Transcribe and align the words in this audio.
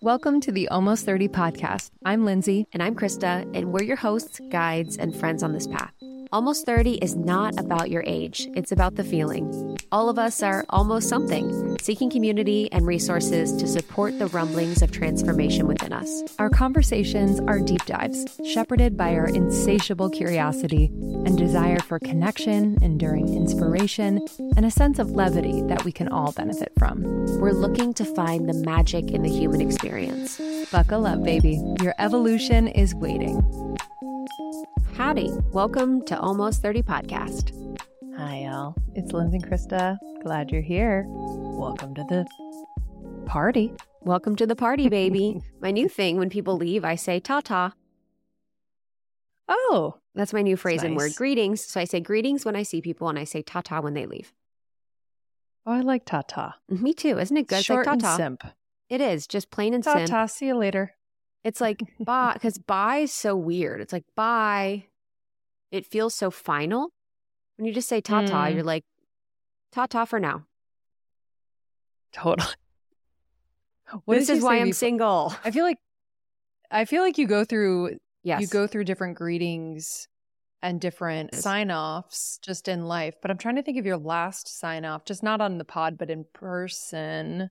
Welcome 0.00 0.40
to 0.42 0.52
the 0.52 0.68
Almost 0.68 1.04
30 1.06 1.26
podcast. 1.26 1.90
I'm 2.04 2.24
Lindsay. 2.24 2.68
And 2.72 2.80
I'm 2.80 2.94
Krista, 2.94 3.50
and 3.52 3.72
we're 3.72 3.82
your 3.82 3.96
hosts, 3.96 4.40
guides, 4.48 4.96
and 4.96 5.12
friends 5.12 5.42
on 5.42 5.52
this 5.52 5.66
path. 5.66 5.92
Almost 6.30 6.66
30 6.66 6.98
is 6.98 7.16
not 7.16 7.58
about 7.58 7.90
your 7.90 8.04
age, 8.06 8.48
it's 8.54 8.70
about 8.70 8.94
the 8.94 9.02
feeling. 9.02 9.76
All 9.90 10.08
of 10.08 10.16
us 10.16 10.40
are 10.40 10.64
almost 10.68 11.08
something, 11.08 11.67
seeking 11.80 12.10
community 12.10 12.70
and 12.72 12.86
resources 12.86 13.52
to 13.56 13.66
support 13.66 14.18
the 14.18 14.26
rumblings 14.28 14.82
of 14.82 14.90
transformation 14.90 15.66
within 15.66 15.92
us. 15.92 16.22
Our 16.38 16.50
conversations 16.50 17.40
are 17.40 17.60
deep 17.60 17.84
dives, 17.86 18.26
shepherded 18.44 18.96
by 18.96 19.14
our 19.14 19.26
insatiable 19.26 20.10
curiosity 20.10 20.86
and 21.26 21.36
desire 21.36 21.78
for 21.80 21.98
connection, 21.98 22.78
enduring 22.82 23.34
inspiration, 23.34 24.26
and 24.56 24.64
a 24.66 24.70
sense 24.70 24.98
of 24.98 25.10
levity 25.12 25.62
that 25.62 25.84
we 25.84 25.92
can 25.92 26.08
all 26.08 26.32
benefit 26.32 26.72
from. 26.78 27.02
We're 27.38 27.52
looking 27.52 27.94
to 27.94 28.04
find 28.04 28.48
the 28.48 28.54
magic 28.54 29.10
in 29.10 29.22
the 29.22 29.30
human 29.30 29.60
experience. 29.60 30.40
Buckle 30.70 31.06
up, 31.06 31.22
baby. 31.22 31.62
Your 31.82 31.94
evolution 31.98 32.68
is 32.68 32.94
waiting. 32.94 33.42
Howdy. 34.98 35.30
Welcome 35.52 36.04
to 36.06 36.18
Almost 36.18 36.60
30 36.60 36.82
Podcast. 36.82 37.67
Hi, 38.18 38.40
y'all. 38.44 38.74
It's 38.94 39.12
Lindsay 39.12 39.36
and 39.36 39.46
Krista. 39.46 39.96
Glad 40.22 40.50
you're 40.50 40.60
here. 40.60 41.04
Welcome 41.08 41.94
to 41.94 42.02
the 42.08 42.26
party. 43.26 43.72
Welcome 44.02 44.34
to 44.36 44.46
the 44.46 44.56
party, 44.56 44.88
baby. 44.88 45.40
my 45.60 45.70
new 45.70 45.88
thing 45.88 46.16
when 46.18 46.28
people 46.28 46.56
leave, 46.56 46.84
I 46.84 46.96
say 46.96 47.20
ta 47.20 47.40
ta. 47.40 47.74
Oh, 49.48 49.98
That's 50.14 50.32
my 50.32 50.42
new 50.42 50.56
phrase 50.56 50.82
and 50.82 50.96
word 50.96 51.14
greetings. 51.16 51.64
So 51.64 51.80
I 51.80 51.84
say 51.84 52.00
greetings 52.00 52.44
when 52.44 52.56
I 52.56 52.64
see 52.64 52.80
people 52.80 53.08
and 53.08 53.18
I 53.18 53.24
say 53.24 53.42
ta 53.42 53.60
ta 53.60 53.80
when 53.80 53.94
they 53.94 54.06
leave. 54.06 54.32
oh 55.64 55.72
I 55.72 55.80
like 55.80 56.04
Tata. 56.04 56.56
Me 56.68 56.92
too. 56.92 57.18
Isn't 57.18 57.36
it 57.36 57.46
good? 57.46 57.58
It's 57.58 57.66
Short 57.66 57.86
like 57.86 57.92
and 57.94 58.02
ta 58.02 58.10
ta. 58.10 58.16
simp. 58.16 58.44
It 58.90 59.00
is 59.00 59.26
just 59.28 59.50
plain 59.50 59.74
and 59.74 59.84
simple. 59.84 60.06
Tata, 60.06 60.28
see 60.28 60.46
you 60.48 60.56
later. 60.56 60.94
It's 61.44 61.60
like 61.60 61.82
bye 62.00 62.32
because 62.34 62.58
bye 62.58 62.98
is 62.98 63.12
so 63.12 63.36
weird. 63.36 63.80
It's 63.80 63.92
like 63.92 64.04
bye. 64.16 64.86
It 65.70 65.86
feels 65.86 66.14
so 66.14 66.30
final. 66.30 66.90
When 67.58 67.66
you 67.66 67.74
just 67.74 67.88
say 67.88 68.00
ta 68.00 68.22
ta, 68.22 68.46
Mm. 68.46 68.54
you're 68.54 68.62
like 68.62 68.84
ta 69.72 69.84
ta 69.86 70.04
for 70.06 70.18
now. 70.18 70.46
Totally. 72.12 72.46
What 74.04 74.16
this 74.18 74.28
is 74.28 74.42
why 74.42 74.56
I'm 74.58 74.64
before? 74.68 74.72
single. 74.74 75.34
I 75.44 75.50
feel 75.50 75.64
like 75.64 75.78
I 76.70 76.84
feel 76.84 77.02
like 77.02 77.16
you 77.18 77.26
go 77.26 77.44
through 77.44 77.98
Yes. 78.22 78.40
you 78.42 78.46
go 78.46 78.66
through 78.66 78.84
different 78.84 79.16
greetings 79.16 80.06
and 80.62 80.78
different 80.80 81.30
Yes. 81.32 81.42
sign 81.42 81.70
offs 81.70 82.38
just 82.42 82.68
in 82.68 82.84
life. 82.86 83.14
But 83.22 83.30
I'm 83.30 83.38
trying 83.38 83.56
to 83.56 83.62
think 83.62 83.78
of 83.78 83.86
your 83.86 83.96
last 83.96 84.46
sign 84.58 84.84
off, 84.84 85.04
just 85.04 85.22
not 85.22 85.40
on 85.40 85.56
the 85.58 85.64
pod, 85.64 85.96
but 85.98 86.10
in 86.10 86.24
person. 86.32 87.50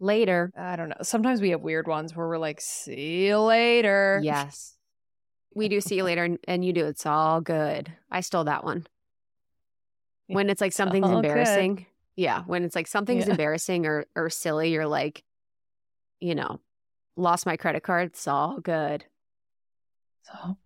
later. 0.00 0.50
I 0.56 0.76
don't 0.76 0.88
know. 0.90 0.96
Sometimes 1.02 1.40
we 1.40 1.50
have 1.50 1.62
weird 1.62 1.86
ones 1.86 2.14
where 2.14 2.26
we're 2.28 2.36
like, 2.38 2.60
see 2.60 3.26
you 3.28 3.38
later. 3.38 4.20
Yes. 4.22 4.73
We 5.54 5.68
do 5.68 5.80
see 5.80 5.96
you 5.96 6.04
later 6.04 6.24
and, 6.24 6.38
and 6.48 6.64
you 6.64 6.72
do. 6.72 6.84
It's 6.86 7.06
all 7.06 7.40
good. 7.40 7.92
I 8.10 8.20
stole 8.20 8.44
that 8.44 8.64
one. 8.64 8.86
When 10.26 10.48
it's 10.50 10.60
like 10.60 10.72
something's 10.72 11.06
all 11.06 11.20
good. 11.20 11.26
embarrassing. 11.30 11.86
Yeah. 12.16 12.42
When 12.46 12.64
it's 12.64 12.74
like 12.74 12.86
something's 12.86 13.26
Yeah. 13.26 13.32
embarrassing 13.32 13.86
or, 13.86 14.06
or 14.16 14.30
silly, 14.30 14.70
you're 14.70 14.86
like, 14.86 15.22
you 16.20 16.34
know, 16.34 16.60
lost 17.16 17.46
my 17.46 17.56
credit 17.56 17.82
card. 17.82 18.08
It's 18.08 18.26
all 18.26 18.58
good. 18.60 19.04
So 20.22 20.56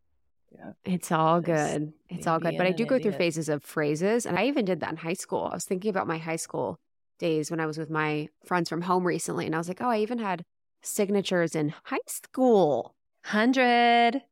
yeah. 0.52 0.72
It's 0.84 1.12
all 1.12 1.40
good. 1.40 1.92
It's 2.08 2.26
all 2.26 2.38
good. 2.38 2.56
But 2.56 2.66
I 2.66 2.72
do 2.72 2.86
go 2.86 2.98
through 2.98 3.12
phases 3.12 3.48
of 3.48 3.62
phrases. 3.62 4.24
And 4.26 4.38
I 4.38 4.46
even 4.46 4.64
did 4.64 4.80
that 4.80 4.90
in 4.90 4.96
high 4.96 5.12
school. 5.14 5.48
I 5.50 5.54
was 5.54 5.64
thinking 5.64 5.90
about 5.90 6.06
my 6.06 6.18
high 6.18 6.36
school 6.36 6.78
days 7.18 7.50
when 7.50 7.60
I 7.60 7.66
was 7.66 7.76
with 7.76 7.90
my 7.90 8.28
friends 8.44 8.68
from 8.68 8.82
home 8.82 9.06
recently. 9.06 9.44
And 9.46 9.54
I 9.54 9.58
was 9.58 9.68
like, 9.68 9.80
oh, 9.82 9.90
I 9.90 9.98
even 9.98 10.18
had 10.18 10.44
signatures 10.82 11.54
in 11.54 11.74
high 11.84 11.98
school. 12.06 12.94
hundred. 13.24 14.22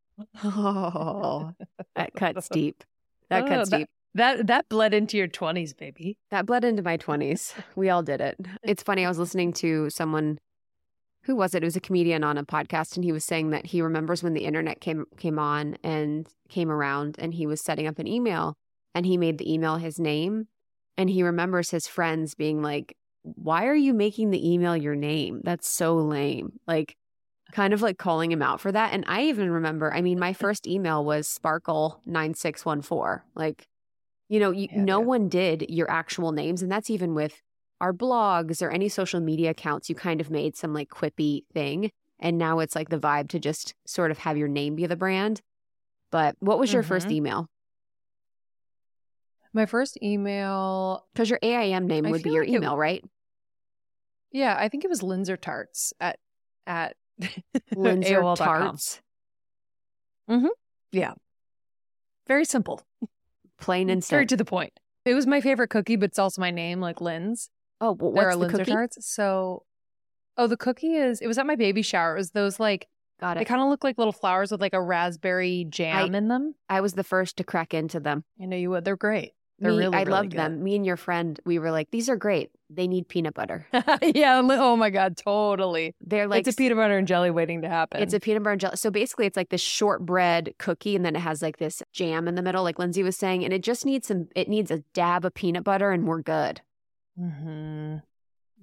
Oh, 0.44 1.52
that 1.94 2.14
cuts 2.14 2.48
deep. 2.48 2.82
That 3.30 3.44
Oh, 3.44 3.48
cuts 3.48 3.70
that- 3.70 3.78
deep. 3.78 3.88
That 4.14 4.46
that 4.46 4.66
bled 4.70 4.94
into 4.94 5.18
your 5.18 5.26
twenties, 5.28 5.74
baby. 5.74 6.16
That 6.30 6.46
bled 6.46 6.64
into 6.64 6.82
my 6.82 6.96
20s. 6.96 7.52
We 7.74 7.90
all 7.90 8.02
did 8.02 8.22
it. 8.22 8.36
It's 8.62 8.82
funny. 8.82 9.04
I 9.04 9.08
was 9.10 9.18
listening 9.18 9.52
to 9.54 9.90
someone, 9.90 10.38
who 11.24 11.36
was 11.36 11.54
it? 11.54 11.62
It 11.62 11.66
was 11.66 11.76
a 11.76 11.80
comedian 11.80 12.24
on 12.24 12.38
a 12.38 12.42
podcast, 12.44 12.96
and 12.96 13.04
he 13.04 13.12
was 13.12 13.26
saying 13.26 13.50
that 13.50 13.66
he 13.66 13.82
remembers 13.82 14.22
when 14.22 14.32
the 14.32 14.46
internet 14.46 14.80
came 14.80 15.04
came 15.18 15.38
on 15.38 15.76
and 15.84 16.26
came 16.48 16.70
around, 16.70 17.16
and 17.18 17.34
he 17.34 17.46
was 17.46 17.60
setting 17.60 17.86
up 17.86 17.98
an 17.98 18.06
email, 18.06 18.54
and 18.94 19.04
he 19.04 19.18
made 19.18 19.36
the 19.36 19.52
email 19.52 19.76
his 19.76 19.98
name, 20.00 20.48
and 20.96 21.10
he 21.10 21.22
remembers 21.22 21.68
his 21.70 21.86
friends 21.86 22.34
being 22.34 22.62
like, 22.62 22.96
"Why 23.22 23.66
are 23.66 23.74
you 23.74 23.92
making 23.92 24.30
the 24.30 24.50
email 24.50 24.74
your 24.74 24.94
name? 24.96 25.42
That's 25.44 25.68
so 25.68 25.94
lame." 25.94 26.58
Like, 26.66 26.96
kind 27.52 27.72
of 27.72 27.82
like 27.82 27.98
calling 27.98 28.30
him 28.32 28.42
out 28.42 28.60
for 28.60 28.72
that. 28.72 28.92
And 28.92 29.04
I 29.06 29.22
even 29.24 29.50
remember. 29.50 29.92
I 29.92 30.00
mean, 30.02 30.18
my 30.18 30.32
first 30.44 30.66
email 30.66 31.04
was 31.04 31.26
Sparkle 31.28 32.00
nine 32.06 32.34
six 32.34 32.64
one 32.64 32.82
four. 32.82 33.24
Like, 33.34 33.66
you 34.28 34.40
know, 34.40 34.50
you, 34.50 34.68
Yeah, 34.70 34.82
no 34.82 35.00
yeah. 35.00 35.06
one 35.06 35.28
did 35.28 35.66
your 35.68 35.90
actual 35.90 36.32
names, 36.32 36.62
and 36.62 36.70
that's 36.70 36.90
even 36.90 37.14
with 37.14 37.42
our 37.80 37.92
blogs 37.92 38.62
or 38.62 38.70
any 38.70 38.88
social 38.88 39.20
media 39.20 39.50
accounts. 39.50 39.88
You 39.88 39.94
kind 39.94 40.20
of 40.20 40.30
made 40.30 40.56
some 40.56 40.72
like 40.74 40.88
quippy 40.88 41.44
thing, 41.52 41.90
and 42.18 42.38
now 42.38 42.58
it's 42.58 42.74
like 42.74 42.88
the 42.88 42.98
vibe 42.98 43.28
to 43.28 43.38
just 43.38 43.74
sort 43.86 44.10
of 44.10 44.18
have 44.18 44.36
your 44.36 44.48
name 44.48 44.74
be 44.76 44.86
the 44.86 44.96
brand. 44.96 45.40
But 46.10 46.36
what 46.40 46.58
was 46.58 46.72
your 46.72 46.82
first 46.82 47.08
Mhm. 47.08 47.12
email? 47.12 47.46
My 49.52 49.66
first 49.66 49.96
email, 50.02 51.06
Because 51.14 51.30
your 51.30 51.38
AIM 51.42 51.86
name 51.86 52.04
I 52.06 52.10
would 52.10 52.22
be 52.22 52.30
your 52.30 52.42
like 52.44 52.50
it- 52.52 52.56
email, 52.56 52.76
right? 52.76 53.04
yeah, 54.32 54.54
I 54.58 54.68
think 54.68 54.84
it 54.84 54.88
was 54.90 55.00
Linzer 55.00 55.40
Tarts 55.40 55.92
at 56.00 56.18
at 56.66 56.96
AOL.com. 57.20 58.36
Tarts, 58.36 59.00
mm-hmm. 60.30 60.46
Yeah. 60.92 61.14
Very 62.26 62.44
simple, 62.44 62.82
plain 63.58 63.88
and 63.88 64.04
very 64.04 64.22
simple. 64.22 64.28
to 64.28 64.36
the 64.36 64.44
point. 64.44 64.72
It 65.04 65.14
was 65.14 65.26
my 65.26 65.40
favorite 65.40 65.68
cookie, 65.68 65.96
but 65.96 66.06
it's 66.10 66.18
also 66.18 66.40
my 66.40 66.50
name, 66.50 66.80
like 66.80 67.00
Linz. 67.00 67.50
Oh, 67.80 67.92
well, 67.92 68.10
there 68.12 68.26
what's 68.26 68.36
are 68.36 68.40
the 68.40 68.46
Linzer 68.46 68.58
cookie? 68.58 68.72
Tarts. 68.72 69.14
So, 69.14 69.62
oh, 70.36 70.46
the 70.48 70.56
cookie 70.56 70.94
is. 70.94 71.20
It 71.20 71.28
was 71.28 71.38
at 71.38 71.46
my 71.46 71.54
baby 71.56 71.82
shower. 71.82 72.16
It 72.16 72.18
was 72.18 72.30
those 72.32 72.58
like 72.58 72.88
Got 73.20 73.36
it. 73.36 73.40
they 73.40 73.44
kind 73.44 73.62
of 73.62 73.68
look 73.68 73.84
like 73.84 73.96
little 73.98 74.12
flowers 74.12 74.50
with 74.50 74.60
like 74.60 74.74
a 74.74 74.82
raspberry 74.82 75.66
jam 75.68 76.14
in 76.14 76.28
them. 76.28 76.54
I 76.68 76.80
was 76.80 76.94
the 76.94 77.04
first 77.04 77.36
to 77.36 77.44
crack 77.44 77.72
into 77.72 78.00
them. 78.00 78.24
I 78.42 78.46
know 78.46 78.56
you 78.56 78.70
would. 78.70 78.84
They're 78.84 78.96
great. 78.96 79.32
They're 79.58 79.72
Me- 79.72 79.78
really, 79.78 79.94
I 79.96 80.00
really 80.00 80.10
loved 80.10 80.30
good. 80.32 80.38
them. 80.38 80.62
Me 80.62 80.76
and 80.76 80.84
your 80.84 80.98
friend, 80.98 81.40
we 81.46 81.58
were 81.58 81.70
like, 81.70 81.90
these 81.90 82.10
are 82.10 82.16
great. 82.16 82.50
They 82.68 82.86
need 82.86 83.08
peanut 83.08 83.32
butter. 83.32 83.66
yeah. 84.02 84.42
Oh 84.44 84.76
my 84.76 84.90
god. 84.90 85.16
Totally. 85.16 85.94
They're 86.00 86.26
like 86.26 86.46
it's 86.46 86.54
a 86.54 86.58
peanut 86.58 86.76
butter 86.76 86.98
and 86.98 87.06
jelly 87.08 87.30
waiting 87.30 87.62
to 87.62 87.68
happen. 87.68 88.02
It's 88.02 88.12
a 88.12 88.20
peanut 88.20 88.42
butter 88.42 88.52
and 88.52 88.60
jelly. 88.60 88.76
So 88.76 88.90
basically, 88.90 89.24
it's 89.26 89.36
like 89.36 89.48
this 89.48 89.60
shortbread 89.62 90.54
cookie, 90.58 90.94
and 90.94 91.04
then 91.06 91.16
it 91.16 91.20
has 91.20 91.40
like 91.42 91.56
this 91.56 91.82
jam 91.92 92.28
in 92.28 92.34
the 92.34 92.42
middle, 92.42 92.64
like 92.64 92.78
Lindsay 92.78 93.02
was 93.02 93.16
saying, 93.16 93.44
and 93.44 93.52
it 93.54 93.62
just 93.62 93.86
needs 93.86 94.08
some. 94.08 94.28
It 94.34 94.48
needs 94.48 94.70
a 94.70 94.80
dab 94.92 95.24
of 95.24 95.32
peanut 95.32 95.64
butter, 95.64 95.90
and 95.90 96.06
we're 96.06 96.20
good. 96.22 96.60
hmm 97.16 97.96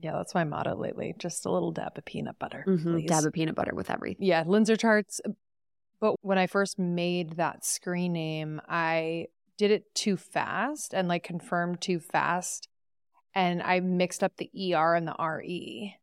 Yeah, 0.01 0.11
that's 0.13 0.35
my 0.35 0.43
motto 0.43 0.75
lately. 0.75 1.15
Just 1.17 1.45
a 1.45 1.51
little 1.51 1.71
dab 1.71 1.97
of 1.97 2.05
peanut 2.05 2.37
butter, 2.37 2.65
Mhm. 2.67 3.07
Dab 3.07 3.23
of 3.25 3.33
peanut 3.33 3.55
butter 3.55 3.73
with 3.73 3.89
everything. 3.89 4.25
yeah, 4.27 4.43
Linzer 4.43 4.77
charts. 4.77 5.21
But 5.99 6.15
when 6.21 6.37
I 6.37 6.47
first 6.47 6.77
made 6.77 7.37
that 7.37 7.63
screen 7.63 8.11
name, 8.13 8.61
I 8.67 9.27
did 9.57 9.71
it 9.71 9.93
too 9.95 10.17
fast 10.17 10.93
and 10.93 11.07
like 11.07 11.23
confirmed 11.23 11.81
too 11.81 11.99
fast. 11.99 12.67
And 13.35 13.61
I 13.63 13.79
mixed 13.79 14.23
up 14.23 14.33
the 14.37 14.49
ER 14.75 14.95
and 14.95 15.07
the 15.07 15.15
RE. 15.19 15.95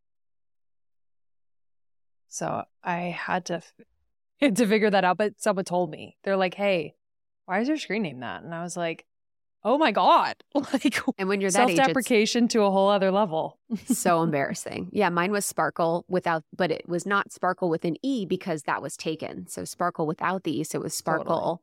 So 2.29 2.65
I 2.83 2.97
had 3.17 3.47
to 3.47 3.55
f- 3.55 3.75
to 4.55 4.67
figure 4.67 4.91
that 4.91 5.05
out. 5.05 5.19
But 5.19 5.41
someone 5.41 5.65
told 5.65 5.91
me, 5.91 6.17
they're 6.23 6.37
like, 6.37 6.55
hey, 6.55 6.95
why 7.47 7.61
is 7.61 7.69
your 7.69 7.77
screen 7.77 8.03
name 8.03 8.21
that? 8.21 8.43
And 8.43 8.55
I 8.55 8.63
was 8.63 8.77
like, 8.77 9.05
oh 9.65 9.77
my 9.79 9.93
God. 9.93 10.37
Like 10.55 11.01
And 11.19 11.29
when 11.29 11.41
you're 11.41 11.51
that 11.51 11.71
age, 11.71 11.77
self-deprecation 11.77 12.49
to 12.49 12.63
a 12.63 12.71
whole 12.71 12.89
other 12.89 13.11
level. 13.11 13.59
so 13.87 14.23
embarrassing. 14.23 14.89
Yeah, 14.93 15.09
mine 15.11 15.33
was 15.33 15.45
Sparkle 15.47 16.05
without, 16.09 16.45
but 16.57 16.71
it 16.71 16.89
was 16.89 17.07
not 17.07 17.33
Sparkle 17.33 17.69
with 17.69 17.85
an 17.85 17.97
E 18.03 18.25
because 18.27 18.63
that 18.65 18.83
was 18.83 18.97
taken. 18.97 19.47
So 19.49 19.65
Sparkle 19.65 20.07
without 20.07 20.45
the 20.45 20.61
E. 20.61 20.65
So 20.65 20.79
it 20.79 20.83
was. 20.83 20.95
Sparkle. 20.95 21.63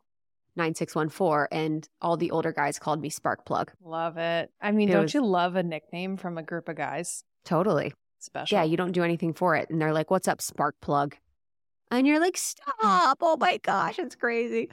9614 0.57 1.47
and 1.51 1.87
all 2.01 2.17
the 2.17 2.31
older 2.31 2.51
guys 2.51 2.79
called 2.79 3.01
me 3.01 3.09
Spark 3.09 3.45
Plug. 3.45 3.71
Love 3.83 4.17
it. 4.17 4.51
I 4.61 4.71
mean, 4.71 4.89
It 4.89 4.93
don't 4.93 5.03
was- 5.03 5.13
you 5.13 5.25
love 5.25 5.55
a 5.55 5.63
nickname 5.63 6.17
from 6.17 6.37
a 6.37 6.43
group 6.43 6.67
of 6.69 6.75
guys? 6.75 7.23
Totally. 7.45 7.93
Special. 8.19 8.57
Yeah, 8.57 8.63
you 8.63 8.75
don't 8.77 8.91
do 8.91 9.03
anything 9.03 9.33
for 9.33 9.55
it. 9.55 9.69
And 9.69 9.79
they're 9.79 9.93
like, 9.93 10.09
what's 10.11 10.27
up, 10.27 10.41
Spark 10.41 10.75
Plug? 10.81 11.15
And 11.91 12.05
you're 12.05 12.19
like, 12.19 12.35
stop. 12.35 13.17
Oh 13.21 13.37
my 13.39 13.57
gosh, 13.57 13.97
it's 13.99 14.15
crazy. 14.15 14.69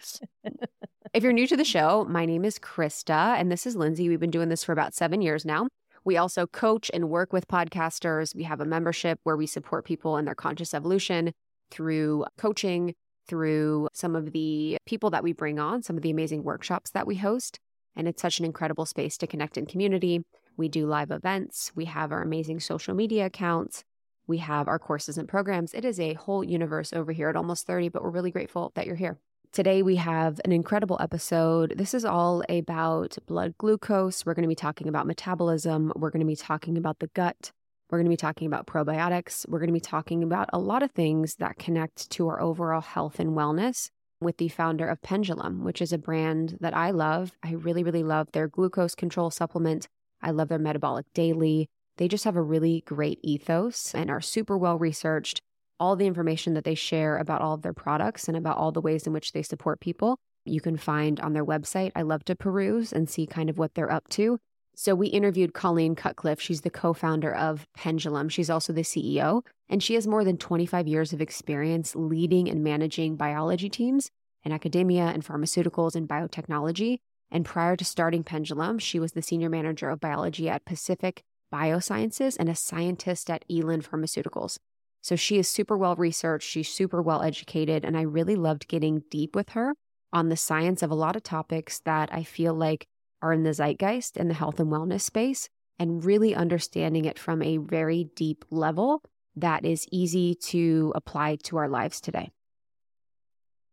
if 1.12 1.22
you're 1.22 1.32
new 1.32 1.46
to 1.46 1.56
the 1.56 1.64
show, 1.64 2.04
my 2.08 2.24
name 2.26 2.44
is 2.44 2.58
Krista 2.58 3.38
and 3.38 3.52
this 3.52 3.66
is 3.66 3.76
Lindsay. 3.76 4.08
We've 4.08 4.18
been 4.18 4.30
doing 4.32 4.48
this 4.48 4.64
for 4.64 4.72
about 4.72 4.94
seven 4.94 5.20
years 5.22 5.44
now. 5.44 5.68
We 6.04 6.16
also 6.16 6.46
coach 6.46 6.90
and 6.92 7.08
work 7.08 7.32
with 7.32 7.46
podcasters. 7.46 8.34
We 8.34 8.42
have 8.44 8.60
a 8.60 8.64
membership 8.64 9.20
where 9.22 9.36
we 9.36 9.46
support 9.46 9.84
people 9.84 10.16
in 10.16 10.24
their 10.24 10.34
conscious 10.34 10.74
evolution 10.74 11.32
through 11.70 12.24
coaching, 12.36 12.94
through 13.26 13.88
some 13.92 14.16
of 14.16 14.32
the 14.32 14.76
people 14.86 15.10
that 15.10 15.22
we 15.22 15.32
bring 15.32 15.58
on, 15.58 15.82
some 15.82 15.96
of 15.96 16.02
the 16.02 16.10
amazing 16.10 16.42
workshops 16.42 16.90
that 16.90 17.06
we 17.06 17.16
host. 17.16 17.58
And 17.96 18.08
it's 18.08 18.22
such 18.22 18.38
an 18.38 18.44
incredible 18.44 18.86
space 18.86 19.16
to 19.18 19.26
connect 19.26 19.56
in 19.56 19.66
community. 19.66 20.24
We 20.56 20.68
do 20.68 20.86
live 20.86 21.10
events. 21.10 21.72
We 21.74 21.84
have 21.86 22.12
our 22.12 22.22
amazing 22.22 22.60
social 22.60 22.94
media 22.94 23.26
accounts. 23.26 23.84
We 24.26 24.38
have 24.38 24.68
our 24.68 24.78
courses 24.78 25.18
and 25.18 25.28
programs. 25.28 25.74
It 25.74 25.84
is 25.84 26.00
a 26.00 26.14
whole 26.14 26.42
universe 26.42 26.92
over 26.92 27.12
here 27.12 27.28
at 27.28 27.36
almost 27.36 27.66
30, 27.66 27.90
but 27.90 28.02
we're 28.02 28.10
really 28.10 28.30
grateful 28.30 28.72
that 28.74 28.86
you're 28.86 28.96
here. 28.96 29.18
Today, 29.52 29.82
we 29.82 29.96
have 29.96 30.40
an 30.44 30.50
incredible 30.50 30.96
episode. 30.98 31.74
This 31.76 31.94
is 31.94 32.04
all 32.04 32.42
about 32.48 33.16
blood 33.26 33.54
glucose. 33.56 34.26
We're 34.26 34.34
going 34.34 34.42
to 34.42 34.48
be 34.48 34.56
talking 34.56 34.88
about 34.88 35.06
metabolism. 35.06 35.92
We're 35.94 36.10
going 36.10 36.20
to 36.20 36.26
be 36.26 36.34
talking 36.34 36.76
about 36.76 36.98
the 36.98 37.06
gut. 37.08 37.52
We're 37.94 37.98
going 37.98 38.06
to 38.06 38.10
be 38.10 38.16
talking 38.16 38.48
about 38.48 38.66
probiotics. 38.66 39.48
We're 39.48 39.60
going 39.60 39.68
to 39.68 39.72
be 39.72 39.78
talking 39.78 40.24
about 40.24 40.50
a 40.52 40.58
lot 40.58 40.82
of 40.82 40.90
things 40.90 41.36
that 41.36 41.58
connect 41.58 42.10
to 42.10 42.26
our 42.26 42.40
overall 42.40 42.80
health 42.80 43.20
and 43.20 43.36
wellness 43.36 43.88
with 44.20 44.38
the 44.38 44.48
founder 44.48 44.88
of 44.88 45.00
Pendulum, 45.00 45.62
which 45.62 45.80
is 45.80 45.92
a 45.92 45.98
brand 45.98 46.58
that 46.60 46.74
I 46.76 46.90
love. 46.90 47.36
I 47.44 47.52
really, 47.52 47.84
really 47.84 48.02
love 48.02 48.32
their 48.32 48.48
glucose 48.48 48.96
control 48.96 49.30
supplement. 49.30 49.86
I 50.20 50.32
love 50.32 50.48
their 50.48 50.58
metabolic 50.58 51.06
daily. 51.14 51.68
They 51.96 52.08
just 52.08 52.24
have 52.24 52.34
a 52.34 52.42
really 52.42 52.82
great 52.84 53.20
ethos 53.22 53.94
and 53.94 54.10
are 54.10 54.20
super 54.20 54.58
well 54.58 54.76
researched. 54.76 55.40
All 55.78 55.94
the 55.94 56.08
information 56.08 56.54
that 56.54 56.64
they 56.64 56.74
share 56.74 57.18
about 57.18 57.42
all 57.42 57.54
of 57.54 57.62
their 57.62 57.72
products 57.72 58.26
and 58.26 58.36
about 58.36 58.56
all 58.56 58.72
the 58.72 58.80
ways 58.80 59.06
in 59.06 59.12
which 59.12 59.30
they 59.30 59.42
support 59.42 59.78
people, 59.78 60.18
you 60.44 60.60
can 60.60 60.76
find 60.76 61.20
on 61.20 61.32
their 61.32 61.46
website. 61.46 61.92
I 61.94 62.02
love 62.02 62.24
to 62.24 62.34
peruse 62.34 62.92
and 62.92 63.08
see 63.08 63.24
kind 63.24 63.48
of 63.48 63.56
what 63.56 63.74
they're 63.74 63.92
up 63.92 64.08
to. 64.08 64.40
So 64.76 64.94
we 64.94 65.06
interviewed 65.08 65.54
Colleen 65.54 65.94
Cutcliffe. 65.94 66.40
She's 66.40 66.62
the 66.62 66.70
co 66.70 66.92
founder 66.92 67.32
of 67.32 67.66
Pendulum. 67.74 68.28
She's 68.28 68.50
also 68.50 68.72
the 68.72 68.82
CEO, 68.82 69.42
and 69.68 69.82
she 69.82 69.94
has 69.94 70.06
more 70.06 70.24
than 70.24 70.36
25 70.36 70.88
years 70.88 71.12
of 71.12 71.20
experience 71.20 71.94
leading 71.94 72.48
and 72.48 72.64
managing 72.64 73.16
biology 73.16 73.68
teams 73.68 74.10
in 74.42 74.52
academia 74.52 75.04
and 75.04 75.24
pharmaceuticals 75.24 75.94
and 75.94 76.08
biotechnology. 76.08 76.98
And 77.30 77.44
prior 77.44 77.76
to 77.76 77.84
starting 77.84 78.24
Pendulum, 78.24 78.78
she 78.78 78.98
was 78.98 79.12
the 79.12 79.22
senior 79.22 79.48
manager 79.48 79.90
of 79.90 80.00
biology 80.00 80.48
at 80.48 80.64
Pacific 80.64 81.22
Biosciences 81.52 82.36
and 82.38 82.48
a 82.48 82.54
scientist 82.54 83.30
at 83.30 83.44
Elan 83.48 83.82
Pharmaceuticals. 83.82 84.58
So 85.02 85.16
she 85.16 85.38
is 85.38 85.48
super 85.48 85.76
well 85.76 85.94
researched, 85.96 86.48
she's 86.48 86.68
super 86.68 87.00
well 87.00 87.22
educated, 87.22 87.84
and 87.84 87.96
I 87.96 88.02
really 88.02 88.36
loved 88.36 88.68
getting 88.68 89.04
deep 89.10 89.36
with 89.36 89.50
her 89.50 89.74
on 90.12 90.28
the 90.28 90.36
science 90.36 90.82
of 90.82 90.90
a 90.90 90.94
lot 90.94 91.16
of 91.16 91.22
topics 91.22 91.80
that 91.80 92.08
I 92.12 92.22
feel 92.24 92.54
like 92.54 92.86
are 93.24 93.32
in 93.32 93.42
the 93.42 93.54
zeitgeist 93.54 94.18
in 94.18 94.28
the 94.28 94.34
health 94.34 94.60
and 94.60 94.70
wellness 94.70 95.00
space 95.00 95.48
and 95.78 96.04
really 96.04 96.34
understanding 96.34 97.06
it 97.06 97.18
from 97.18 97.42
a 97.42 97.56
very 97.56 98.10
deep 98.14 98.44
level 98.50 99.02
that 99.36 99.64
is 99.64 99.86
easy 99.90 100.34
to 100.34 100.92
apply 100.94 101.36
to 101.42 101.56
our 101.56 101.68
lives 101.68 102.00
today. 102.00 102.30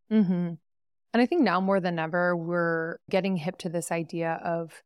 Mm-hmm. 0.10 0.54
And 1.14 1.22
I 1.22 1.26
think 1.26 1.42
now 1.42 1.60
more 1.60 1.82
than 1.82 2.00
ever, 2.00 2.36
we're 2.36 2.98
getting 3.10 3.36
hip 3.36 3.58
to 3.60 3.70
this 3.70 3.92
idea 3.92 4.40
of, 4.44 4.82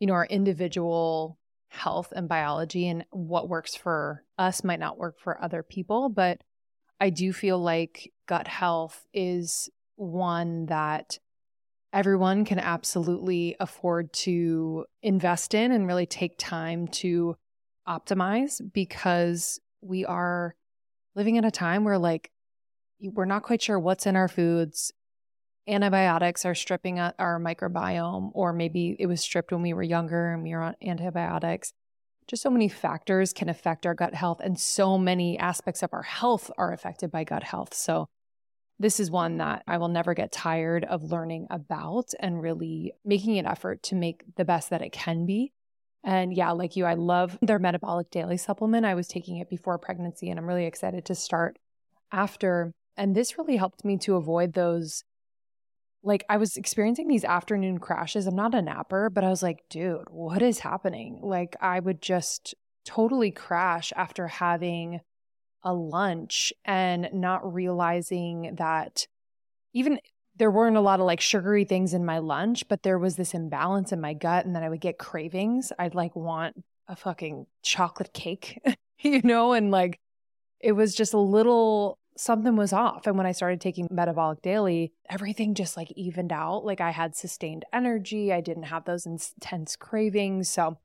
you 0.00 0.08
know, 0.08 0.14
our 0.14 0.26
individual 0.26 1.38
health 1.68 2.12
and 2.14 2.28
biology 2.28 2.88
and 2.88 3.04
what 3.10 3.48
works 3.48 3.76
for 3.76 4.24
us 4.36 4.64
might 4.64 4.80
not 4.80 4.98
work 4.98 5.20
for 5.20 5.42
other 5.42 5.62
people. 5.62 6.08
But 6.08 6.40
I 6.98 7.10
do 7.10 7.32
feel 7.32 7.58
like 7.58 8.12
gut 8.26 8.48
health 8.48 9.06
is 9.14 9.70
one 9.94 10.66
that 10.66 11.18
everyone 11.92 12.44
can 12.44 12.58
absolutely 12.58 13.56
afford 13.60 14.12
to 14.12 14.84
invest 15.02 15.54
in 15.54 15.72
and 15.72 15.86
really 15.86 16.06
take 16.06 16.36
time 16.38 16.86
to 16.88 17.36
optimize 17.88 18.60
because 18.72 19.60
we 19.80 20.04
are 20.04 20.54
living 21.14 21.36
in 21.36 21.44
a 21.44 21.50
time 21.50 21.84
where 21.84 21.98
like 21.98 22.30
we're 23.00 23.24
not 23.24 23.42
quite 23.42 23.62
sure 23.62 23.78
what's 23.78 24.06
in 24.06 24.14
our 24.14 24.28
foods 24.28 24.92
antibiotics 25.70 26.44
are 26.44 26.54
stripping 26.54 26.98
our 26.98 27.40
microbiome, 27.40 28.30
or 28.34 28.52
maybe 28.52 28.96
it 28.98 29.06
was 29.06 29.20
stripped 29.20 29.52
when 29.52 29.62
we 29.62 29.72
were 29.72 29.82
younger 29.82 30.32
and 30.32 30.42
we 30.42 30.54
were 30.54 30.62
on 30.62 30.74
antibiotics. 30.82 31.72
Just 32.26 32.42
so 32.42 32.50
many 32.50 32.68
factors 32.68 33.32
can 33.32 33.48
affect 33.48 33.86
our 33.86 33.94
gut 33.94 34.14
health, 34.14 34.40
and 34.42 34.58
so 34.58 34.98
many 34.98 35.38
aspects 35.38 35.82
of 35.82 35.92
our 35.92 36.02
health 36.02 36.50
are 36.56 36.72
affected 36.72 37.10
by 37.10 37.24
gut 37.24 37.42
health. 37.42 37.74
So, 37.74 38.08
this 38.80 38.98
is 38.98 39.10
one 39.10 39.36
that 39.36 39.62
I 39.68 39.76
will 39.76 39.88
never 39.88 40.14
get 40.14 40.32
tired 40.32 40.84
of 40.84 41.12
learning 41.12 41.46
about 41.50 42.12
and 42.18 42.40
really 42.40 42.94
making 43.04 43.38
an 43.38 43.44
effort 43.46 43.82
to 43.84 43.94
make 43.94 44.24
the 44.36 44.44
best 44.44 44.70
that 44.70 44.80
it 44.80 44.90
can 44.90 45.26
be. 45.26 45.52
And 46.02 46.32
yeah, 46.34 46.52
like 46.52 46.76
you, 46.76 46.86
I 46.86 46.94
love 46.94 47.38
their 47.42 47.58
metabolic 47.58 48.10
daily 48.10 48.38
supplement. 48.38 48.86
I 48.86 48.94
was 48.94 49.06
taking 49.06 49.36
it 49.36 49.50
before 49.50 49.76
pregnancy 49.78 50.30
and 50.30 50.38
I'm 50.38 50.46
really 50.46 50.64
excited 50.64 51.04
to 51.04 51.14
start 51.14 51.58
after. 52.10 52.72
And 52.96 53.14
this 53.14 53.36
really 53.36 53.56
helped 53.56 53.84
me 53.84 53.98
to 53.98 54.16
avoid 54.16 54.54
those 54.54 55.04
like 56.02 56.24
I 56.30 56.38
was 56.38 56.56
experiencing 56.56 57.08
these 57.08 57.24
afternoon 57.24 57.76
crashes. 57.76 58.26
I'm 58.26 58.34
not 58.34 58.54
a 58.54 58.62
napper, 58.62 59.10
but 59.10 59.22
I 59.22 59.28
was 59.28 59.42
like, 59.42 59.64
dude, 59.68 60.08
what 60.08 60.40
is 60.40 60.60
happening? 60.60 61.20
Like 61.22 61.54
I 61.60 61.80
would 61.80 62.00
just 62.00 62.54
totally 62.86 63.30
crash 63.30 63.92
after 63.94 64.26
having 64.26 65.00
a 65.62 65.72
lunch 65.72 66.52
and 66.64 67.08
not 67.12 67.52
realizing 67.52 68.54
that 68.56 69.06
even 69.72 70.00
there 70.36 70.50
weren't 70.50 70.76
a 70.76 70.80
lot 70.80 71.00
of 71.00 71.06
like 71.06 71.20
sugary 71.20 71.64
things 71.64 71.92
in 71.92 72.04
my 72.04 72.18
lunch, 72.18 72.66
but 72.68 72.82
there 72.82 72.98
was 72.98 73.16
this 73.16 73.34
imbalance 73.34 73.92
in 73.92 74.00
my 74.00 74.14
gut 74.14 74.46
and 74.46 74.56
then 74.56 74.62
I 74.62 74.68
would 74.68 74.80
get 74.80 74.98
cravings. 74.98 75.72
I'd 75.78 75.94
like 75.94 76.16
want 76.16 76.64
a 76.88 76.96
fucking 76.96 77.46
chocolate 77.62 78.12
cake, 78.12 78.58
you 79.00 79.20
know, 79.22 79.52
and 79.52 79.70
like 79.70 80.00
it 80.60 80.72
was 80.72 80.94
just 80.94 81.14
a 81.14 81.18
little 81.18 81.98
something 82.16 82.56
was 82.56 82.72
off. 82.72 83.06
And 83.06 83.16
when 83.16 83.26
I 83.26 83.32
started 83.32 83.60
taking 83.60 83.88
metabolic 83.90 84.42
daily, 84.42 84.92
everything 85.08 85.54
just 85.54 85.76
like 85.76 85.90
evened 85.92 86.32
out. 86.32 86.64
Like 86.64 86.80
I 86.80 86.90
had 86.90 87.16
sustained 87.16 87.64
energy, 87.72 88.32
I 88.32 88.40
didn't 88.40 88.64
have 88.64 88.84
those 88.84 89.06
intense 89.06 89.76
cravings. 89.76 90.48
So 90.48 90.78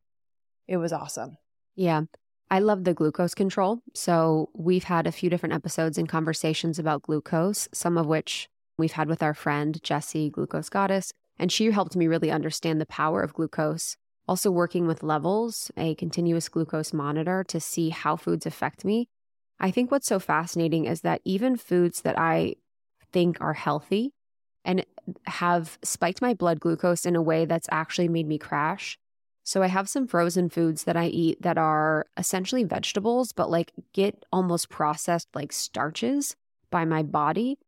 it 0.67 0.77
was 0.77 0.93
awesome. 0.93 1.37
Yeah. 1.75 2.03
I 2.49 2.59
love 2.59 2.83
the 2.83 2.93
glucose 2.93 3.33
control. 3.33 3.79
So 3.93 4.49
we've 4.53 4.83
had 4.83 5.07
a 5.07 5.11
few 5.11 5.29
different 5.29 5.55
episodes 5.55 5.97
and 5.97 6.07
conversations 6.07 6.77
about 6.79 7.03
glucose, 7.03 7.67
some 7.73 7.97
of 7.97 8.05
which 8.05 8.47
we've 8.77 8.93
had 8.93 9.07
with 9.07 9.23
our 9.23 9.33
friend 9.33 9.81
Jessie, 9.83 10.29
Glucose 10.29 10.69
Goddess. 10.69 11.11
And 11.37 11.51
she 11.51 11.71
helped 11.71 11.95
me 11.95 12.07
really 12.07 12.31
understand 12.31 12.79
the 12.79 12.85
power 12.85 13.21
of 13.21 13.33
glucose. 13.33 13.97
Also, 14.27 14.49
working 14.49 14.87
with 14.87 15.03
levels, 15.03 15.71
a 15.77 15.95
continuous 15.95 16.49
glucose 16.49 16.93
monitor 16.93 17.43
to 17.47 17.59
see 17.59 17.89
how 17.89 18.15
foods 18.15 18.45
affect 18.45 18.85
me 18.85 19.07
I 19.59 19.71
think 19.71 19.91
what's 19.91 20.07
so 20.07 20.19
fascinating 20.19 20.85
is 20.85 21.01
that 21.01 21.21
even 21.23 21.57
foods 21.57 22.01
that 22.01 22.19
I 22.19 22.55
think 23.11 23.39
are 23.39 23.53
healthy 23.53 24.13
and 24.63 24.85
have 25.27 25.77
spiked 25.83 26.21
my 26.21 26.33
blood 26.33 26.59
glucose 26.59 27.05
in 27.05 27.15
a 27.15 27.21
way 27.21 27.45
that's 27.45 27.67
actually 27.71 28.09
made 28.09 28.27
me 28.27 28.37
crash. 28.37 28.97
So 29.45 29.61
I 29.61 29.67
have 29.67 29.87
some 29.87 30.07
frozen 30.07 30.49
foods 30.49 30.85
that 30.85 30.97
I 30.97 31.05
eat 31.05 31.39
that 31.43 31.59
are 31.59 32.07
essentially 32.17 32.63
vegetables, 32.63 33.31
but 33.31 33.51
like 33.51 33.71
get 33.93 34.25
almost 34.33 34.69
processed 34.69 35.27
like 35.35 35.53
starches 35.53 36.35
by 36.71 36.83
my 36.83 37.03
body. 37.03 37.59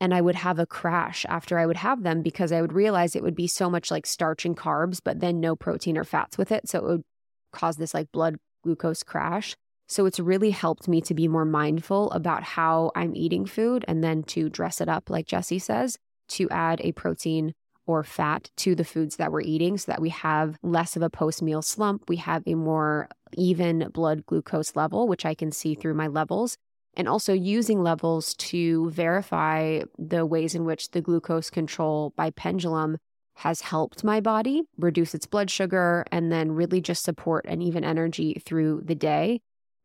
And 0.00 0.12
I 0.12 0.20
would 0.20 0.34
have 0.34 0.58
a 0.58 0.66
crash 0.66 1.24
after 1.28 1.56
I 1.56 1.66
would 1.66 1.76
have 1.76 2.02
them 2.02 2.20
because 2.20 2.50
I 2.50 2.60
would 2.60 2.72
realize 2.72 3.14
it 3.14 3.22
would 3.22 3.36
be 3.36 3.46
so 3.46 3.70
much 3.70 3.92
like 3.92 4.06
starch 4.06 4.44
and 4.44 4.56
carbs, 4.56 5.00
but 5.02 5.20
then 5.20 5.38
no 5.38 5.54
protein 5.54 5.96
or 5.96 6.02
fats 6.02 6.36
with 6.36 6.50
it. 6.50 6.68
So 6.68 6.78
it 6.80 6.84
would 6.84 7.04
cause 7.52 7.76
this 7.76 7.94
like 7.94 8.10
blood 8.10 8.36
glucose 8.64 9.04
crash. 9.04 9.54
So 9.88 10.06
it's 10.06 10.18
really 10.18 10.50
helped 10.50 10.88
me 10.88 11.00
to 11.02 11.14
be 11.14 11.28
more 11.28 11.44
mindful 11.44 12.10
about 12.10 12.42
how 12.42 12.90
I'm 12.96 13.14
eating 13.14 13.46
food 13.46 13.84
and 13.86 14.02
then 14.02 14.24
to 14.24 14.48
dress 14.48 14.80
it 14.80 14.88
up, 14.88 15.10
like 15.10 15.26
Jessie 15.26 15.60
says, 15.60 15.96
to 16.30 16.50
add 16.50 16.80
a 16.82 16.90
protein 16.90 17.54
or 17.86 18.04
fat 18.04 18.50
to 18.56 18.74
the 18.74 18.84
foods 18.84 19.16
that 19.16 19.32
we're 19.32 19.40
eating 19.40 19.78
so 19.78 19.92
that 19.92 20.00
we 20.00 20.10
have 20.10 20.58
less 20.62 20.96
of 20.96 21.02
a 21.02 21.10
post 21.10 21.42
meal 21.42 21.62
slump. 21.62 22.08
We 22.08 22.16
have 22.16 22.42
a 22.46 22.54
more 22.54 23.08
even 23.34 23.90
blood 23.92 24.26
glucose 24.26 24.76
level, 24.76 25.08
which 25.08 25.26
I 25.26 25.34
can 25.34 25.52
see 25.52 25.74
through 25.74 25.94
my 25.94 26.06
levels. 26.06 26.56
And 26.96 27.08
also 27.08 27.32
using 27.32 27.82
levels 27.82 28.34
to 28.34 28.88
verify 28.90 29.80
the 29.98 30.24
ways 30.24 30.54
in 30.54 30.64
which 30.64 30.92
the 30.92 31.00
glucose 31.00 31.50
control 31.50 32.12
by 32.16 32.30
pendulum 32.30 32.98
has 33.38 33.62
helped 33.62 34.04
my 34.04 34.20
body 34.20 34.62
reduce 34.78 35.12
its 35.12 35.26
blood 35.26 35.50
sugar 35.50 36.04
and 36.12 36.30
then 36.30 36.52
really 36.52 36.80
just 36.80 37.02
support 37.02 37.44
an 37.46 37.62
even 37.62 37.82
energy 37.82 38.40
through 38.44 38.80
the 38.84 38.94
day 38.94 39.40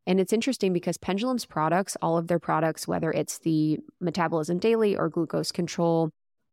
and 0.06 0.18
it's 0.18 0.32
interesting 0.32 0.72
because 0.72 0.96
Pendulum's 0.96 1.46
products, 1.46 1.96
all 2.00 2.18
of 2.18 2.26
their 2.26 2.38
products, 2.38 2.88
whether 2.88 3.12
it's 3.12 3.38
the 3.38 3.78
Metabolism 4.00 4.58
Daily 4.58 4.96
or 4.96 5.08
Glucose 5.08 5.52
Control 5.52 6.10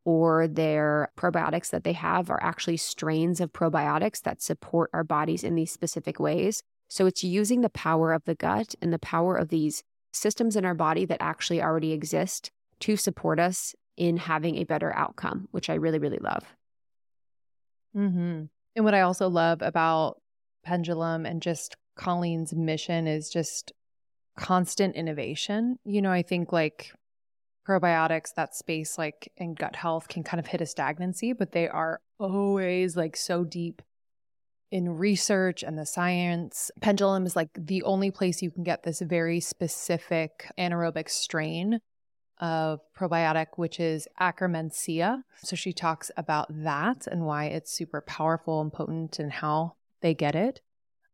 or 0.07 0.47
their 0.47 1.11
probiotics 1.17 1.69
that 1.69 1.83
they 1.83 1.91
have, 1.91 2.29
are 2.29 2.41
actually 2.41 2.77
strains 2.77 3.41
of 3.41 3.51
probiotics 3.51 4.21
that 4.21 4.41
support 4.41 4.89
our 4.93 5.03
bodies 5.03 5.43
in 5.43 5.53
these 5.55 5.69
specific 5.69 6.17
ways. 6.17 6.63
So 6.87 7.07
it's 7.07 7.25
using 7.25 7.59
the 7.59 7.69
power 7.69 8.13
of 8.13 8.23
the 8.23 8.33
gut 8.33 8.73
and 8.81 8.93
the 8.93 8.99
power 8.99 9.35
of 9.35 9.49
these 9.49 9.83
systems 10.13 10.55
in 10.55 10.63
our 10.63 10.73
body 10.73 11.03
that 11.03 11.17
actually 11.19 11.61
already 11.61 11.91
exist 11.91 12.51
to 12.79 12.95
support 12.95 13.37
us 13.37 13.75
in 13.97 14.15
having 14.15 14.55
a 14.55 14.63
better 14.63 14.95
outcome, 14.95 15.49
which 15.51 15.69
I 15.69 15.73
really, 15.73 15.99
really 15.99 16.19
love. 16.19 16.45
Mm-hmm. 17.93 18.43
And 18.77 18.85
what 18.85 18.93
I 18.93 19.01
also 19.01 19.27
love 19.27 19.61
about 19.61 20.21
Pendulum 20.63 21.25
and 21.25 21.41
just 21.41 21.75
Colleen's 21.97 22.53
mission 22.53 23.07
is 23.07 23.29
just 23.29 23.73
constant 24.37 24.95
innovation. 24.95 25.79
You 25.83 26.01
know, 26.01 26.11
I 26.11 26.21
think 26.21 26.53
like 26.53 26.93
probiotics, 27.67 28.33
that 28.35 28.55
space 28.55 28.97
like 28.97 29.31
in 29.37 29.53
gut 29.53 29.75
health 29.75 30.07
can 30.07 30.23
kind 30.23 30.39
of 30.39 30.47
hit 30.47 30.61
a 30.61 30.65
stagnancy, 30.65 31.33
but 31.33 31.51
they 31.51 31.67
are 31.67 31.99
always 32.19 32.95
like 32.95 33.17
so 33.17 33.43
deep 33.43 33.81
in 34.71 34.89
research 34.89 35.63
and 35.63 35.77
the 35.77 35.85
science. 35.85 36.71
Pendulum 36.81 37.25
is 37.25 37.35
like 37.35 37.49
the 37.57 37.83
only 37.83 38.11
place 38.11 38.41
you 38.41 38.51
can 38.51 38.63
get 38.63 38.83
this 38.83 39.01
very 39.01 39.39
specific 39.39 40.51
anaerobic 40.57 41.09
strain 41.09 41.79
of 42.39 42.79
probiotic, 42.97 43.47
which 43.55 43.79
is 43.79 44.07
Akkermansia. 44.19 45.21
So 45.41 45.55
she 45.55 45.73
talks 45.73 46.11
about 46.17 46.47
that 46.49 47.07
and 47.07 47.25
why 47.25 47.45
it's 47.45 47.71
super 47.71 48.01
powerful 48.01 48.61
and 48.61 48.71
potent 48.71 49.19
and 49.19 49.31
how 49.31 49.73
they 50.01 50.13
get 50.13 50.35
it. 50.35 50.61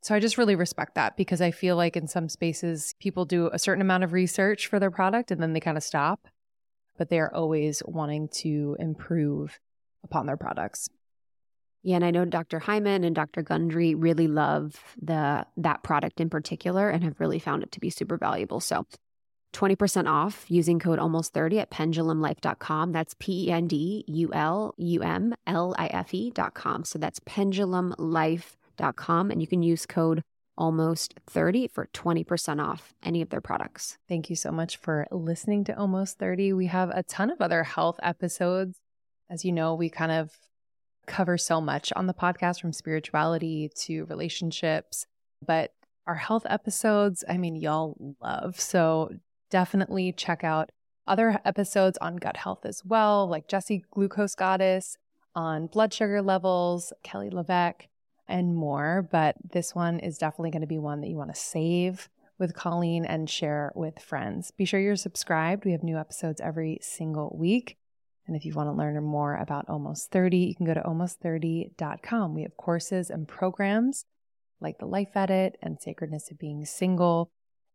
So 0.02 0.14
I 0.14 0.20
just 0.20 0.38
really 0.38 0.56
respect 0.56 0.96
that 0.96 1.16
because 1.16 1.40
I 1.40 1.52
feel 1.52 1.78
like 1.78 1.96
in 1.96 2.08
some 2.08 2.28
spaces, 2.28 2.94
people 3.00 3.24
do 3.24 3.50
a 3.54 3.60
certain 3.60 3.82
amount 3.82 4.04
of 4.04 4.12
research 4.12 4.68
for 4.68 4.78
their 4.78 4.92
product 4.92 5.32
and 5.32 5.42
then 5.42 5.54
they 5.54 5.62
kind 5.62 5.78
of 5.78 5.84
stop, 5.84 6.28
but 6.98 7.10
they 7.10 7.20
are 7.20 7.34
always 7.34 7.82
wanting 7.86 8.30
to 8.42 8.76
improve 8.80 9.60
upon 10.04 10.26
their 10.26 10.38
products. 10.38 10.90
Yeah, 11.84 11.98
and 11.98 12.06
I 12.06 12.12
know 12.12 12.26
Dr. 12.26 12.60
Hyman 12.60 13.04
and 13.04 13.14
Dr. 13.14 13.42
Gundry 13.42 13.94
really 13.94 14.28
love 14.28 14.82
the 15.02 15.46
that 15.58 15.84
product 15.84 16.22
in 16.22 16.30
particular 16.30 16.90
and 16.90 17.04
have 17.04 17.20
really 17.20 17.40
found 17.40 17.64
it 17.64 17.74
to 17.74 17.82
be 17.82 17.90
super 17.90 18.18
valuable. 18.18 18.62
So 18.62 18.86
20% 19.54 20.10
off 20.10 20.46
using 20.50 20.80
code 20.80 20.98
almost 20.98 21.34
30 21.34 21.60
at 21.60 21.70
pendulumlife.com. 21.70 22.94
That's 22.94 23.14
P 23.20 23.48
E 23.48 23.52
N 23.52 23.68
D 23.68 24.06
U 24.08 24.32
L 24.34 24.74
U 24.78 25.02
M 25.02 25.36
L 25.46 25.76
I 25.78 25.88
F 25.88 26.14
E.com. 26.14 26.86
So 26.86 27.00
that's 27.00 27.20
pendulumlife.com. 27.20 29.32
And 29.32 29.42
you 29.42 29.48
can 29.48 29.62
use 29.62 29.86
code 29.86 30.24
almost 30.58 31.16
30 31.28 31.68
for 31.68 31.88
20% 31.94 32.64
off 32.64 32.94
any 33.04 33.22
of 33.22 33.30
their 33.30 33.42
products. 33.42 33.98
Thank 34.08 34.30
you 34.30 34.36
so 34.36 34.52
much 34.52 34.78
for 34.78 35.08
listening 35.12 35.64
to 35.66 35.78
Almost 35.78 36.20
30. 36.20 36.54
We 36.54 36.68
have 36.68 36.90
a 36.90 37.04
ton 37.04 37.32
of 37.32 37.42
other 37.42 37.64
health 37.64 38.00
episodes. 38.04 38.80
As 39.30 39.44
you 39.44 39.52
know, 39.52 39.74
we 39.74 39.90
kind 39.90 40.12
of 40.12 40.32
cover 41.08 41.38
so 41.38 41.60
much 41.60 41.92
on 41.96 42.08
the 42.08 42.14
podcast 42.14 42.62
from 42.62 42.74
spirituality 42.74 43.70
to 43.76 44.06
relationships, 44.06 45.06
but 45.46 45.72
our 46.06 46.16
health 46.16 46.46
episodes, 46.50 47.24
I 47.28 47.38
mean, 47.38 47.56
y'all 47.56 48.16
love. 48.22 48.60
So 48.60 49.10
definitely 49.50 50.12
check 50.12 50.44
out 50.44 50.70
other 51.08 51.40
episodes 51.46 51.98
on 52.00 52.18
gut 52.18 52.38
health 52.38 52.66
as 52.66 52.84
well, 52.86 53.28
like 53.28 53.48
Jessie 53.48 53.84
Glucose 53.92 54.36
Goddess, 54.36 54.98
on 55.36 55.68
blood 55.68 55.94
sugar 55.94 56.22
levels, 56.22 56.94
Kelly 57.04 57.30
LeVeque, 57.30 57.88
and 58.28 58.56
more. 58.56 59.08
But 59.12 59.36
this 59.52 59.76
one 59.76 60.00
is 60.00 60.18
definitely 60.18 60.52
going 60.52 60.62
to 60.62 60.68
be 60.68 60.80
one 60.80 61.02
that 61.02 61.10
you 61.10 61.18
want 61.18 61.34
to 61.34 61.40
save 61.40 62.10
with 62.40 62.56
Colleen 62.56 63.06
and 63.06 63.30
share 63.30 63.72
with 63.76 64.00
friends. 64.00 64.52
Be 64.52 64.66
sure 64.66 64.80
you're 64.80 64.96
subscribed. 64.96 65.66
We 65.66 65.72
have 65.72 65.84
new 65.84 65.98
episodes 65.98 66.42
every 66.42 66.80
single 66.82 67.36
week. 67.38 67.78
And 68.26 68.36
if 68.36 68.46
you 68.46 68.54
want 68.54 68.68
to 68.68 68.74
learn 68.74 69.02
more 69.04 69.36
about 69.36 69.70
Almost 69.70 70.12
30, 70.12 70.38
you 70.38 70.56
can 70.56 70.66
go 70.66 70.74
to 70.74 70.82
almost30.com. 70.82 72.34
We 72.34 72.44
have 72.44 72.58
courses 72.58 73.10
and 73.10 73.28
programs 73.28 74.06
like 74.62 74.80
the 74.80 74.86
Life 74.86 75.16
Edit 75.16 75.58
and 75.62 75.80
Sacredness 75.80 76.32
of 76.32 76.40
Being 76.40 76.66
Single 76.66 77.30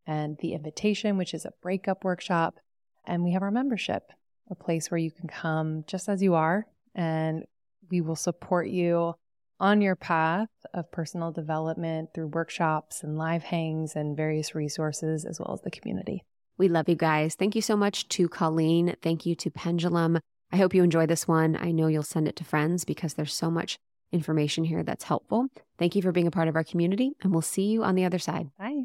and 0.06 0.38
the 0.38 0.54
Invitation, 0.54 1.18
which 1.18 1.34
is 1.34 1.44
a 1.44 1.52
breakup 1.62 2.02
workshop. 2.02 2.58
And 3.06 3.22
we 3.22 3.32
have 3.32 3.42
our 3.42 3.50
membership, 3.50 4.10
a 4.50 4.54
place 4.54 4.90
where 4.90 4.98
you 4.98 5.10
can 5.10 5.28
come 5.28 5.84
just 5.86 6.08
as 6.08 6.22
you 6.22 6.34
are, 6.34 6.66
and 6.94 7.44
we 7.90 8.00
will 8.00 8.16
support 8.16 8.68
you 8.68 9.14
on 9.60 9.80
your 9.80 9.96
path 9.96 10.48
of 10.72 10.90
personal 10.92 11.32
development 11.32 12.10
through 12.14 12.28
workshops 12.28 13.02
and 13.02 13.18
live 13.18 13.42
hangs 13.42 13.96
and 13.96 14.16
various 14.16 14.54
resources, 14.54 15.24
as 15.24 15.40
well 15.40 15.52
as 15.54 15.62
the 15.62 15.70
community. 15.70 16.24
We 16.56 16.68
love 16.68 16.88
you 16.88 16.96
guys. 16.96 17.34
Thank 17.34 17.54
you 17.54 17.62
so 17.62 17.76
much 17.76 18.08
to 18.08 18.28
Colleen. 18.28 18.96
Thank 19.02 19.24
you 19.26 19.34
to 19.36 19.50
Pendulum. 19.50 20.18
I 20.50 20.56
hope 20.56 20.74
you 20.74 20.82
enjoy 20.82 21.06
this 21.06 21.28
one. 21.28 21.56
I 21.56 21.70
know 21.70 21.86
you'll 21.86 22.02
send 22.02 22.26
it 22.26 22.36
to 22.36 22.44
friends 22.44 22.84
because 22.84 23.14
there's 23.14 23.34
so 23.34 23.50
much 23.50 23.78
information 24.12 24.64
here 24.64 24.82
that's 24.82 25.04
helpful. 25.04 25.48
Thank 25.78 25.94
you 25.94 26.02
for 26.02 26.12
being 26.12 26.26
a 26.26 26.32
part 26.32 26.48
of 26.48 26.56
our 26.56 26.64
community, 26.64 27.12
and 27.22 27.32
we'll 27.32 27.42
see 27.42 27.66
you 27.66 27.84
on 27.84 27.94
the 27.94 28.04
other 28.04 28.18
side. 28.18 28.50
Bye. 28.58 28.84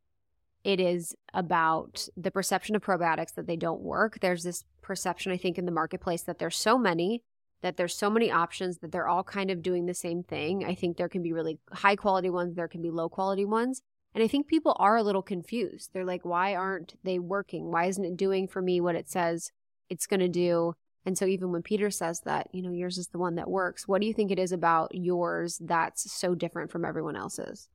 it 0.63 0.79
is 0.79 1.15
about 1.33 2.07
the 2.15 2.31
perception 2.31 2.75
of 2.75 2.83
probiotics 2.83 3.33
that 3.35 3.47
they 3.47 3.55
don't 3.55 3.81
work. 3.81 4.19
There's 4.19 4.43
this 4.43 4.63
perception, 4.81 5.31
I 5.31 5.37
think, 5.37 5.57
in 5.57 5.65
the 5.65 5.71
marketplace 5.71 6.21
that 6.23 6.39
there's 6.39 6.55
so 6.55 6.77
many, 6.77 7.23
that 7.61 7.77
there's 7.77 7.95
so 7.95 8.09
many 8.09 8.31
options, 8.31 8.79
that 8.79 8.91
they're 8.91 9.07
all 9.07 9.23
kind 9.23 9.49
of 9.49 9.61
doing 9.61 9.85
the 9.85 9.93
same 9.93 10.23
thing. 10.23 10.63
I 10.65 10.75
think 10.75 10.97
there 10.97 11.09
can 11.09 11.23
be 11.23 11.33
really 11.33 11.59
high 11.71 11.95
quality 11.95 12.29
ones, 12.29 12.55
there 12.55 12.67
can 12.67 12.81
be 12.81 12.91
low 12.91 13.09
quality 13.09 13.45
ones. 13.45 13.81
And 14.13 14.23
I 14.23 14.27
think 14.27 14.47
people 14.47 14.75
are 14.77 14.97
a 14.97 15.03
little 15.03 15.21
confused. 15.21 15.91
They're 15.93 16.05
like, 16.05 16.25
why 16.25 16.53
aren't 16.53 16.95
they 17.03 17.17
working? 17.17 17.71
Why 17.71 17.85
isn't 17.85 18.03
it 18.03 18.17
doing 18.17 18.47
for 18.47 18.61
me 18.61 18.81
what 18.81 18.95
it 18.95 19.09
says 19.09 19.51
it's 19.89 20.05
going 20.05 20.19
to 20.19 20.27
do? 20.27 20.73
And 21.05 21.17
so 21.17 21.25
even 21.25 21.51
when 21.51 21.63
Peter 21.63 21.89
says 21.89 22.21
that, 22.25 22.49
you 22.51 22.61
know, 22.61 22.71
yours 22.71 22.97
is 22.97 23.07
the 23.07 23.17
one 23.17 23.35
that 23.35 23.49
works, 23.49 23.87
what 23.87 24.01
do 24.01 24.07
you 24.07 24.13
think 24.13 24.29
it 24.29 24.37
is 24.37 24.51
about 24.51 24.93
yours 24.93 25.59
that's 25.63 26.11
so 26.11 26.35
different 26.35 26.71
from 26.71 26.85
everyone 26.85 27.15
else's? 27.15 27.69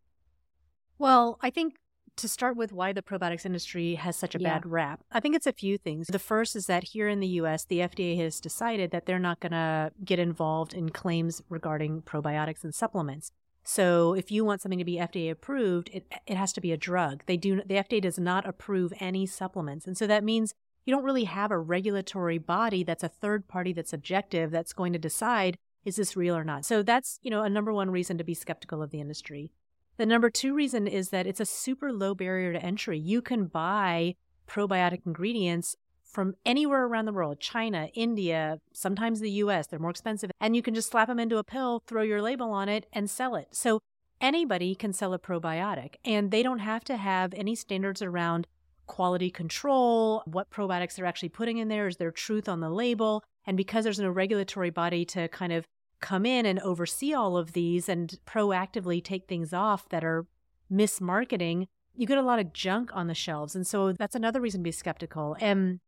Well, 0.99 1.39
I 1.43 1.51
think 1.51 1.75
to 2.17 2.29
start 2.29 2.57
with 2.57 2.73
why 2.73 2.93
the 2.93 3.03
probiotics 3.03 3.47
industry 3.47 3.95
has 3.95 4.17
such 4.17 4.35
a 4.35 4.41
yeah. 4.41 4.55
bad 4.55 4.67
rap, 4.67 5.01
I 5.13 5.21
think 5.21 5.37
it's 5.37 5.47
a 5.47 5.53
few 5.53 5.79
things. 5.79 6.07
The 6.09 6.19
first 6.19 6.57
is 6.57 6.67
that 6.67 6.85
here 6.85 7.09
in 7.09 7.21
the 7.21 7.27
US, 7.41 7.65
the 7.65 7.81
FDA 7.81 8.17
has 8.19 8.41
decided 8.41 8.91
that 8.91 9.07
they're 9.07 9.19
not 9.19 9.41
going 9.41 9.53
to 9.53 9.93
get 10.05 10.19
involved 10.19 10.75
in 10.75 10.91
claims 10.91 11.43
regarding 11.49 12.03
probiotics 12.03 12.65
and 12.65 12.75
supplements. 12.75 13.31
So 13.65 14.15
if 14.15 14.31
you 14.31 14.45
want 14.45 14.63
something 14.63 14.79
to 14.79 14.85
be 14.85 14.97
FDA 14.97 15.31
approved, 15.31 15.91
it 15.93 16.07
it 16.27 16.37
has 16.37 16.53
to 16.53 16.61
be 16.61 16.71
a 16.71 16.77
drug. 16.77 17.25
They 17.27 17.37
do 17.37 17.63
the 17.67 17.75
FDA 17.75 18.01
does 18.01 18.19
not 18.19 18.47
approve 18.47 18.93
any 19.01 19.27
supplements. 19.27 19.89
And 19.89 19.99
so 19.99 20.07
that 20.07 20.23
means 20.23 20.55
you 20.85 20.95
don't 20.95 21.05
really 21.05 21.25
have 21.25 21.51
a 21.51 21.59
regulatory 21.59 22.39
body 22.39 22.85
that's 22.85 23.03
a 23.03 23.09
third 23.09 23.49
party 23.49 23.73
that's 23.73 23.93
objective 23.93 24.53
that's 24.53 24.73
going 24.73 24.93
to 24.93 25.01
decide 25.01 25.59
is 25.85 25.97
this 25.97 26.17
real 26.17 26.37
or 26.37 26.45
not. 26.45 26.65
So 26.65 26.83
that's, 26.83 27.19
you 27.23 27.31
know, 27.31 27.43
a 27.43 27.51
number 27.51 27.73
one 27.73 27.91
reason 27.91 28.19
to 28.19 28.25
be 28.25 28.35
skeptical 28.35 28.83
of 28.83 28.91
the 28.91 29.01
industry. 29.01 29.51
The 29.97 30.07
number 30.07 30.31
two 30.31 30.55
reason 30.55 30.87
is 30.87 31.09
that 31.11 31.27
it's 31.27 31.41
a 31.41 31.47
super 31.47 31.93
low 31.93 32.15
barrier 32.15 32.53
to 32.53 32.63
entry. 32.63 32.99
You 32.99 33.23
can 33.23 33.47
buy 33.47 34.15
probiotic 34.47 35.07
ingredients 35.07 35.77
from 36.05 36.35
anywhere 36.45 36.85
around 36.85 37.07
the 37.07 37.13
world 37.13 37.41
China, 37.41 37.89
India, 37.95 38.61
sometimes 38.73 39.21
the 39.21 39.31
US. 39.33 39.67
They're 39.67 39.79
more 39.79 39.91
expensive. 39.91 40.31
And 40.41 40.55
you 40.55 40.63
can 40.63 40.75
just 40.75 40.91
slap 40.91 41.09
them 41.09 41.19
into 41.19 41.39
a 41.39 41.45
pill, 41.45 41.83
throw 41.87 42.03
your 42.03 42.23
label 42.23 42.51
on 42.51 42.69
it, 42.69 42.87
and 42.93 43.09
sell 43.11 43.35
it. 43.35 43.49
So 43.53 43.81
anybody 44.21 44.75
can 44.75 44.93
sell 44.93 45.15
a 45.15 45.19
probiotic, 45.19 45.97
and 46.05 46.31
they 46.31 46.43
don't 46.43 46.61
have 46.61 46.85
to 46.85 46.97
have 46.97 47.35
any 47.35 47.55
standards 47.55 48.03
around 48.03 48.47
quality 48.87 49.31
control, 49.31 50.23
what 50.27 50.51
probiotics 50.51 50.95
they're 50.95 51.07
actually 51.07 51.29
putting 51.29 51.59
in 51.59 51.69
there, 51.69 51.89
is 51.89 51.97
there 51.97 52.11
truth 52.11 52.49
on 52.49 52.61
the 52.61 52.71
label? 52.71 53.23
And 53.47 53.57
because 53.57 53.85
there's 53.85 53.99
no 53.99 54.11
regulatory 54.11 54.71
body 54.71 55.05
to 55.07 55.29
kind 55.29 55.53
of 55.53 55.67
come 56.01 56.27
in 56.27 56.47
and 56.47 56.59
oversee 56.61 57.13
all 57.13 57.37
of 57.37 57.53
these 57.53 57.89
and 57.89 58.19
proactively 58.27 59.03
take 59.03 59.27
things 59.27 59.53
off 59.53 59.89
that 59.89 60.05
are 60.05 60.27
mismarketing, 60.73 61.67
you 61.95 62.07
get 62.07 62.19
a 62.19 62.23
lot 62.23 62.39
of 62.39 62.53
junk 62.53 62.91
on 62.95 63.07
the 63.07 63.15
shelves. 63.15 63.55
And 63.55 63.67
so 63.67 63.93
that's 63.93 64.15
another 64.15 64.41
reason 64.41 64.61
to 64.61 64.65
be 64.65 64.73
skeptical. 64.73 65.37
And 65.41 65.81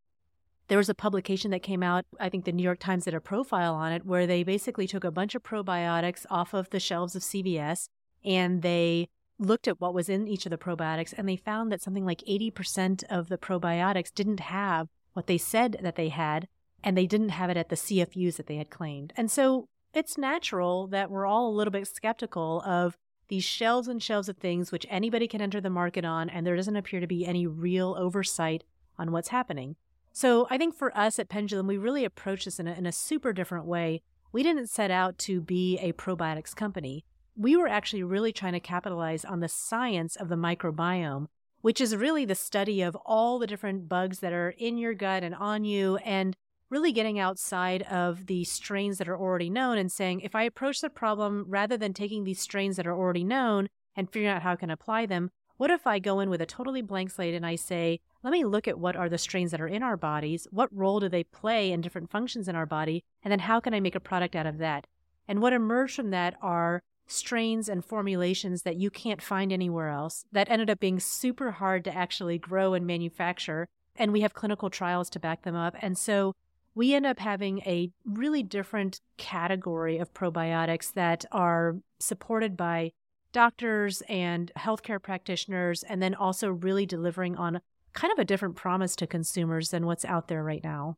there 0.68 0.78
was 0.78 0.88
a 0.88 0.94
publication 0.94 1.50
that 1.50 1.62
came 1.62 1.82
out, 1.82 2.04
I 2.20 2.28
think 2.28 2.44
the 2.44 2.52
New 2.52 2.62
York 2.62 2.78
Times 2.78 3.04
did 3.04 3.14
a 3.14 3.20
profile 3.20 3.74
on 3.74 3.92
it, 3.92 4.04
where 4.04 4.26
they 4.26 4.42
basically 4.42 4.86
took 4.86 5.04
a 5.04 5.10
bunch 5.10 5.34
of 5.34 5.42
probiotics 5.42 6.26
off 6.30 6.54
of 6.54 6.70
the 6.70 6.80
shelves 6.80 7.16
of 7.16 7.22
CVS 7.22 7.88
and 8.24 8.62
they 8.62 9.08
looked 9.38 9.68
at 9.68 9.80
what 9.80 9.94
was 9.94 10.08
in 10.08 10.26
each 10.26 10.46
of 10.46 10.50
the 10.50 10.58
probiotics 10.58 11.14
and 11.16 11.28
they 11.28 11.36
found 11.36 11.70
that 11.70 11.80
something 11.80 12.04
like 12.04 12.22
80% 12.28 13.04
of 13.04 13.28
the 13.28 13.38
probiotics 13.38 14.12
didn't 14.12 14.40
have 14.40 14.88
what 15.12 15.26
they 15.26 15.38
said 15.38 15.78
that 15.82 15.96
they 15.96 16.08
had 16.08 16.48
and 16.82 16.96
they 16.96 17.06
didn't 17.06 17.30
have 17.30 17.50
it 17.50 17.56
at 17.56 17.68
the 17.68 17.76
CFUs 17.76 18.36
that 18.36 18.46
they 18.46 18.56
had 18.56 18.70
claimed. 18.70 19.12
And 19.16 19.30
so 19.30 19.68
it's 19.98 20.16
natural 20.16 20.86
that 20.86 21.10
we're 21.10 21.26
all 21.26 21.48
a 21.48 21.56
little 21.56 21.72
bit 21.72 21.88
skeptical 21.88 22.62
of 22.64 22.96
these 23.26 23.42
shelves 23.42 23.88
and 23.88 24.00
shelves 24.00 24.28
of 24.28 24.36
things 24.36 24.70
which 24.70 24.86
anybody 24.88 25.26
can 25.26 25.40
enter 25.40 25.60
the 25.60 25.68
market 25.68 26.04
on, 26.04 26.30
and 26.30 26.46
there 26.46 26.54
doesn't 26.54 26.76
appear 26.76 27.00
to 27.00 27.06
be 27.08 27.26
any 27.26 27.48
real 27.48 27.96
oversight 27.98 28.62
on 28.96 29.10
what's 29.10 29.28
happening. 29.28 29.74
So 30.12 30.46
I 30.50 30.56
think 30.56 30.76
for 30.76 30.96
us 30.96 31.18
at 31.18 31.28
Pendulum, 31.28 31.66
we 31.66 31.78
really 31.78 32.04
approach 32.04 32.44
this 32.44 32.60
in 32.60 32.68
a, 32.68 32.74
in 32.74 32.86
a 32.86 32.92
super 32.92 33.32
different 33.32 33.66
way. 33.66 34.02
We 34.30 34.44
didn't 34.44 34.70
set 34.70 34.92
out 34.92 35.18
to 35.18 35.40
be 35.40 35.78
a 35.78 35.92
probiotics 35.94 36.54
company. 36.54 37.04
We 37.36 37.56
were 37.56 37.68
actually 37.68 38.04
really 38.04 38.32
trying 38.32 38.52
to 38.52 38.60
capitalize 38.60 39.24
on 39.24 39.40
the 39.40 39.48
science 39.48 40.14
of 40.14 40.28
the 40.28 40.36
microbiome, 40.36 41.26
which 41.60 41.80
is 41.80 41.96
really 41.96 42.24
the 42.24 42.36
study 42.36 42.82
of 42.82 42.96
all 43.04 43.40
the 43.40 43.48
different 43.48 43.88
bugs 43.88 44.20
that 44.20 44.32
are 44.32 44.50
in 44.50 44.78
your 44.78 44.94
gut 44.94 45.24
and 45.24 45.34
on 45.34 45.64
you, 45.64 45.96
and 45.98 46.36
really 46.70 46.92
getting 46.92 47.18
outside 47.18 47.82
of 47.82 48.26
the 48.26 48.44
strains 48.44 48.98
that 48.98 49.08
are 49.08 49.18
already 49.18 49.50
known 49.50 49.78
and 49.78 49.90
saying, 49.90 50.20
if 50.20 50.34
I 50.34 50.42
approach 50.42 50.80
the 50.80 50.90
problem 50.90 51.44
rather 51.48 51.76
than 51.76 51.94
taking 51.94 52.24
these 52.24 52.40
strains 52.40 52.76
that 52.76 52.86
are 52.86 52.96
already 52.96 53.24
known 53.24 53.68
and 53.96 54.10
figuring 54.10 54.34
out 54.34 54.42
how 54.42 54.52
I 54.52 54.56
can 54.56 54.70
apply 54.70 55.06
them, 55.06 55.30
What 55.58 55.72
if 55.72 55.88
I 55.88 55.98
go 55.98 56.20
in 56.20 56.30
with 56.30 56.40
a 56.40 56.46
totally 56.46 56.82
blank 56.82 57.10
slate 57.10 57.34
and 57.34 57.44
I 57.44 57.56
say, 57.56 57.98
let 58.22 58.32
me 58.32 58.44
look 58.44 58.68
at 58.68 58.78
what 58.78 58.94
are 58.94 59.08
the 59.08 59.18
strains 59.18 59.50
that 59.50 59.60
are 59.60 59.66
in 59.66 59.82
our 59.82 59.96
bodies, 59.96 60.46
what 60.52 60.74
role 60.74 61.00
do 61.00 61.08
they 61.08 61.24
play 61.24 61.72
in 61.72 61.80
different 61.80 62.10
functions 62.10 62.48
in 62.48 62.54
our 62.54 62.64
body, 62.64 63.04
and 63.24 63.32
then 63.32 63.40
how 63.40 63.58
can 63.58 63.74
I 63.74 63.80
make 63.80 63.96
a 63.96 64.00
product 64.00 64.36
out 64.36 64.46
of 64.46 64.58
that? 64.58 64.86
And 65.26 65.42
what 65.42 65.52
emerged 65.52 65.96
from 65.96 66.10
that 66.10 66.36
are 66.40 66.84
strains 67.08 67.68
and 67.68 67.84
formulations 67.84 68.62
that 68.62 68.76
you 68.76 68.88
can't 68.88 69.20
find 69.20 69.52
anywhere 69.52 69.88
else 69.88 70.24
that 70.30 70.48
ended 70.48 70.70
up 70.70 70.78
being 70.78 71.00
super 71.00 71.50
hard 71.50 71.82
to 71.84 71.94
actually 71.94 72.38
grow 72.38 72.74
and 72.74 72.86
manufacture. 72.86 73.66
And 73.96 74.12
we 74.12 74.20
have 74.20 74.34
clinical 74.34 74.70
trials 74.70 75.10
to 75.10 75.18
back 75.18 75.42
them 75.42 75.56
up. 75.56 75.74
And 75.80 75.98
so 75.98 76.36
we 76.78 76.94
end 76.94 77.04
up 77.04 77.18
having 77.18 77.58
a 77.66 77.90
really 78.04 78.44
different 78.44 79.00
category 79.16 79.98
of 79.98 80.14
probiotics 80.14 80.92
that 80.92 81.24
are 81.32 81.78
supported 81.98 82.56
by 82.56 82.92
doctors 83.32 84.00
and 84.08 84.52
healthcare 84.56 85.02
practitioners, 85.02 85.82
and 85.82 86.00
then 86.00 86.14
also 86.14 86.48
really 86.50 86.86
delivering 86.86 87.34
on 87.34 87.60
kind 87.94 88.12
of 88.12 88.18
a 88.20 88.24
different 88.24 88.54
promise 88.54 88.94
to 88.94 89.08
consumers 89.08 89.70
than 89.70 89.86
what's 89.86 90.04
out 90.04 90.28
there 90.28 90.44
right 90.44 90.62
now. 90.62 90.96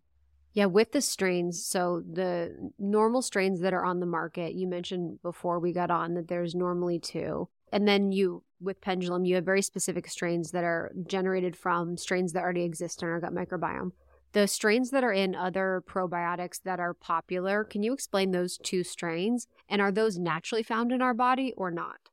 Yeah, 0.52 0.66
with 0.66 0.92
the 0.92 1.00
strains, 1.00 1.64
so 1.64 2.02
the 2.12 2.70
normal 2.78 3.22
strains 3.22 3.60
that 3.60 3.72
are 3.72 3.84
on 3.84 4.00
the 4.00 4.06
market, 4.06 4.52
you 4.52 4.66
mentioned 4.66 5.22
before 5.22 5.60
we 5.60 5.72
got 5.72 5.90
on 5.90 6.12
that 6.12 6.28
there's 6.28 6.54
normally 6.54 6.98
two. 6.98 7.48
And 7.72 7.88
then 7.88 8.12
you, 8.12 8.42
with 8.60 8.82
Pendulum, 8.82 9.24
you 9.24 9.36
have 9.36 9.46
very 9.46 9.62
specific 9.62 10.08
strains 10.08 10.50
that 10.50 10.64
are 10.64 10.92
generated 11.06 11.56
from 11.56 11.96
strains 11.96 12.34
that 12.34 12.42
already 12.42 12.64
exist 12.64 13.02
in 13.02 13.08
our 13.08 13.18
gut 13.18 13.32
microbiome. 13.32 13.92
The 14.32 14.46
strains 14.46 14.90
that 14.90 15.02
are 15.02 15.12
in 15.12 15.34
other 15.34 15.82
probiotics 15.86 16.62
that 16.62 16.78
are 16.78 16.94
popular, 16.94 17.64
can 17.64 17.82
you 17.82 17.92
explain 17.92 18.30
those 18.30 18.58
two 18.62 18.84
strains? 18.84 19.48
And 19.68 19.82
are 19.82 19.90
those 19.90 20.18
naturally 20.18 20.62
found 20.62 20.92
in 20.92 21.02
our 21.02 21.14
body 21.14 21.52
or 21.56 21.70
not? 21.70 22.10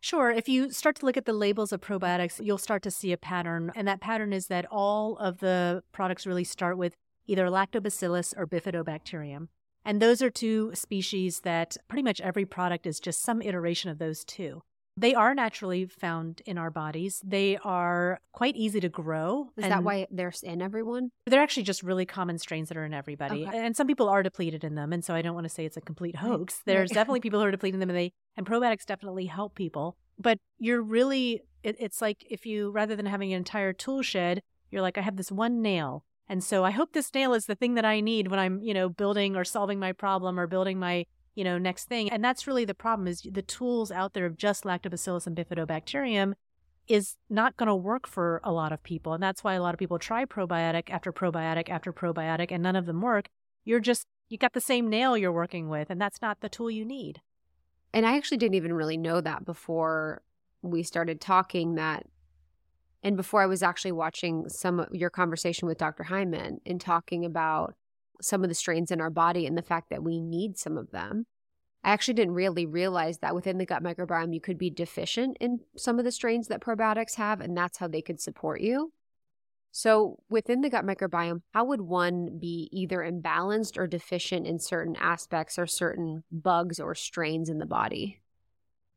Sure. 0.00 0.30
If 0.30 0.48
you 0.48 0.70
start 0.70 0.96
to 0.96 1.06
look 1.06 1.18
at 1.18 1.26
the 1.26 1.34
labels 1.34 1.72
of 1.72 1.82
probiotics, 1.82 2.42
you'll 2.42 2.56
start 2.56 2.82
to 2.84 2.90
see 2.90 3.12
a 3.12 3.18
pattern. 3.18 3.70
And 3.74 3.86
that 3.86 4.00
pattern 4.00 4.32
is 4.32 4.46
that 4.46 4.64
all 4.70 5.18
of 5.18 5.40
the 5.40 5.82
products 5.92 6.26
really 6.26 6.44
start 6.44 6.78
with 6.78 6.96
either 7.26 7.48
lactobacillus 7.48 8.32
or 8.36 8.46
bifidobacterium. 8.46 9.48
And 9.84 10.00
those 10.00 10.22
are 10.22 10.30
two 10.30 10.74
species 10.74 11.40
that 11.40 11.76
pretty 11.88 12.02
much 12.02 12.20
every 12.22 12.46
product 12.46 12.86
is 12.86 13.00
just 13.00 13.22
some 13.22 13.42
iteration 13.42 13.90
of 13.90 13.98
those 13.98 14.24
two. 14.24 14.62
They 15.00 15.14
are 15.14 15.34
naturally 15.34 15.86
found 15.86 16.42
in 16.44 16.58
our 16.58 16.70
bodies. 16.70 17.22
They 17.24 17.56
are 17.64 18.20
quite 18.32 18.54
easy 18.54 18.80
to 18.80 18.90
grow. 18.90 19.50
Is 19.56 19.64
that 19.64 19.82
why 19.82 20.06
they're 20.10 20.32
in 20.42 20.60
everyone? 20.60 21.10
They're 21.26 21.40
actually 21.40 21.62
just 21.62 21.82
really 21.82 22.04
common 22.04 22.36
strains 22.36 22.68
that 22.68 22.76
are 22.76 22.84
in 22.84 22.92
everybody. 22.92 23.46
Okay. 23.46 23.64
And 23.64 23.74
some 23.74 23.86
people 23.86 24.10
are 24.10 24.22
depleted 24.22 24.62
in 24.62 24.74
them. 24.74 24.92
And 24.92 25.02
so 25.02 25.14
I 25.14 25.22
don't 25.22 25.34
want 25.34 25.46
to 25.46 25.48
say 25.48 25.64
it's 25.64 25.78
a 25.78 25.80
complete 25.80 26.16
hoax. 26.16 26.60
There's 26.66 26.90
definitely 26.90 27.20
people 27.20 27.40
who 27.40 27.46
are 27.46 27.50
depleting 27.50 27.80
them 27.80 27.88
and 27.88 27.98
they 27.98 28.12
and 28.36 28.44
probiotics 28.44 28.84
definitely 28.84 29.24
help 29.24 29.54
people. 29.54 29.96
But 30.18 30.38
you're 30.58 30.82
really 30.82 31.44
it, 31.62 31.76
it's 31.78 32.02
like 32.02 32.26
if 32.28 32.44
you 32.44 32.70
rather 32.70 32.94
than 32.94 33.06
having 33.06 33.32
an 33.32 33.38
entire 33.38 33.72
tool 33.72 34.02
shed, 34.02 34.42
you're 34.70 34.82
like, 34.82 34.98
I 34.98 35.00
have 35.00 35.16
this 35.16 35.32
one 35.32 35.62
nail. 35.62 36.04
And 36.28 36.44
so 36.44 36.62
I 36.64 36.72
hope 36.72 36.92
this 36.92 37.12
nail 37.14 37.32
is 37.32 37.46
the 37.46 37.56
thing 37.56 37.74
that 37.74 37.84
I 37.84 38.00
need 38.00 38.28
when 38.28 38.38
I'm, 38.38 38.62
you 38.62 38.74
know, 38.74 38.88
building 38.88 39.34
or 39.34 39.44
solving 39.44 39.78
my 39.78 39.92
problem 39.92 40.38
or 40.38 40.46
building 40.46 40.78
my 40.78 41.06
you 41.40 41.44
know, 41.44 41.56
next 41.56 41.86
thing. 41.86 42.12
And 42.12 42.22
that's 42.22 42.46
really 42.46 42.66
the 42.66 42.74
problem 42.74 43.08
is 43.08 43.22
the 43.22 43.40
tools 43.40 43.90
out 43.90 44.12
there 44.12 44.26
of 44.26 44.36
just 44.36 44.64
lactobacillus 44.64 45.26
and 45.26 45.34
bifidobacterium 45.34 46.34
is 46.86 47.16
not 47.30 47.56
going 47.56 47.68
to 47.68 47.74
work 47.74 48.06
for 48.06 48.42
a 48.44 48.52
lot 48.52 48.72
of 48.72 48.82
people. 48.82 49.14
And 49.14 49.22
that's 49.22 49.42
why 49.42 49.54
a 49.54 49.62
lot 49.62 49.72
of 49.72 49.78
people 49.78 49.98
try 49.98 50.26
probiotic 50.26 50.90
after 50.90 51.14
probiotic 51.14 51.70
after 51.70 51.94
probiotic 51.94 52.48
and 52.50 52.62
none 52.62 52.76
of 52.76 52.84
them 52.84 53.00
work. 53.00 53.30
You're 53.64 53.80
just, 53.80 54.04
you 54.28 54.36
got 54.36 54.52
the 54.52 54.60
same 54.60 54.90
nail 54.90 55.16
you're 55.16 55.32
working 55.32 55.70
with, 55.70 55.88
and 55.88 55.98
that's 55.98 56.20
not 56.20 56.42
the 56.42 56.50
tool 56.50 56.70
you 56.70 56.84
need. 56.84 57.22
And 57.94 58.04
I 58.04 58.18
actually 58.18 58.36
didn't 58.36 58.56
even 58.56 58.74
really 58.74 58.98
know 58.98 59.22
that 59.22 59.46
before 59.46 60.20
we 60.60 60.82
started 60.82 61.22
talking 61.22 61.76
that 61.76 62.04
and 63.02 63.16
before 63.16 63.40
I 63.40 63.46
was 63.46 63.62
actually 63.62 63.92
watching 63.92 64.46
some 64.50 64.84
your 64.92 65.08
conversation 65.08 65.66
with 65.66 65.78
Dr. 65.78 66.02
Hyman 66.02 66.60
and 66.66 66.78
talking 66.78 67.24
about 67.24 67.76
some 68.20 68.42
of 68.42 68.48
the 68.48 68.54
strains 68.54 68.90
in 68.90 69.00
our 69.00 69.10
body 69.10 69.46
and 69.46 69.56
the 69.56 69.62
fact 69.62 69.90
that 69.90 70.02
we 70.02 70.20
need 70.20 70.58
some 70.58 70.76
of 70.76 70.90
them. 70.90 71.26
I 71.82 71.90
actually 71.92 72.14
didn't 72.14 72.34
really 72.34 72.66
realize 72.66 73.18
that 73.18 73.34
within 73.34 73.58
the 73.58 73.64
gut 73.66 73.82
microbiome, 73.82 74.34
you 74.34 74.40
could 74.40 74.58
be 74.58 74.70
deficient 74.70 75.38
in 75.40 75.60
some 75.76 75.98
of 75.98 76.04
the 76.04 76.12
strains 76.12 76.48
that 76.48 76.60
probiotics 76.60 77.14
have, 77.14 77.40
and 77.40 77.56
that's 77.56 77.78
how 77.78 77.88
they 77.88 78.02
could 78.02 78.20
support 78.20 78.60
you. 78.60 78.92
So, 79.72 80.18
within 80.28 80.60
the 80.60 80.68
gut 80.68 80.84
microbiome, 80.84 81.42
how 81.54 81.64
would 81.64 81.80
one 81.80 82.38
be 82.38 82.68
either 82.72 82.98
imbalanced 82.98 83.78
or 83.78 83.86
deficient 83.86 84.46
in 84.46 84.58
certain 84.58 84.96
aspects 84.96 85.58
or 85.58 85.66
certain 85.66 86.24
bugs 86.30 86.80
or 86.80 86.94
strains 86.94 87.48
in 87.48 87.58
the 87.58 87.66
body? 87.66 88.20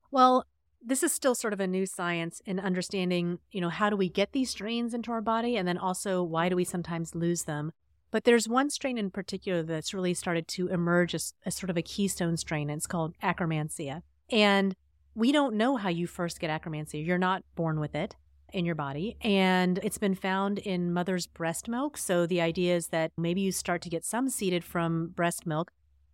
Well, 0.10 0.46
this 0.86 1.04
is 1.04 1.14
still 1.14 1.36
sort 1.36 1.54
of 1.54 1.60
a 1.60 1.68
new 1.68 1.86
science 1.86 2.42
in 2.46 2.60
understanding, 2.60 3.40
you 3.52 3.62
know, 3.62 3.70
how 3.70 3.90
do 3.90 3.96
we 3.96 4.10
get 4.10 4.34
these 4.34 4.50
strains 4.50 4.94
into 4.94 5.12
our 5.12 5.22
body 5.22 5.56
and 5.56 5.68
then 5.68 5.78
also 5.78 6.22
why 6.22 6.50
do 6.50 6.56
we 6.56 6.66
sometimes 6.66 7.16
lose 7.16 7.44
them? 7.44 7.72
But 8.14 8.26
there's 8.26 8.48
one 8.48 8.70
strain 8.70 9.00
in 9.00 9.10
particular 9.10 9.64
that's 9.64 9.92
really 9.92 10.14
started 10.14 10.48
to 10.50 10.68
emerge 10.68 11.16
as, 11.16 11.34
as 11.48 11.56
sort 11.56 11.72
of 11.72 11.78
a 11.78 11.82
keystone 11.82 12.38
strain. 12.38 12.70
And 12.70 12.78
it's 12.78 12.86
called 12.86 13.16
Akkermansia. 13.24 14.04
And 14.30 14.76
we 15.16 15.32
don't 15.32 15.56
know 15.56 15.78
how 15.78 15.90
you 15.90 16.06
first 16.06 16.40
get 16.40 16.52
Akkermansia. 16.52 17.04
You're 17.04 17.18
not 17.18 17.44
born 17.56 17.80
with 17.80 17.96
it 17.96 18.16
in 18.54 18.66
your 18.66 18.76
body. 18.76 19.18
And 19.22 19.80
it's 19.82 19.98
been 19.98 20.14
found 20.14 20.60
in 20.60 20.94
mother's 20.94 21.26
breast 21.26 21.68
milk. 21.68 21.98
So 21.98 22.28
the 22.28 22.40
idea 22.40 22.76
is 22.76 22.90
that 22.90 23.12
maybe 23.18 23.42
you 23.42 23.52
start 23.52 23.82
to 23.82 23.90
get 23.90 24.06
some 24.06 24.30
seeded 24.30 24.64
from 24.64 25.08
breast 25.08 25.48
milk, 25.48 25.72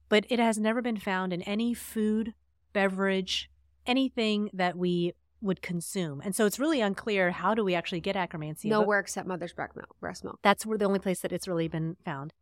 but 0.08 0.26
it 0.30 0.40
has 0.40 0.58
never 0.58 0.82
been 0.82 0.96
found 0.96 1.34
in 1.34 1.42
any 1.42 1.74
food, 1.74 2.34
beverage, 2.72 3.50
anything 3.86 4.50
that 4.54 4.78
we 4.78 5.12
would 5.42 5.62
consume. 5.62 6.22
And 6.24 6.36
so 6.36 6.46
it's 6.46 6.60
really 6.60 6.82
unclear 6.82 7.32
how 7.32 7.54
do 7.54 7.64
we 7.64 7.76
actually 7.76 8.02
get 8.02 8.16
akkermansia. 8.16 8.66
Nowhere 8.66 9.00
except 9.00 9.28
mother's 9.28 9.54
breast 9.54 9.76
milk. 9.76 9.96
Breast 10.00 10.24
milk. 10.24 10.40
That's 10.42 10.66
where 10.66 10.78
the 10.78 10.86
only 10.86 11.00
place 11.00 11.22
that 11.22 11.32
it's 11.32 11.48
really 11.48 11.68
been 11.68 11.98
found. 12.04 12.34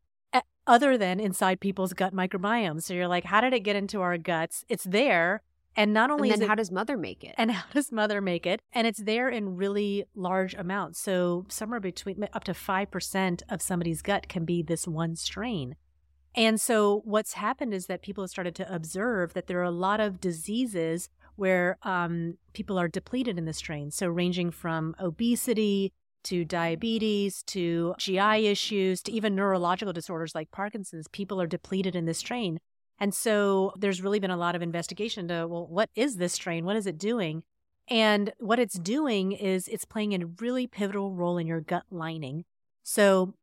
Other 0.68 0.98
than 0.98 1.22
inside 1.22 1.62
people's 1.62 1.94
gut 1.94 2.14
microbiome. 2.14 2.84
So 2.84 2.94
you're 2.94 3.08
like, 3.08 3.24
how 3.24 3.40
did 3.40 3.54
it 3.54 3.62
get 3.62 3.78
into 3.78 4.02
our 4.02 4.18
guts? 4.18 4.66
It's 4.68 4.84
there. 4.84 5.42
And 5.78 5.94
not 5.94 6.12
only 6.12 6.30
and 6.30 6.42
then 6.42 6.50
how 6.50 6.56
does 6.56 6.72
mother 6.72 6.98
make 6.98 7.24
it? 7.24 7.36
And 7.38 7.52
how 7.54 7.64
does 7.74 7.92
mother 7.92 8.20
make 8.20 8.46
it? 8.46 8.62
And 8.74 8.86
it's 8.86 9.00
there 9.00 9.30
in 9.30 9.56
really 9.56 10.04
large 10.14 10.54
amounts. 10.56 11.00
So 11.00 11.46
somewhere 11.48 11.80
between 11.80 12.28
up 12.34 12.44
to 12.46 12.52
5% 12.52 13.42
of 13.48 13.62
somebody's 13.62 14.02
gut 14.02 14.28
can 14.28 14.44
be 14.44 14.62
this 14.62 14.88
one 14.88 15.16
strain. 15.16 15.76
And 16.36 16.60
so 16.60 17.02
what's 17.06 17.34
happened 17.34 17.74
is 17.74 17.86
that 17.86 18.02
people 18.02 18.24
have 18.24 18.30
started 18.30 18.54
to 18.56 18.74
observe 18.74 19.34
that 19.34 19.48
there 19.48 19.60
are 19.60 19.64
a 19.64 19.72
lot 19.72 20.00
of 20.00 20.20
diseases 20.20 21.10
where 21.38 21.78
um, 21.84 22.38
people 22.54 22.78
are 22.78 22.88
depleted 22.88 23.38
in 23.38 23.46
this 23.46 23.58
strain. 23.58 23.92
So, 23.92 24.08
ranging 24.08 24.52
from 24.52 24.96
obesity 25.00 25.94
to 26.24 26.44
diabetes 26.44 27.44
to 27.44 27.96
GI 27.98 28.48
issues 28.48 29.02
to 29.04 29.12
even 29.12 29.36
neurological 29.36 29.94
disorders 29.94 30.36
like 30.36 30.52
Parkinson's, 30.52 31.08
people 31.08 31.40
are 31.40 31.48
depleted 31.48 31.96
in 31.96 32.06
this 32.06 32.18
strain. 32.18 32.60
And 33.00 33.14
so, 33.14 33.74
there's 33.78 34.02
really 34.02 34.20
been 34.20 34.32
a 34.32 34.38
lot 34.38 34.56
of 34.56 34.62
investigation 34.62 35.28
to, 35.30 35.48
well, 35.48 35.68
what 35.68 35.90
is 35.96 36.18
this 36.18 36.34
strain? 36.34 36.66
What 36.66 36.76
is 36.76 36.88
it 36.88 36.98
doing? 36.98 37.44
And 37.90 38.34
what 38.40 38.60
it's 38.60 38.78
doing 38.78 39.32
is 39.32 39.68
it's 39.68 39.86
playing 39.86 40.14
a 40.14 40.26
really 40.42 40.68
pivotal 40.68 41.14
role 41.14 41.38
in 41.38 41.48
your 41.48 41.62
gut 41.62 41.84
lining. 41.90 42.44
So, 42.84 43.36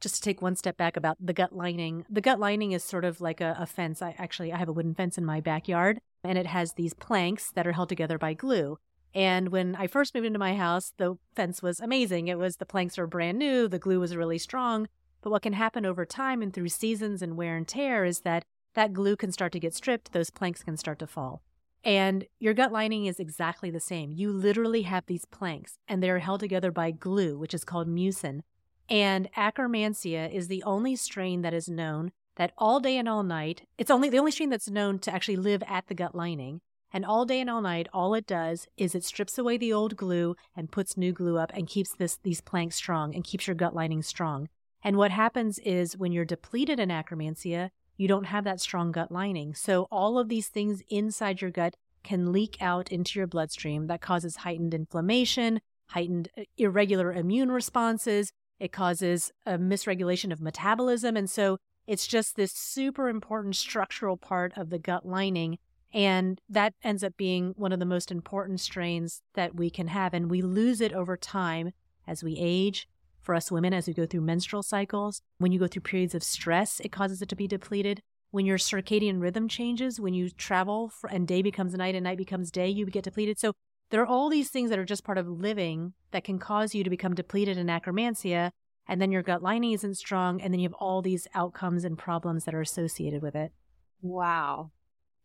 just 0.00 0.16
to 0.16 0.20
take 0.20 0.42
one 0.42 0.56
step 0.56 0.76
back 0.76 0.96
about 0.96 1.16
the 1.20 1.32
gut 1.32 1.52
lining, 1.52 2.04
the 2.08 2.20
gut 2.20 2.38
lining 2.38 2.72
is 2.72 2.84
sort 2.84 3.04
of 3.04 3.20
like 3.20 3.40
a, 3.40 3.56
a 3.58 3.66
fence. 3.66 4.02
I 4.02 4.14
actually 4.18 4.52
I 4.52 4.56
have 4.56 4.68
a 4.68 4.72
wooden 4.72 4.94
fence 4.94 5.18
in 5.18 5.24
my 5.24 5.40
backyard, 5.40 6.00
and 6.24 6.38
it 6.38 6.46
has 6.46 6.72
these 6.72 6.94
planks 6.94 7.50
that 7.52 7.66
are 7.66 7.72
held 7.72 7.88
together 7.88 8.18
by 8.18 8.34
glue. 8.34 8.78
And 9.14 9.48
when 9.48 9.74
I 9.74 9.86
first 9.86 10.14
moved 10.14 10.26
into 10.26 10.38
my 10.38 10.54
house, 10.54 10.92
the 10.96 11.16
fence 11.34 11.62
was 11.62 11.80
amazing. 11.80 12.28
It 12.28 12.38
was 12.38 12.56
the 12.56 12.66
planks 12.66 12.98
were 12.98 13.06
brand 13.06 13.38
new, 13.38 13.66
the 13.66 13.78
glue 13.78 14.00
was 14.00 14.16
really 14.16 14.38
strong. 14.38 14.86
But 15.20 15.30
what 15.30 15.42
can 15.42 15.54
happen 15.54 15.84
over 15.84 16.04
time 16.04 16.42
and 16.42 16.52
through 16.52 16.68
seasons 16.68 17.22
and 17.22 17.36
wear 17.36 17.56
and 17.56 17.66
tear 17.66 18.04
is 18.04 18.20
that 18.20 18.44
that 18.74 18.92
glue 18.92 19.16
can 19.16 19.32
start 19.32 19.52
to 19.52 19.60
get 19.60 19.74
stripped, 19.74 20.12
those 20.12 20.30
planks 20.30 20.62
can 20.62 20.76
start 20.76 20.98
to 21.00 21.06
fall. 21.06 21.42
And 21.84 22.26
your 22.38 22.54
gut 22.54 22.70
lining 22.70 23.06
is 23.06 23.18
exactly 23.18 23.70
the 23.70 23.80
same. 23.80 24.12
You 24.12 24.30
literally 24.30 24.82
have 24.82 25.06
these 25.06 25.24
planks, 25.24 25.78
and 25.88 26.02
they're 26.02 26.18
held 26.18 26.40
together 26.40 26.70
by 26.70 26.90
glue, 26.90 27.38
which 27.38 27.54
is 27.54 27.64
called 27.64 27.88
mucin. 27.88 28.42
And 28.88 29.30
Akkermansia 29.36 30.32
is 30.32 30.48
the 30.48 30.62
only 30.62 30.96
strain 30.96 31.42
that 31.42 31.54
is 31.54 31.68
known 31.68 32.12
that 32.36 32.52
all 32.56 32.80
day 32.80 32.96
and 32.96 33.08
all 33.08 33.22
night, 33.22 33.66
it's 33.76 33.90
only 33.90 34.08
the 34.08 34.18
only 34.18 34.30
strain 34.30 34.48
that's 34.48 34.70
known 34.70 34.98
to 35.00 35.12
actually 35.12 35.36
live 35.36 35.62
at 35.66 35.88
the 35.88 35.94
gut 35.94 36.14
lining. 36.14 36.60
And 36.92 37.04
all 37.04 37.26
day 37.26 37.40
and 37.40 37.50
all 37.50 37.60
night, 37.60 37.88
all 37.92 38.14
it 38.14 38.26
does 38.26 38.66
is 38.78 38.94
it 38.94 39.04
strips 39.04 39.36
away 39.36 39.58
the 39.58 39.72
old 39.72 39.96
glue 39.96 40.36
and 40.56 40.70
puts 40.70 40.96
new 40.96 41.12
glue 41.12 41.36
up 41.36 41.50
and 41.52 41.68
keeps 41.68 41.94
this 41.94 42.18
these 42.22 42.40
planks 42.40 42.76
strong 42.76 43.14
and 43.14 43.24
keeps 43.24 43.46
your 43.46 43.56
gut 43.56 43.74
lining 43.74 44.02
strong. 44.02 44.48
And 44.82 44.96
what 44.96 45.10
happens 45.10 45.58
is 45.58 45.98
when 45.98 46.12
you're 46.12 46.24
depleted 46.24 46.80
in 46.80 46.88
Akkermansia, 46.88 47.70
you 47.98 48.08
don't 48.08 48.26
have 48.26 48.44
that 48.44 48.60
strong 48.60 48.92
gut 48.92 49.12
lining. 49.12 49.54
So 49.54 49.86
all 49.90 50.18
of 50.18 50.28
these 50.28 50.48
things 50.48 50.82
inside 50.88 51.42
your 51.42 51.50
gut 51.50 51.76
can 52.04 52.32
leak 52.32 52.56
out 52.60 52.90
into 52.90 53.18
your 53.18 53.26
bloodstream 53.26 53.88
that 53.88 54.00
causes 54.00 54.36
heightened 54.36 54.72
inflammation, 54.72 55.60
heightened 55.88 56.28
uh, 56.38 56.44
irregular 56.56 57.12
immune 57.12 57.50
responses, 57.50 58.32
it 58.60 58.72
causes 58.72 59.32
a 59.46 59.58
misregulation 59.58 60.32
of 60.32 60.40
metabolism. 60.40 61.16
And 61.16 61.30
so 61.30 61.58
it's 61.86 62.06
just 62.06 62.36
this 62.36 62.52
super 62.52 63.08
important 63.08 63.56
structural 63.56 64.16
part 64.16 64.52
of 64.56 64.70
the 64.70 64.78
gut 64.78 65.06
lining 65.06 65.58
And 65.92 66.40
that 66.48 66.74
ends 66.82 67.02
up 67.02 67.16
being 67.16 67.54
one 67.56 67.72
of 67.72 67.78
the 67.78 67.86
most 67.86 68.10
important 68.10 68.60
strains 68.60 69.22
that 69.34 69.54
we 69.54 69.70
can 69.70 69.88
have. 69.88 70.12
And 70.12 70.30
we 70.30 70.42
lose 70.42 70.80
it 70.80 70.92
over 70.92 71.16
time 71.16 71.72
as 72.06 72.22
we 72.22 72.36
age. 72.38 72.88
For 73.20 73.34
us 73.34 73.50
women, 73.52 73.74
as 73.74 73.86
we 73.86 73.92
go 73.92 74.06
through 74.06 74.22
menstrual 74.22 74.62
cycles, 74.62 75.20
when 75.36 75.52
you 75.52 75.58
go 75.58 75.66
through 75.66 75.82
periods 75.82 76.14
of 76.14 76.22
stress, 76.22 76.80
it 76.80 76.92
causes 76.92 77.20
it 77.20 77.28
to 77.28 77.36
be 77.36 77.46
depleted. 77.46 78.00
When 78.30 78.46
your 78.46 78.56
circadian 78.56 79.20
rhythm 79.20 79.48
changes, 79.48 80.00
when 80.00 80.14
you 80.14 80.30
travel 80.30 80.90
and 81.10 81.28
day 81.28 81.42
becomes 81.42 81.74
night 81.74 81.94
and 81.94 82.04
night 82.04 82.16
becomes 82.16 82.50
day, 82.50 82.68
you 82.68 82.86
get 82.86 83.04
depleted. 83.04 83.38
So 83.38 83.52
there 83.90 84.02
are 84.02 84.06
all 84.06 84.28
these 84.28 84.50
things 84.50 84.70
that 84.70 84.78
are 84.78 84.84
just 84.84 85.04
part 85.04 85.18
of 85.18 85.28
living 85.28 85.94
that 86.10 86.24
can 86.24 86.38
cause 86.38 86.74
you 86.74 86.84
to 86.84 86.90
become 86.90 87.14
depleted 87.14 87.56
in 87.56 87.68
akkermansia. 87.68 88.50
And 88.86 89.00
then 89.00 89.12
your 89.12 89.22
gut 89.22 89.42
lining 89.42 89.72
isn't 89.72 89.96
strong. 89.96 90.40
And 90.40 90.52
then 90.52 90.60
you 90.60 90.68
have 90.68 90.74
all 90.74 91.02
these 91.02 91.26
outcomes 91.34 91.84
and 91.84 91.98
problems 91.98 92.44
that 92.44 92.54
are 92.54 92.60
associated 92.60 93.22
with 93.22 93.34
it. 93.34 93.52
Wow. 94.00 94.70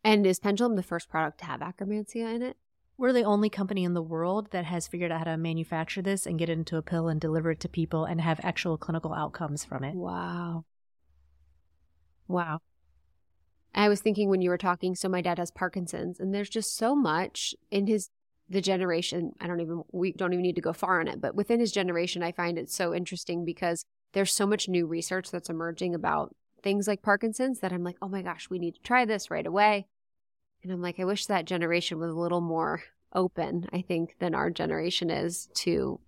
And 0.02 0.26
is 0.26 0.38
Pendulum 0.38 0.76
the 0.76 0.82
first 0.82 1.08
product 1.08 1.38
to 1.38 1.46
have 1.46 1.60
akkermansia 1.60 2.34
in 2.34 2.42
it? 2.42 2.56
We're 2.96 3.12
the 3.12 3.24
only 3.24 3.50
company 3.50 3.84
in 3.84 3.94
the 3.94 4.02
world 4.02 4.50
that 4.52 4.66
has 4.66 4.86
figured 4.86 5.10
out 5.10 5.18
how 5.18 5.24
to 5.24 5.36
manufacture 5.36 6.02
this 6.02 6.26
and 6.26 6.38
get 6.38 6.48
it 6.48 6.58
into 6.58 6.76
a 6.76 6.82
pill 6.82 7.08
and 7.08 7.20
deliver 7.20 7.50
it 7.50 7.60
to 7.60 7.68
people 7.68 8.04
and 8.04 8.20
have 8.20 8.38
actual 8.42 8.78
clinical 8.78 9.12
outcomes 9.12 9.64
from 9.64 9.82
it. 9.82 9.94
Wow. 9.94 10.64
Wow. 12.28 12.60
I 13.74 13.88
was 13.88 14.00
thinking 14.00 14.28
when 14.28 14.40
you 14.40 14.50
were 14.50 14.58
talking, 14.58 14.94
so 14.94 15.08
my 15.08 15.20
dad 15.20 15.38
has 15.38 15.50
Parkinson's, 15.50 16.20
and 16.20 16.32
there's 16.32 16.48
just 16.48 16.76
so 16.76 16.94
much 16.94 17.54
in 17.72 17.88
his 17.88 18.10
the 18.48 18.60
generation. 18.60 19.32
I 19.40 19.46
don't 19.46 19.60
even 19.60 19.82
we 19.92 20.12
don't 20.12 20.32
even 20.32 20.42
need 20.42 20.56
to 20.56 20.60
go 20.60 20.72
far 20.72 21.00
on 21.00 21.08
it, 21.08 21.20
but 21.20 21.34
within 21.34 21.60
his 21.60 21.72
generation, 21.72 22.22
I 22.22 22.32
find 22.32 22.58
it 22.58 22.70
so 22.70 22.94
interesting 22.94 23.44
because 23.44 23.84
there's 24.12 24.34
so 24.34 24.46
much 24.46 24.68
new 24.68 24.86
research 24.86 25.30
that's 25.30 25.50
emerging 25.50 25.94
about 25.94 26.34
things 26.62 26.86
like 26.86 27.02
Parkinson's 27.02 27.60
that 27.60 27.72
I'm 27.72 27.84
like, 27.84 27.96
oh 28.00 28.08
my 28.08 28.22
gosh, 28.22 28.48
we 28.48 28.58
need 28.58 28.74
to 28.74 28.82
try 28.82 29.04
this 29.04 29.30
right 29.30 29.46
away. 29.46 29.86
And 30.62 30.72
I'm 30.72 30.80
like, 30.80 30.98
I 30.98 31.04
wish 31.04 31.26
that 31.26 31.44
generation 31.44 31.98
was 31.98 32.10
a 32.10 32.18
little 32.18 32.40
more 32.40 32.82
open, 33.14 33.68
I 33.72 33.82
think, 33.82 34.16
than 34.18 34.34
our 34.34 34.50
generation 34.50 35.10
is 35.10 35.48
to 35.54 36.00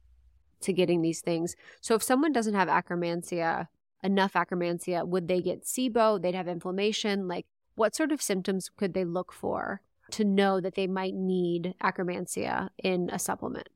to 0.63 0.73
getting 0.73 1.03
these 1.03 1.21
things. 1.21 1.55
So 1.81 1.95
if 1.95 2.03
someone 2.03 2.33
doesn't 2.33 2.55
have 2.55 2.69
akkermansia, 2.69 3.69
enough 4.03 4.33
akkermansia, 4.33 5.07
would 5.07 5.29
they 5.29 5.43
get 5.43 5.65
SIBO? 5.65 6.21
They'd 6.21 6.35
have 6.35 6.49
inflammation. 6.49 7.29
Like 7.29 7.47
what 7.75 7.95
sort 7.95 8.11
of 8.13 8.23
symptoms 8.23 8.71
could 8.77 8.95
they 8.95 9.05
look 9.05 9.33
for 9.33 9.83
to 10.13 10.25
know 10.25 10.61
that 10.61 10.75
they 10.75 10.87
might 10.87 11.15
need 11.15 11.75
akkermansia 11.83 12.71
in 12.83 13.11
a 13.13 13.19
supplement? 13.19 13.69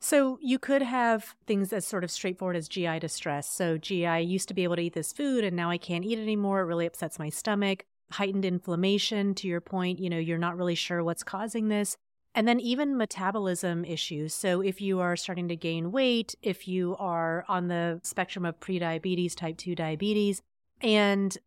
So 0.00 0.38
you 0.40 0.58
could 0.58 0.82
have 0.82 1.34
things 1.46 1.72
as 1.72 1.84
sort 1.86 2.04
of 2.04 2.10
straightforward 2.10 2.56
as 2.56 2.68
GI 2.68 3.00
distress. 3.00 3.50
So, 3.50 3.78
GI, 3.78 4.20
used 4.20 4.46
to 4.46 4.54
be 4.54 4.62
able 4.62 4.76
to 4.76 4.82
eat 4.82 4.94
this 4.94 5.12
food 5.12 5.42
and 5.42 5.56
now 5.56 5.70
I 5.70 5.78
can't 5.78 6.04
eat 6.04 6.18
it 6.18 6.22
anymore. 6.22 6.60
It 6.60 6.66
really 6.66 6.86
upsets 6.86 7.18
my 7.18 7.30
stomach 7.30 7.84
heightened 8.10 8.44
inflammation 8.44 9.34
to 9.34 9.46
your 9.46 9.60
point 9.60 9.98
you 9.98 10.08
know 10.08 10.18
you're 10.18 10.38
not 10.38 10.56
really 10.56 10.74
sure 10.74 11.04
what's 11.04 11.22
causing 11.22 11.68
this 11.68 11.96
and 12.34 12.46
then 12.48 12.60
even 12.60 12.96
metabolism 12.96 13.84
issues 13.84 14.32
so 14.32 14.60
if 14.60 14.80
you 14.80 15.00
are 15.00 15.16
starting 15.16 15.48
to 15.48 15.56
gain 15.56 15.92
weight 15.92 16.34
if 16.42 16.66
you 16.66 16.96
are 16.98 17.44
on 17.48 17.68
the 17.68 18.00
spectrum 18.02 18.44
of 18.44 18.58
prediabetes 18.60 19.34
type 19.34 19.56
2 19.58 19.74
diabetes 19.74 20.40
and 20.80 21.38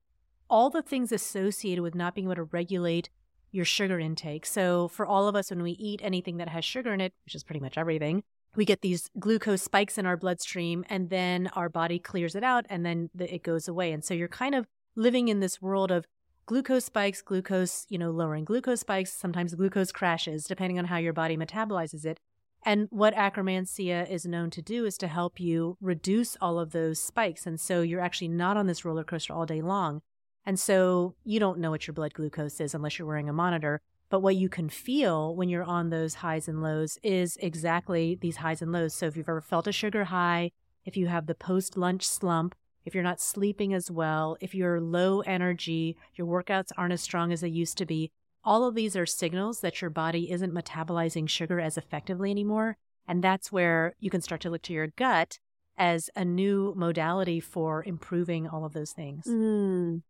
all 0.49 0.69
the 0.69 0.81
things 0.81 1.11
associated 1.11 1.81
with 1.81 1.95
not 1.95 2.13
being 2.13 2.27
able 2.27 2.35
to 2.35 2.43
regulate 2.43 3.09
your 3.51 3.65
sugar 3.65 3.99
intake 3.99 4.45
so 4.45 4.87
for 4.87 5.05
all 5.05 5.27
of 5.27 5.35
us 5.35 5.49
when 5.49 5.63
we 5.63 5.71
eat 5.71 6.01
anything 6.03 6.37
that 6.37 6.49
has 6.49 6.65
sugar 6.65 6.93
in 6.93 7.01
it 7.01 7.13
which 7.25 7.35
is 7.35 7.43
pretty 7.43 7.59
much 7.59 7.77
everything 7.77 8.23
we 8.55 8.65
get 8.65 8.81
these 8.81 9.09
glucose 9.19 9.61
spikes 9.61 9.97
in 9.97 10.05
our 10.05 10.17
bloodstream 10.17 10.83
and 10.89 11.09
then 11.09 11.49
our 11.53 11.69
body 11.69 11.99
clears 11.99 12.35
it 12.35 12.43
out 12.43 12.65
and 12.69 12.85
then 12.85 13.09
it 13.19 13.43
goes 13.43 13.67
away 13.67 13.91
and 13.91 14.03
so 14.03 14.13
you're 14.13 14.27
kind 14.27 14.55
of 14.55 14.67
living 14.95 15.27
in 15.27 15.39
this 15.39 15.61
world 15.61 15.91
of 15.91 16.05
glucose 16.45 16.85
spikes, 16.85 17.21
glucose, 17.21 17.85
you 17.89 17.97
know, 17.97 18.11
lowering 18.11 18.43
glucose 18.43 18.81
spikes, 18.81 19.13
sometimes 19.13 19.55
glucose 19.55 19.91
crashes, 19.91 20.43
depending 20.43 20.77
on 20.77 20.85
how 20.85 20.97
your 20.97 21.13
body 21.13 21.37
metabolizes 21.37 22.05
it. 22.05 22.19
And 22.63 22.87
what 22.91 23.15
Akkermansia 23.15 24.09
is 24.09 24.25
known 24.25 24.49
to 24.51 24.61
do 24.61 24.85
is 24.85 24.97
to 24.97 25.07
help 25.07 25.39
you 25.39 25.77
reduce 25.81 26.37
all 26.41 26.59
of 26.59 26.71
those 26.71 26.99
spikes. 26.99 27.47
And 27.47 27.59
so 27.59 27.81
you're 27.81 28.01
actually 28.01 28.27
not 28.27 28.57
on 28.57 28.67
this 28.67 28.85
roller 28.85 29.03
coaster 29.03 29.33
all 29.33 29.45
day 29.45 29.61
long. 29.61 30.01
And 30.45 30.59
so 30.59 31.15
you 31.23 31.39
don't 31.39 31.59
know 31.59 31.71
what 31.71 31.87
your 31.87 31.93
blood 31.93 32.13
glucose 32.13 32.59
is 32.59 32.73
unless 32.73 32.97
you're 32.97 33.07
wearing 33.07 33.29
a 33.29 33.33
monitor. 33.33 33.81
But 34.09 34.21
what 34.21 34.35
you 34.35 34.49
can 34.49 34.69
feel 34.69 35.35
when 35.35 35.49
you're 35.49 35.63
on 35.63 35.89
those 35.89 36.15
highs 36.15 36.47
and 36.47 36.61
lows 36.61 36.97
is 37.01 37.37
exactly 37.41 38.17
these 38.19 38.37
highs 38.37 38.61
and 38.61 38.71
lows. 38.71 38.93
So 38.93 39.05
if 39.05 39.15
you've 39.15 39.29
ever 39.29 39.41
felt 39.41 39.67
a 39.67 39.71
sugar 39.71 40.05
high, 40.05 40.51
if 40.83 40.97
you 40.97 41.07
have 41.07 41.27
the 41.27 41.35
post 41.35 41.77
lunch 41.77 42.05
slump, 42.05 42.55
if 42.83 42.93
you're 42.93 43.03
not 43.03 43.21
sleeping 43.21 43.73
as 43.73 43.91
well, 43.91 44.35
if 44.41 44.55
you're 44.55 44.81
low 44.81 45.21
energy, 45.21 45.95
your 46.15 46.27
workouts 46.27 46.71
aren't 46.77 46.93
as 46.93 47.01
strong 47.01 47.31
as 47.31 47.41
they 47.41 47.47
used 47.47 47.77
to 47.77 47.85
be, 47.85 48.11
all 48.43 48.65
of 48.65 48.75
these 48.75 48.95
are 48.95 49.05
signals 49.05 49.61
that 49.61 49.81
your 49.81 49.91
body 49.91 50.31
isn't 50.31 50.53
metabolizing 50.53 51.29
sugar 51.29 51.59
as 51.59 51.77
effectively 51.77 52.31
anymore. 52.31 52.77
And 53.07 53.23
that's 53.23 53.51
where 53.51 53.95
you 53.99 54.09
can 54.09 54.21
start 54.21 54.41
to 54.41 54.49
look 54.49 54.63
to 54.63 54.73
your 54.73 54.87
gut 54.87 55.39
as 55.77 56.09
a 56.15 56.25
new 56.25 56.73
modality 56.75 57.39
for 57.39 57.83
improving 57.83 58.47
all 58.47 58.65
of 58.65 58.73
those 58.73 58.91
things. 58.91 59.25
Mm. 59.25 60.01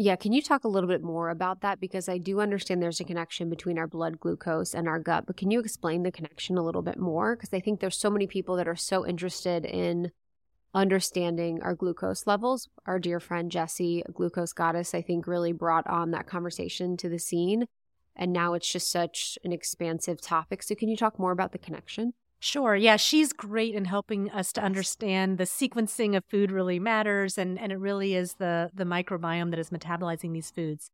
Yeah, 0.00 0.14
can 0.14 0.32
you 0.32 0.40
talk 0.42 0.62
a 0.62 0.68
little 0.68 0.88
bit 0.88 1.02
more 1.02 1.28
about 1.28 1.62
that? 1.62 1.80
Because 1.80 2.08
I 2.08 2.18
do 2.18 2.38
understand 2.40 2.80
there's 2.80 3.00
a 3.00 3.04
connection 3.04 3.50
between 3.50 3.78
our 3.78 3.88
blood 3.88 4.20
glucose 4.20 4.72
and 4.72 4.86
our 4.86 5.00
gut, 5.00 5.26
but 5.26 5.36
can 5.36 5.50
you 5.50 5.58
explain 5.58 6.04
the 6.04 6.12
connection 6.12 6.56
a 6.56 6.62
little 6.62 6.82
bit 6.82 7.00
more? 7.00 7.34
Because 7.34 7.52
I 7.52 7.58
think 7.58 7.80
there's 7.80 7.98
so 7.98 8.08
many 8.08 8.28
people 8.28 8.54
that 8.58 8.68
are 8.68 8.76
so 8.76 9.04
interested 9.04 9.64
in 9.64 10.12
understanding 10.72 11.60
our 11.62 11.74
glucose 11.74 12.28
levels. 12.28 12.68
Our 12.86 13.00
dear 13.00 13.18
friend 13.18 13.50
Jessie, 13.50 14.04
glucose 14.14 14.52
goddess, 14.52 14.94
I 14.94 15.02
think 15.02 15.26
really 15.26 15.50
brought 15.50 15.88
on 15.88 16.12
that 16.12 16.28
conversation 16.28 16.96
to 16.98 17.08
the 17.08 17.18
scene. 17.18 17.66
And 18.14 18.32
now 18.32 18.54
it's 18.54 18.70
just 18.70 18.92
such 18.92 19.36
an 19.42 19.52
expansive 19.52 20.20
topic. 20.20 20.62
So, 20.62 20.76
can 20.76 20.88
you 20.88 20.96
talk 20.96 21.18
more 21.18 21.32
about 21.32 21.50
the 21.50 21.58
connection? 21.58 22.12
Sure. 22.40 22.76
Yeah, 22.76 22.96
she's 22.96 23.32
great 23.32 23.74
in 23.74 23.84
helping 23.84 24.30
us 24.30 24.52
to 24.52 24.62
understand 24.62 25.38
the 25.38 25.44
sequencing 25.44 26.16
of 26.16 26.24
food 26.26 26.52
really 26.52 26.78
matters 26.78 27.36
and, 27.36 27.58
and 27.58 27.72
it 27.72 27.78
really 27.78 28.14
is 28.14 28.34
the 28.34 28.70
the 28.72 28.84
microbiome 28.84 29.50
that 29.50 29.58
is 29.58 29.70
metabolizing 29.70 30.32
these 30.32 30.50
foods. 30.50 30.90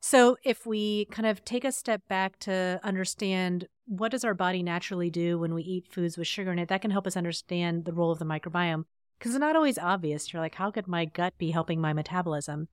So 0.00 0.36
if 0.44 0.66
we 0.66 1.06
kind 1.06 1.26
of 1.26 1.44
take 1.44 1.64
a 1.64 1.72
step 1.72 2.02
back 2.08 2.38
to 2.40 2.80
understand 2.82 3.68
what 3.86 4.10
does 4.10 4.24
our 4.24 4.34
body 4.34 4.62
naturally 4.62 5.10
do 5.10 5.38
when 5.38 5.54
we 5.54 5.62
eat 5.62 5.86
foods 5.88 6.18
with 6.18 6.26
sugar 6.26 6.52
in 6.52 6.58
it, 6.58 6.68
that 6.68 6.82
can 6.82 6.90
help 6.90 7.06
us 7.06 7.16
understand 7.16 7.84
the 7.84 7.92
role 7.92 8.10
of 8.10 8.18
the 8.18 8.24
microbiome 8.24 8.84
because 9.18 9.32
it's 9.32 9.40
not 9.40 9.56
always 9.56 9.78
obvious. 9.78 10.32
You're 10.32 10.42
like, 10.42 10.56
how 10.56 10.70
could 10.70 10.88
my 10.88 11.04
gut 11.04 11.34
be 11.38 11.50
helping 11.52 11.80
my 11.80 11.92
metabolism? 11.92 12.68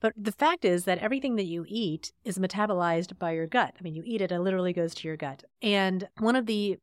But 0.00 0.14
the 0.16 0.32
fact 0.32 0.64
is 0.64 0.84
that 0.84 0.98
everything 0.98 1.36
that 1.36 1.44
you 1.44 1.64
eat 1.68 2.12
is 2.24 2.38
metabolized 2.38 3.18
by 3.18 3.32
your 3.32 3.46
gut. 3.46 3.74
I 3.78 3.82
mean, 3.82 3.94
you 3.94 4.02
eat 4.04 4.20
it, 4.22 4.32
it 4.32 4.40
literally 4.40 4.72
goes 4.72 4.94
to 4.96 5.08
your 5.08 5.16
gut. 5.16 5.44
And 5.60 6.08
one 6.18 6.36
of 6.36 6.46
the 6.46 6.78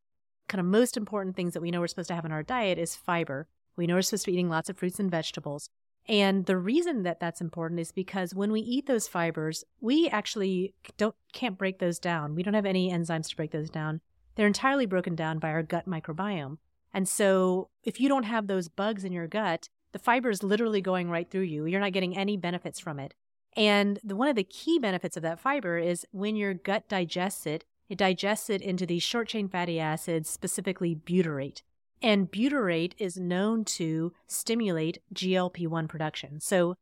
kind 0.47 0.59
of 0.59 0.65
most 0.65 0.97
important 0.97 1.35
things 1.35 1.53
that 1.53 1.61
we 1.61 1.71
know 1.71 1.79
we're 1.79 1.87
supposed 1.87 2.07
to 2.09 2.15
have 2.15 2.25
in 2.25 2.31
our 2.31 2.43
diet 2.43 2.77
is 2.77 2.95
fiber. 2.95 3.47
We 3.75 3.87
know 3.87 3.95
we're 3.95 4.01
supposed 4.01 4.25
to 4.25 4.31
be 4.31 4.33
eating 4.33 4.49
lots 4.49 4.69
of 4.69 4.77
fruits 4.77 4.99
and 4.99 5.11
vegetables. 5.11 5.69
And 6.09 6.45
the 6.45 6.57
reason 6.57 7.03
that 7.03 7.19
that's 7.19 7.41
important 7.41 7.79
is 7.81 7.91
because 7.91 8.33
when 8.33 8.51
we 8.51 8.61
eat 8.61 8.85
those 8.85 9.07
fibers, 9.07 9.65
we 9.81 10.07
actually 10.07 10.73
don't 10.97 11.15
can't 11.33 11.57
break 11.57 11.79
those 11.79 11.99
down. 11.99 12.33
We 12.33 12.43
don't 12.43 12.53
have 12.53 12.65
any 12.65 12.91
enzymes 12.91 13.29
to 13.29 13.35
break 13.35 13.51
those 13.51 13.69
down. 13.69 13.99
They're 14.35 14.47
entirely 14.47 14.85
broken 14.85 15.15
down 15.15 15.39
by 15.39 15.49
our 15.49 15.63
gut 15.63 15.87
microbiome. 15.87 16.57
And 16.93 17.09
so 17.09 17.69
if 17.83 17.99
you 17.99 18.07
don't 18.07 18.23
have 18.23 18.47
those 18.47 18.69
bugs 18.69 19.03
in 19.03 19.11
your 19.11 19.27
gut, 19.27 19.67
the 19.91 19.99
fiber 19.99 20.29
is 20.29 20.43
literally 20.43 20.81
going 20.81 21.09
right 21.09 21.29
through 21.29 21.41
you. 21.41 21.65
You're 21.65 21.81
not 21.81 21.93
getting 21.93 22.17
any 22.17 22.37
benefits 22.37 22.79
from 22.79 22.99
it. 22.99 23.13
And 23.55 23.99
the, 24.03 24.15
one 24.15 24.27
of 24.27 24.35
the 24.35 24.43
key 24.43 24.79
benefits 24.79 25.17
of 25.17 25.23
that 25.23 25.39
fiber 25.39 25.77
is 25.77 26.05
when 26.11 26.35
your 26.35 26.53
gut 26.53 26.87
digests 26.87 27.45
it, 27.45 27.65
it 27.89 27.97
digests 27.97 28.49
it 28.49 28.61
into 28.61 28.85
these 28.85 29.03
short 29.03 29.27
chain 29.27 29.47
fatty 29.47 29.79
acids, 29.79 30.29
specifically 30.29 30.95
butyrate. 30.95 31.61
And 32.01 32.31
butyrate 32.31 32.93
is 32.97 33.17
known 33.17 33.65
to 33.65 34.13
stimulate 34.27 34.99
GLP 35.13 35.67
1 35.67 35.87
production. 35.87 36.39
So 36.39 36.75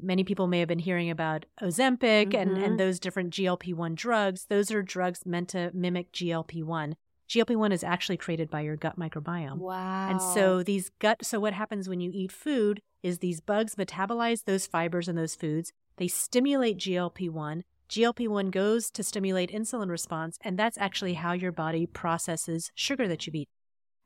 many 0.00 0.24
people 0.24 0.46
may 0.46 0.60
have 0.60 0.68
been 0.68 0.78
hearing 0.78 1.10
about 1.10 1.46
Ozempic 1.60 2.30
mm-hmm. 2.30 2.36
and, 2.36 2.58
and 2.58 2.80
those 2.80 2.98
different 2.98 3.32
GLP 3.32 3.74
1 3.74 3.94
drugs. 3.94 4.46
Those 4.48 4.70
are 4.70 4.82
drugs 4.82 5.26
meant 5.26 5.50
to 5.50 5.70
mimic 5.74 6.12
GLP 6.12 6.64
1. 6.64 6.96
GLP 7.28 7.56
1 7.56 7.72
is 7.72 7.84
actually 7.84 8.16
created 8.16 8.50
by 8.50 8.60
your 8.60 8.76
gut 8.76 8.98
microbiome. 8.98 9.58
Wow. 9.58 10.10
And 10.10 10.20
so 10.20 10.62
these 10.62 10.90
gut, 10.98 11.24
so 11.24 11.40
what 11.40 11.54
happens 11.54 11.88
when 11.88 12.00
you 12.00 12.10
eat 12.12 12.32
food 12.32 12.82
is 13.02 13.18
these 13.18 13.40
bugs 13.40 13.74
metabolize 13.74 14.44
those 14.44 14.66
fibers 14.66 15.08
in 15.08 15.16
those 15.16 15.34
foods. 15.34 15.72
They 15.96 16.08
stimulate 16.08 16.78
GLP 16.78 17.30
1. 17.30 17.64
GLP 17.92 18.26
1 18.26 18.50
goes 18.50 18.90
to 18.90 19.02
stimulate 19.02 19.50
insulin 19.50 19.90
response, 19.90 20.38
and 20.40 20.58
that's 20.58 20.78
actually 20.78 21.12
how 21.12 21.32
your 21.32 21.52
body 21.52 21.84
processes 21.84 22.70
sugar 22.74 23.06
that 23.06 23.26
you 23.26 23.32
eat. 23.34 23.50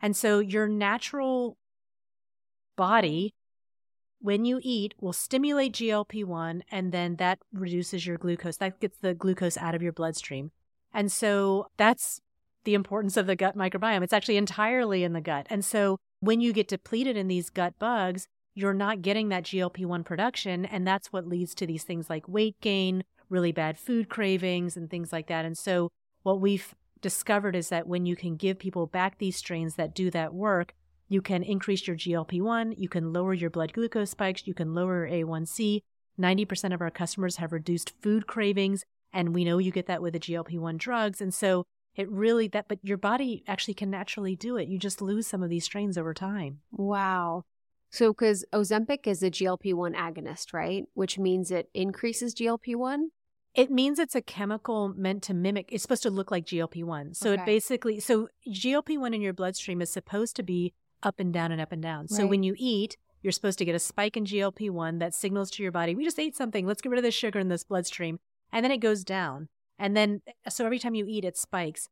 And 0.03 0.17
so 0.17 0.41
your 0.41 0.67
natural 0.67 1.57
body, 2.75 3.33
when 4.21 4.45
you 4.45 4.59
eat, 4.61 4.95
will 5.01 5.13
stimulate 5.13 5.73
GLP 5.73 6.25
1, 6.25 6.65
and 6.69 6.91
then 6.91 7.15
that 7.17 7.39
reduces 7.53 8.05
your 8.05 8.19
glucose. 8.19 8.57
That 8.57 8.81
gets 8.81 8.99
the 8.99 9.15
glucose 9.15 9.57
out 9.57 9.77
of 9.77 9.83
your 9.83 9.93
bloodstream. 9.93 10.51
And 10.93 11.13
so 11.13 11.69
that's 11.77 12.21
the 12.65 12.75
importance 12.75 13.17
of 13.17 13.29
the 13.29 13.37
gut 13.37 13.57
microbiome. 13.57 14.03
It's 14.03 14.13
actually 14.13 14.37
entirely 14.37 15.05
in 15.05 15.13
the 15.13 15.21
gut. 15.21 15.47
And 15.49 15.65
so 15.65 15.99
when 16.19 16.41
you 16.41 16.53
get 16.53 16.67
depleted 16.67 17.17
in 17.17 17.29
these 17.29 17.51
gut 17.51 17.75
bugs, 17.79 18.27
you're 18.53 18.75
not 18.75 19.03
getting 19.03 19.29
that 19.29 19.45
GLP 19.45 19.87
1 19.87 20.03
production. 20.03 20.65
And 20.65 20.85
that's 20.85 21.13
what 21.13 21.29
leads 21.29 21.55
to 21.55 21.67
these 21.69 21.85
things 21.85 22.11
like 22.11 22.27
weight 22.27 22.57
gain, 22.61 23.05
really 23.29 23.53
bad 23.53 23.79
food 23.79 24.09
cravings 24.09 24.77
and 24.77 24.91
things 24.91 25.13
like 25.13 25.27
that. 25.29 25.45
And 25.45 25.57
so 25.57 25.91
what 26.23 26.41
we've 26.41 26.75
discovered 27.01 27.55
is 27.55 27.69
that 27.69 27.87
when 27.87 28.07
you 28.07 28.17
can 28.17 28.37
give 28.37 28.59
people 28.59 28.87
back 28.87 29.19
these 29.19 29.37
strains 29.37 29.75
that 29.75 29.95
do 29.95 30.11
that 30.11 30.35
work, 30.35 30.75
you 31.09 31.23
can 31.23 31.43
increase 31.43 31.87
your 31.87 31.97
GLP 31.97 32.43
1, 32.43 32.73
you 32.77 32.89
can 32.89 33.13
lower 33.13 33.33
your 33.33 33.51
blood 33.51 33.73
glucose 33.73 34.11
spikes, 34.11 34.47
you 34.47 34.55
can 34.55 34.75
lower 34.75 35.07
your 35.07 35.27
A1C. 35.27 35.83
90% 36.19 36.75
of 36.75 36.81
our 36.81 36.91
customers 36.91 37.37
have 37.37 37.53
reduced 37.53 37.93
food 38.03 38.27
cravings, 38.27 38.85
and 39.13 39.35
we 39.35 39.45
know 39.45 39.59
you 39.59 39.71
get 39.71 39.87
that 39.87 40.03
with 40.03 40.15
the 40.15 40.21
GLP 40.21 40.59
1 40.59 40.79
drugs. 40.79 41.21
And 41.21 41.33
so 41.33 41.65
it 41.95 42.11
really 42.11 42.49
that, 42.49 42.67
but 42.69 42.79
your 42.83 42.99
body 42.99 43.45
actually 43.47 43.75
can 43.75 43.91
naturally 43.91 44.35
do 44.35 44.57
it. 44.57 44.69
You 44.69 44.79
just 44.79 45.01
lose 45.01 45.27
some 45.27 45.43
of 45.43 45.51
these 45.51 45.65
strains 45.65 45.97
over 45.97 46.13
time. 46.13 46.61
Wow. 46.73 47.45
So, 47.91 48.13
because 48.13 48.45
Ozempic 48.53 49.07
is 49.07 49.23
a 49.23 49.31
GLP 49.31 49.73
1 49.75 49.95
agonist, 49.95 50.53
right? 50.53 50.85
Which 50.95 51.19
means 51.19 51.51
it 51.51 51.71
increases 51.73 52.35
GLP 52.35 52.77
1? 52.77 53.11
It 53.55 53.71
means 53.71 53.99
it's 53.99 54.15
a 54.15 54.21
chemical 54.21 54.89
meant 54.89 55.23
to 55.25 55.35
mimic, 55.35 55.71
it's 55.73 55.83
supposed 55.83 56.03
to 56.03 56.11
look 56.11 56.31
like 56.31 56.45
GLP 56.45 56.85
1. 56.85 57.15
So, 57.15 57.33
okay. 57.33 57.43
it 57.43 57.47
basically, 57.47 58.01
so 58.01 58.29
GLP 58.49 58.99
1 58.99 59.15
in 59.15 59.23
your 59.23 59.33
bloodstream 59.33 59.81
is 59.81 59.91
supposed 59.91 60.37
to 60.37 60.43
be 60.43 60.75
up 61.03 61.21
and 61.21 61.33
down 61.33 61.53
and 61.53 61.61
up 61.61 61.73
and 61.73 61.83
down. 61.83 62.03
Right. 62.03 62.11
So, 62.11 62.27
when 62.27 62.43
you 62.43 62.55
eat, 62.59 62.97
you're 63.23 63.33
supposed 63.33 63.59
to 63.59 63.65
get 63.65 63.75
a 63.75 63.81
spike 63.81 64.17
in 64.17 64.25
GLP 64.25 64.71
1 64.71 64.99
that 64.99 65.15
signals 65.15 65.51
to 65.53 65.63
your 65.63 65.73
body, 65.73 65.95
we 65.95 66.05
just 66.05 66.19
ate 66.19 66.37
something, 66.37 66.67
let's 66.67 66.83
get 66.83 66.91
rid 66.91 66.99
of 66.99 67.05
this 67.05 67.15
sugar 67.15 67.39
in 67.39 67.49
this 67.49 67.65
bloodstream. 67.65 68.19
And 68.53 68.65
then 68.65 68.71
it 68.71 68.79
goes 68.79 69.05
down. 69.05 69.49
And 69.79 69.97
then, 69.97 70.23
so 70.49 70.65
every 70.65 70.79
time 70.79 70.95
you 70.95 71.07
eat, 71.09 71.25
it 71.25 71.37
spikes. 71.37 71.89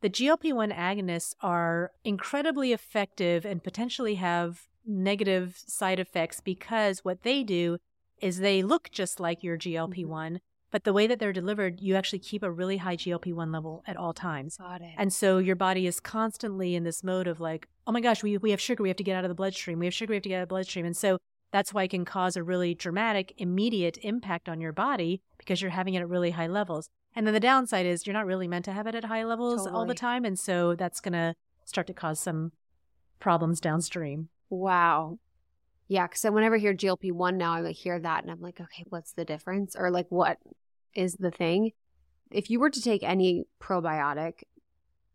The 0.00 0.10
GLP 0.10 0.52
1 0.52 0.70
agonists 0.70 1.34
are 1.40 1.92
incredibly 2.04 2.72
effective 2.72 3.44
and 3.44 3.62
potentially 3.62 4.14
have 4.14 4.68
negative 4.88 5.62
side 5.66 6.00
effects 6.00 6.40
because 6.40 7.04
what 7.04 7.22
they 7.22 7.42
do 7.42 7.78
is 8.20 8.38
they 8.38 8.62
look 8.62 8.90
just 8.90 9.20
like 9.20 9.42
your 9.42 9.56
GLP 9.56 10.04
one, 10.06 10.32
mm-hmm. 10.34 10.70
but 10.70 10.84
the 10.84 10.92
way 10.92 11.06
that 11.06 11.18
they're 11.18 11.32
delivered, 11.32 11.80
you 11.80 11.94
actually 11.94 12.18
keep 12.18 12.42
a 12.42 12.50
really 12.50 12.78
high 12.78 12.96
GLP 12.96 13.32
one 13.32 13.52
level 13.52 13.84
at 13.86 13.96
all 13.96 14.12
times. 14.12 14.56
Got 14.56 14.80
it. 14.80 14.94
And 14.96 15.12
so 15.12 15.38
your 15.38 15.56
body 15.56 15.86
is 15.86 16.00
constantly 16.00 16.74
in 16.74 16.84
this 16.84 17.04
mode 17.04 17.28
of 17.28 17.40
like, 17.40 17.68
oh 17.86 17.92
my 17.92 18.00
gosh, 18.00 18.22
we 18.22 18.38
we 18.38 18.50
have 18.50 18.60
sugar, 18.60 18.82
we 18.82 18.88
have 18.88 18.96
to 18.96 19.04
get 19.04 19.16
out 19.16 19.24
of 19.24 19.28
the 19.28 19.34
bloodstream. 19.34 19.78
We 19.78 19.86
have 19.86 19.94
sugar, 19.94 20.12
we 20.12 20.16
have 20.16 20.22
to 20.24 20.28
get 20.28 20.38
out 20.38 20.42
of 20.42 20.48
the 20.48 20.54
bloodstream. 20.54 20.86
And 20.86 20.96
so 20.96 21.18
that's 21.52 21.72
why 21.72 21.84
it 21.84 21.90
can 21.90 22.04
cause 22.04 22.36
a 22.36 22.42
really 22.42 22.74
dramatic, 22.74 23.32
immediate 23.38 23.98
impact 24.02 24.48
on 24.48 24.60
your 24.60 24.72
body 24.72 25.22
because 25.38 25.62
you're 25.62 25.70
having 25.70 25.94
it 25.94 26.00
at 26.00 26.08
really 26.08 26.32
high 26.32 26.46
levels. 26.46 26.88
And 27.14 27.26
then 27.26 27.34
the 27.34 27.40
downside 27.40 27.86
is 27.86 28.06
you're 28.06 28.14
not 28.14 28.26
really 28.26 28.48
meant 28.48 28.66
to 28.66 28.72
have 28.72 28.86
it 28.86 28.94
at 28.94 29.04
high 29.04 29.24
levels 29.24 29.62
totally. 29.62 29.74
all 29.74 29.86
the 29.86 29.94
time. 29.94 30.24
And 30.24 30.38
so 30.38 30.74
that's 30.74 31.00
going 31.00 31.14
to 31.14 31.34
start 31.64 31.86
to 31.86 31.94
cause 31.94 32.20
some 32.20 32.52
problems 33.18 33.60
downstream. 33.60 34.28
Wow. 34.50 35.18
Yeah, 35.88 36.06
because 36.06 36.24
whenever 36.24 36.56
I 36.56 36.58
hear 36.58 36.74
GLP 36.74 37.12
one 37.12 37.38
now, 37.38 37.54
I 37.54 37.60
like 37.60 37.76
hear 37.76 37.98
that 37.98 38.22
and 38.22 38.30
I'm 38.30 38.40
like, 38.40 38.60
okay, 38.60 38.84
what's 38.88 39.12
the 39.12 39.24
difference? 39.24 39.74
Or 39.74 39.90
like, 39.90 40.06
what 40.10 40.38
is 40.94 41.14
the 41.14 41.30
thing? 41.30 41.72
If 42.30 42.50
you 42.50 42.60
were 42.60 42.70
to 42.70 42.82
take 42.82 43.02
any 43.02 43.46
probiotic, 43.60 44.42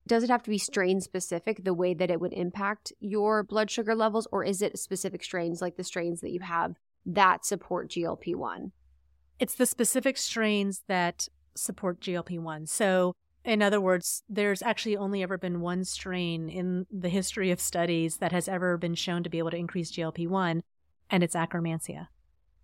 does 0.07 0.23
it 0.23 0.29
have 0.29 0.43
to 0.43 0.49
be 0.49 0.57
strain 0.57 0.99
specific, 0.99 1.63
the 1.63 1.73
way 1.73 1.93
that 1.93 2.11
it 2.11 2.19
would 2.19 2.33
impact 2.33 2.91
your 2.99 3.43
blood 3.43 3.69
sugar 3.69 3.95
levels, 3.95 4.27
or 4.31 4.43
is 4.43 4.61
it 4.61 4.77
specific 4.79 5.23
strains 5.23 5.61
like 5.61 5.77
the 5.77 5.83
strains 5.83 6.21
that 6.21 6.31
you 6.31 6.41
have 6.41 6.75
that 7.05 7.45
support 7.45 7.89
GLP 7.89 8.35
one? 8.35 8.71
It's 9.39 9.55
the 9.55 9.65
specific 9.65 10.17
strains 10.17 10.83
that 10.87 11.27
support 11.55 12.01
GLP 12.01 12.39
one. 12.39 12.65
So 12.65 13.13
in 13.43 13.61
other 13.61 13.81
words, 13.81 14.23
there's 14.29 14.61
actually 14.61 14.95
only 14.95 15.21
ever 15.21 15.37
been 15.37 15.61
one 15.61 15.83
strain 15.83 16.49
in 16.49 16.85
the 16.91 17.09
history 17.09 17.51
of 17.51 17.59
studies 17.59 18.17
that 18.17 18.31
has 18.31 18.47
ever 18.47 18.77
been 18.77 18.95
shown 18.95 19.23
to 19.23 19.29
be 19.29 19.37
able 19.37 19.51
to 19.51 19.57
increase 19.57 19.91
GLP 19.91 20.27
1, 20.27 20.63
and 21.09 21.23
it's 21.23 21.35
Akkermansia. 21.35 22.07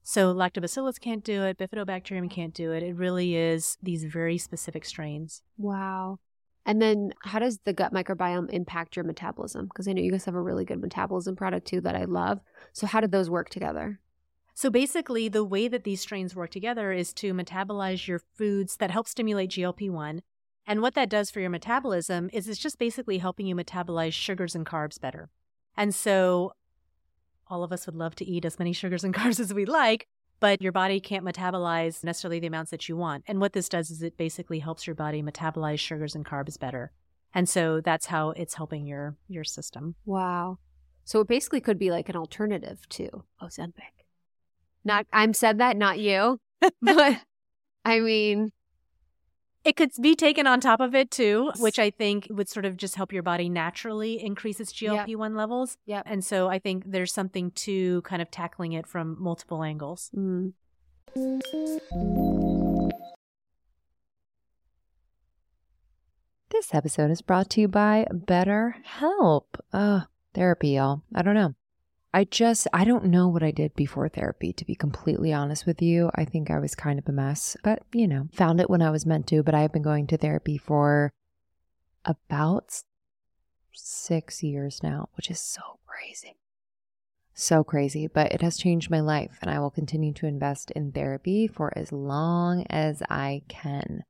So 0.04 0.34
lactobacillus 0.34 1.00
can't 1.00 1.24
do 1.24 1.44
it, 1.44 1.58
bifidobacterium 1.58 2.32
can't 2.32 2.54
do 2.54 2.72
it. 2.72 2.82
It 2.82 2.96
really 2.96 3.36
is 3.36 3.78
these 3.84 4.06
very 4.06 4.38
specific 4.38 4.86
strains. 4.86 5.44
Wow. 5.58 6.20
And 6.66 6.82
then 6.82 7.14
how 7.24 7.40
does 7.40 7.60
the 7.66 7.74
gut 7.74 7.94
microbiome 7.94 8.50
impact 8.52 8.96
your 8.96 9.06
metabolism? 9.06 9.68
Because 9.68 9.88
I 9.88 9.94
know 9.94 10.02
you 10.02 10.12
guys 10.12 10.26
have 10.26 10.36
a 10.36 10.42
really 10.42 10.66
good 10.66 10.82
metabolism 10.82 11.36
product 11.36 11.68
too 11.68 11.82
that 11.82 11.96
I 11.96 12.06
love. 12.06 12.40
So 12.74 12.88
how 12.88 13.02
do 13.02 13.08
those 13.08 13.30
work 13.30 13.50
together? 13.50 14.00
So 14.54 14.70
basically, 14.70 15.30
the 15.30 15.44
way 15.44 15.68
that 15.68 15.84
these 15.84 16.02
strains 16.02 16.36
work 16.36 16.52
together 16.52 16.92
is 16.92 17.14
to 17.14 17.34
metabolize 17.34 18.08
your 18.08 18.22
foods 18.38 18.78
that 18.78 18.92
help 18.92 19.08
stimulate 19.08 19.52
GLP 19.52 19.90
1 19.90 20.22
and 20.70 20.84
what 20.84 20.94
that 20.94 21.10
does 21.10 21.32
for 21.32 21.40
your 21.40 21.50
metabolism 21.50 22.30
is 22.32 22.48
it's 22.48 22.60
just 22.60 22.78
basically 22.78 23.18
helping 23.18 23.48
you 23.48 23.56
metabolize 23.56 24.14
sugars 24.14 24.54
and 24.54 24.68
carbs 24.68 25.02
better. 25.02 25.32
And 25.76 25.96
so 25.96 26.54
all 27.48 27.64
of 27.64 27.74
us 27.74 27.88
would 27.88 27.96
love 27.96 28.14
to 28.18 28.26
eat 28.26 28.46
as 28.46 28.60
many 28.60 28.72
sugars 28.72 29.04
and 29.04 29.12
carbs 29.16 29.40
as 29.40 29.52
we 29.52 29.66
like, 29.66 30.06
but 30.40 30.62
your 30.62 30.72
body 30.72 31.00
can't 31.00 31.26
metabolize 31.26 32.04
necessarily 32.04 32.40
the 32.40 32.46
amounts 32.46 32.70
that 32.70 32.88
you 32.88 32.96
want. 32.96 33.24
And 33.28 33.42
what 33.42 33.54
this 33.54 33.68
does 33.68 33.90
is 33.90 34.04
it 34.04 34.16
basically 34.16 34.60
helps 34.60 34.86
your 34.86 34.96
body 34.96 35.24
metabolize 35.24 35.80
sugars 35.80 36.14
and 36.14 36.24
carbs 36.24 36.60
better. 36.60 36.92
And 37.34 37.50
so 37.50 37.82
that's 37.82 38.06
how 38.06 38.30
it's 38.30 38.54
helping 38.54 38.86
your 38.86 39.18
your 39.28 39.44
system. 39.44 39.96
Wow. 40.06 40.60
So 41.04 41.20
it 41.22 41.28
basically 41.28 41.62
could 41.62 41.80
be 41.80 41.90
like 41.90 42.10
an 42.10 42.16
alternative 42.16 42.88
to 42.90 43.24
Ozempic. 43.42 44.06
Not 44.86 45.08
I'm 45.12 45.34
said 45.34 45.58
that, 45.58 45.78
not 45.78 45.98
you. 45.98 46.40
but 46.82 47.22
I 47.84 48.00
mean, 48.02 48.52
it 49.70 49.76
could 49.76 49.92
be 50.02 50.16
taken 50.16 50.48
on 50.48 50.60
top 50.60 50.80
of 50.80 50.96
it 50.96 51.12
too, 51.12 51.52
which 51.60 51.78
I 51.78 51.92
think 51.92 52.26
would 52.32 52.50
sort 52.50 52.66
of 52.66 52.76
just 52.76 52.96
help 52.96 53.14
your 53.14 53.22
body 53.22 53.50
naturally 53.50 54.20
increase 54.20 54.60
its 54.60 54.74
GLP 54.74 55.16
1 55.16 55.32
yep. 55.32 55.38
levels. 55.38 55.78
Yeah. 55.86 56.02
And 56.08 56.26
so 56.26 56.50
I 56.50 56.58
think 56.58 56.86
there's 56.88 57.14
something 57.14 57.52
to 57.52 58.02
kind 58.02 58.20
of 58.20 58.32
tackling 58.32 58.74
it 58.74 58.88
from 58.88 59.16
multiple 59.20 59.64
angles. 59.64 60.10
Mm. 60.16 60.54
This 66.50 66.74
episode 66.74 67.12
is 67.12 67.22
brought 67.22 67.52
to 67.52 67.62
you 67.62 67.68
by 67.68 68.08
BetterHelp. 68.12 69.44
Uh, 69.72 70.02
therapy, 70.34 70.70
y'all. 70.70 71.04
I 71.14 71.22
don't 71.22 71.36
know. 71.36 71.54
I 72.12 72.24
just, 72.24 72.68
I 72.74 72.86
don't 72.86 73.06
know 73.06 73.28
what 73.28 73.44
I 73.44 73.52
did 73.52 73.76
before 73.76 74.10
therapy, 74.10 74.52
to 74.54 74.66
be 74.66 74.74
completely 74.74 75.32
honest 75.32 75.68
with 75.68 75.82
you. 75.82 76.10
I 76.16 76.26
think 76.26 76.50
I 76.50 76.58
was 76.58 76.74
kind 76.74 76.98
of 76.98 77.08
a 77.08 77.12
mess, 77.12 77.56
but 77.64 77.84
you 77.94 78.08
know, 78.08 78.30
found 78.34 78.60
it 78.60 78.70
when 78.70 78.82
I 78.82 78.90
was 78.90 79.06
meant 79.06 79.28
to. 79.28 79.44
But 79.44 79.54
I 79.54 79.62
have 79.62 79.72
been 79.72 79.84
going 79.84 80.08
to 80.08 80.18
therapy 80.18 80.58
for 80.58 81.12
about 82.06 82.82
six 83.74 84.42
years 84.42 84.82
now, 84.82 85.10
which 85.16 85.30
is 85.30 85.40
so 85.40 85.80
crazy. 85.86 86.36
So 87.36 87.64
crazy, 87.64 88.08
but 88.08 88.32
it 88.32 88.42
has 88.42 88.58
changed 88.58 88.90
my 88.90 89.00
life, 89.00 89.38
and 89.42 89.52
I 89.52 89.60
will 89.60 89.70
continue 89.70 90.12
to 90.14 90.26
invest 90.26 90.72
in 90.72 90.92
therapy 90.92 91.48
for 91.48 91.72
as 91.78 91.92
long 91.92 92.66
as 92.70 93.04
I 93.10 93.44
can. 93.48 94.04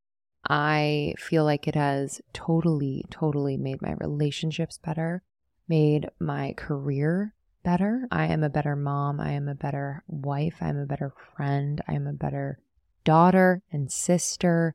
I 0.48 1.16
feel 1.18 1.44
like 1.44 1.68
it 1.68 1.76
has 1.76 2.22
totally, 2.32 3.06
totally 3.10 3.58
made 3.58 3.82
my 3.82 3.94
relationships 4.00 4.78
better, 4.78 5.22
made 5.68 6.10
my 6.18 6.54
career 6.58 7.36
better. 7.70 8.08
I 8.12 8.26
am 8.26 8.44
a 8.44 8.50
better 8.50 8.76
mom. 8.76 9.20
I 9.20 9.34
am 9.34 9.48
a 9.48 9.54
better 9.54 10.04
wife. 10.08 10.56
I 10.60 10.70
am 10.70 10.80
a 10.80 10.88
better 10.88 11.14
friend. 11.36 11.80
I 11.88 11.94
am 11.94 12.08
a 12.08 12.14
better 12.14 12.58
daughter 13.04 13.62
and 13.72 13.92
sister. 13.92 14.74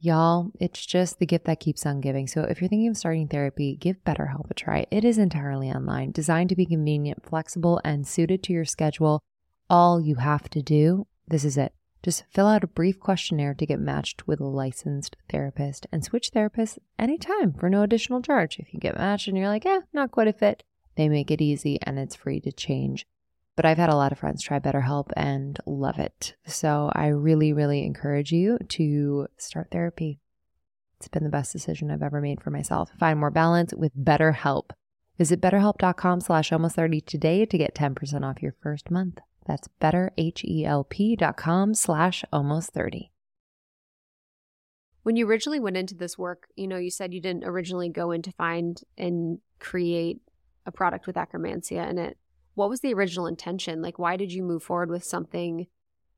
Y'all, 0.00 0.50
it's 0.58 0.84
just 0.84 1.20
the 1.20 1.26
gift 1.26 1.44
that 1.44 1.60
keeps 1.60 1.86
on 1.86 2.00
giving. 2.00 2.26
So 2.26 2.42
if 2.42 2.60
you're 2.60 2.68
thinking 2.68 2.88
of 2.88 2.96
starting 2.96 3.28
therapy, 3.28 3.76
give 3.76 4.04
BetterHelp 4.04 4.50
a 4.50 4.54
try. 4.54 4.84
It 4.90 5.04
is 5.04 5.16
entirely 5.16 5.70
online, 5.70 6.10
designed 6.10 6.48
to 6.48 6.56
be 6.56 6.66
convenient, 6.66 7.24
flexible, 7.24 7.80
and 7.84 8.04
suited 8.04 8.42
to 8.42 8.52
your 8.52 8.64
schedule. 8.64 9.22
All 9.70 10.00
you 10.00 10.16
have 10.16 10.50
to 10.50 10.60
do, 10.60 11.06
this 11.28 11.44
is 11.44 11.56
it. 11.56 11.72
Just 12.02 12.24
fill 12.32 12.48
out 12.48 12.64
a 12.64 12.66
brief 12.66 12.98
questionnaire 12.98 13.54
to 13.54 13.64
get 13.64 13.78
matched 13.78 14.26
with 14.26 14.40
a 14.40 14.44
licensed 14.44 15.16
therapist 15.30 15.86
and 15.92 16.02
switch 16.02 16.32
therapists 16.32 16.78
anytime 16.98 17.52
for 17.52 17.70
no 17.70 17.82
additional 17.82 18.20
charge. 18.20 18.58
If 18.58 18.74
you 18.74 18.80
get 18.80 18.98
matched 18.98 19.28
and 19.28 19.38
you're 19.38 19.46
like, 19.46 19.64
eh, 19.64 19.82
not 19.92 20.10
quite 20.10 20.28
a 20.28 20.32
fit, 20.32 20.64
they 20.96 21.08
make 21.08 21.30
it 21.30 21.40
easy 21.40 21.78
and 21.82 21.98
it's 21.98 22.14
free 22.14 22.40
to 22.40 22.52
change. 22.52 23.06
But 23.56 23.64
I've 23.64 23.78
had 23.78 23.90
a 23.90 23.96
lot 23.96 24.12
of 24.12 24.18
friends 24.18 24.42
try 24.42 24.58
BetterHelp 24.58 25.10
and 25.16 25.58
love 25.64 25.98
it. 25.98 26.34
So 26.46 26.90
I 26.94 27.08
really, 27.08 27.52
really 27.52 27.84
encourage 27.84 28.32
you 28.32 28.58
to 28.70 29.28
start 29.36 29.68
therapy. 29.70 30.18
It's 30.98 31.08
been 31.08 31.24
the 31.24 31.30
best 31.30 31.52
decision 31.52 31.90
I've 31.90 32.02
ever 32.02 32.20
made 32.20 32.42
for 32.42 32.50
myself. 32.50 32.90
Find 32.98 33.18
more 33.20 33.30
balance 33.30 33.72
with 33.74 33.96
BetterHelp. 33.96 34.70
Visit 35.18 35.40
betterhelp.com 35.40 36.20
slash 36.20 36.50
almost 36.50 36.76
30 36.76 37.00
today 37.02 37.46
to 37.46 37.58
get 37.58 37.74
10% 37.74 38.24
off 38.24 38.42
your 38.42 38.54
first 38.60 38.90
month. 38.90 39.18
That's 39.46 39.68
betterhelp.com 39.80 41.74
slash 41.74 42.24
almost 42.32 42.70
30. 42.70 43.12
When 45.02 45.16
you 45.16 45.28
originally 45.28 45.60
went 45.60 45.76
into 45.76 45.94
this 45.94 46.16
work, 46.16 46.48
you 46.56 46.66
know, 46.66 46.78
you 46.78 46.90
said 46.90 47.12
you 47.12 47.20
didn't 47.20 47.44
originally 47.44 47.90
go 47.90 48.10
in 48.10 48.22
to 48.22 48.32
find 48.32 48.80
and 48.96 49.38
create 49.60 50.20
a 50.66 50.72
product 50.72 51.06
with 51.06 51.16
Akkermansia 51.16 51.88
in 51.88 51.98
it. 51.98 52.16
What 52.54 52.68
was 52.70 52.80
the 52.80 52.94
original 52.94 53.26
intention? 53.26 53.82
Like, 53.82 53.98
why 53.98 54.16
did 54.16 54.32
you 54.32 54.42
move 54.42 54.62
forward 54.62 54.90
with 54.90 55.04
something, 55.04 55.66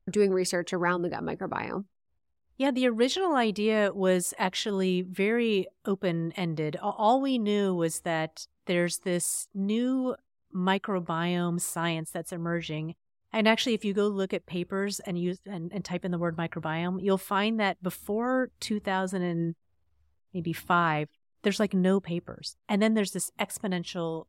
doing 0.09 0.31
research 0.31 0.73
around 0.73 1.01
the 1.01 1.09
gut 1.09 1.23
microbiome? 1.23 1.85
Yeah, 2.57 2.71
the 2.71 2.87
original 2.87 3.35
idea 3.35 3.91
was 3.93 4.33
actually 4.37 5.03
very 5.03 5.67
open 5.85 6.31
ended. 6.35 6.75
All 6.81 7.21
we 7.21 7.37
knew 7.37 7.75
was 7.75 8.01
that 8.01 8.47
there's 8.65 8.99
this 8.99 9.47
new 9.53 10.15
microbiome 10.53 11.61
science 11.61 12.09
that's 12.11 12.31
emerging 12.31 12.95
And 13.33 13.47
actually, 13.47 13.73
if 13.73 13.83
you 13.83 13.93
go 13.93 14.07
look 14.07 14.33
at 14.33 14.45
papers 14.45 14.99
and 15.01 15.19
use 15.19 15.39
and, 15.45 15.71
and 15.73 15.83
type 15.83 16.05
in 16.05 16.11
the 16.11 16.17
word 16.17 16.37
microbiome, 16.37 17.03
you'll 17.03 17.17
find 17.17 17.59
that 17.59 17.81
before 17.83 18.49
2000 18.61 19.21
and 19.21 19.55
maybe 20.33 20.53
five, 20.53 21.09
there's 21.43 21.59
like 21.59 21.73
no 21.73 21.99
papers. 21.99 22.55
And 22.69 22.81
then 22.81 22.93
there's 22.93 23.11
this 23.11 23.29
exponential 23.39 24.25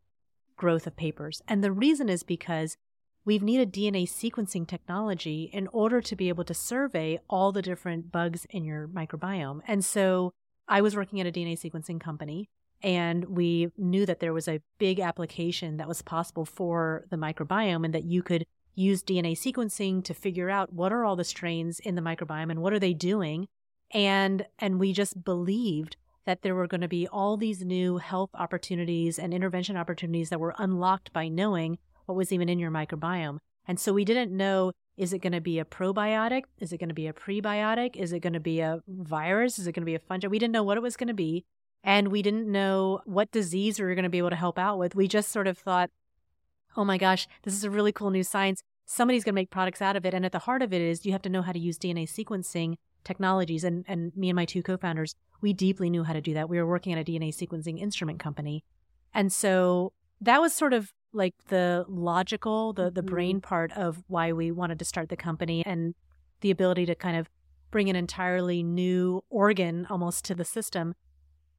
growth 0.58 0.86
of 0.86 0.96
papers. 0.96 1.40
And 1.48 1.64
the 1.64 1.72
reason 1.72 2.10
is 2.10 2.22
because 2.22 2.76
we've 3.24 3.42
needed 3.42 3.72
DNA 3.72 4.04
sequencing 4.04 4.66
technology 4.66 5.48
in 5.52 5.68
order 5.68 6.02
to 6.02 6.16
be 6.16 6.28
able 6.28 6.44
to 6.44 6.54
survey 6.54 7.18
all 7.30 7.52
the 7.52 7.62
different 7.62 8.12
bugs 8.12 8.46
in 8.50 8.64
your 8.64 8.86
microbiome. 8.86 9.60
And 9.66 9.82
so 9.82 10.34
I 10.68 10.82
was 10.82 10.94
working 10.94 11.20
at 11.20 11.26
a 11.26 11.32
DNA 11.32 11.58
sequencing 11.58 11.98
company 11.98 12.50
and 12.82 13.24
we 13.24 13.72
knew 13.76 14.06
that 14.06 14.20
there 14.20 14.32
was 14.32 14.46
a 14.46 14.60
big 14.78 15.00
application 15.00 15.78
that 15.78 15.88
was 15.88 16.02
possible 16.02 16.44
for 16.44 17.06
the 17.10 17.16
microbiome 17.16 17.84
and 17.84 17.94
that 17.94 18.04
you 18.04 18.22
could 18.22 18.46
use 18.74 19.02
DNA 19.02 19.32
sequencing 19.32 20.04
to 20.04 20.14
figure 20.14 20.48
out 20.48 20.72
what 20.72 20.92
are 20.92 21.04
all 21.04 21.16
the 21.16 21.24
strains 21.24 21.80
in 21.80 21.96
the 21.96 22.02
microbiome 22.02 22.50
and 22.50 22.62
what 22.62 22.72
are 22.72 22.78
they 22.78 22.94
doing. 22.94 23.48
And, 23.92 24.46
and 24.58 24.78
we 24.78 24.92
just 24.92 25.24
believed 25.24 25.96
that 26.28 26.42
there 26.42 26.54
were 26.54 26.66
going 26.66 26.82
to 26.82 26.88
be 26.88 27.08
all 27.08 27.38
these 27.38 27.64
new 27.64 27.96
health 27.96 28.28
opportunities 28.34 29.18
and 29.18 29.32
intervention 29.32 29.78
opportunities 29.78 30.28
that 30.28 30.38
were 30.38 30.54
unlocked 30.58 31.10
by 31.14 31.26
knowing 31.26 31.78
what 32.04 32.16
was 32.16 32.30
even 32.32 32.50
in 32.50 32.58
your 32.58 32.70
microbiome. 32.70 33.38
And 33.66 33.80
so 33.80 33.94
we 33.94 34.04
didn't 34.04 34.30
know 34.30 34.72
is 34.98 35.14
it 35.14 35.20
going 35.20 35.32
to 35.32 35.40
be 35.40 35.58
a 35.58 35.64
probiotic? 35.64 36.42
Is 36.58 36.70
it 36.70 36.80
going 36.80 36.90
to 36.90 36.94
be 36.94 37.06
a 37.06 37.14
prebiotic? 37.14 37.96
Is 37.96 38.12
it 38.12 38.20
going 38.20 38.34
to 38.34 38.40
be 38.40 38.60
a 38.60 38.82
virus? 38.86 39.58
Is 39.58 39.66
it 39.66 39.72
going 39.72 39.84
to 39.84 39.86
be 39.86 39.94
a 39.94 39.98
fungi? 39.98 40.26
We 40.28 40.38
didn't 40.38 40.52
know 40.52 40.62
what 40.62 40.76
it 40.76 40.82
was 40.82 40.98
going 40.98 41.08
to 41.08 41.14
be. 41.14 41.46
And 41.82 42.08
we 42.08 42.20
didn't 42.20 42.52
know 42.52 43.00
what 43.06 43.30
disease 43.30 43.78
we 43.78 43.86
were 43.86 43.94
going 43.94 44.02
to 44.02 44.10
be 44.10 44.18
able 44.18 44.28
to 44.28 44.36
help 44.36 44.58
out 44.58 44.78
with. 44.78 44.94
We 44.94 45.08
just 45.08 45.30
sort 45.30 45.46
of 45.46 45.56
thought, 45.56 45.88
oh 46.76 46.84
my 46.84 46.98
gosh, 46.98 47.26
this 47.44 47.54
is 47.54 47.64
a 47.64 47.70
really 47.70 47.92
cool 47.92 48.10
new 48.10 48.22
science. 48.22 48.62
Somebody's 48.84 49.24
going 49.24 49.32
to 49.32 49.40
make 49.40 49.50
products 49.50 49.80
out 49.80 49.96
of 49.96 50.04
it. 50.04 50.12
And 50.12 50.26
at 50.26 50.32
the 50.32 50.40
heart 50.40 50.60
of 50.60 50.74
it 50.74 50.82
is 50.82 51.06
you 51.06 51.12
have 51.12 51.22
to 51.22 51.30
know 51.30 51.40
how 51.40 51.52
to 51.52 51.58
use 51.58 51.78
DNA 51.78 52.06
sequencing 52.06 52.74
technologies. 53.04 53.64
And, 53.64 53.84
and 53.88 54.16
me 54.16 54.28
and 54.28 54.36
my 54.36 54.44
two 54.44 54.62
co 54.62 54.76
founders, 54.76 55.14
we 55.40 55.52
deeply 55.52 55.90
knew 55.90 56.04
how 56.04 56.12
to 56.12 56.20
do 56.20 56.34
that. 56.34 56.48
We 56.48 56.58
were 56.58 56.66
working 56.66 56.92
at 56.92 56.98
a 56.98 57.10
DNA 57.10 57.34
sequencing 57.34 57.80
instrument 57.80 58.18
company. 58.20 58.64
And 59.14 59.32
so 59.32 59.92
that 60.20 60.40
was 60.40 60.52
sort 60.52 60.72
of 60.72 60.92
like 61.12 61.34
the 61.48 61.84
logical, 61.88 62.72
the, 62.72 62.90
the 62.90 63.00
mm-hmm. 63.00 63.10
brain 63.10 63.40
part 63.40 63.72
of 63.72 64.02
why 64.08 64.32
we 64.32 64.50
wanted 64.50 64.78
to 64.78 64.84
start 64.84 65.08
the 65.08 65.16
company 65.16 65.64
and 65.64 65.94
the 66.40 66.50
ability 66.50 66.86
to 66.86 66.94
kind 66.94 67.16
of 67.16 67.28
bring 67.70 67.88
an 67.90 67.96
entirely 67.96 68.62
new 68.62 69.22
organ 69.30 69.86
almost 69.90 70.24
to 70.26 70.34
the 70.34 70.44
system. 70.44 70.94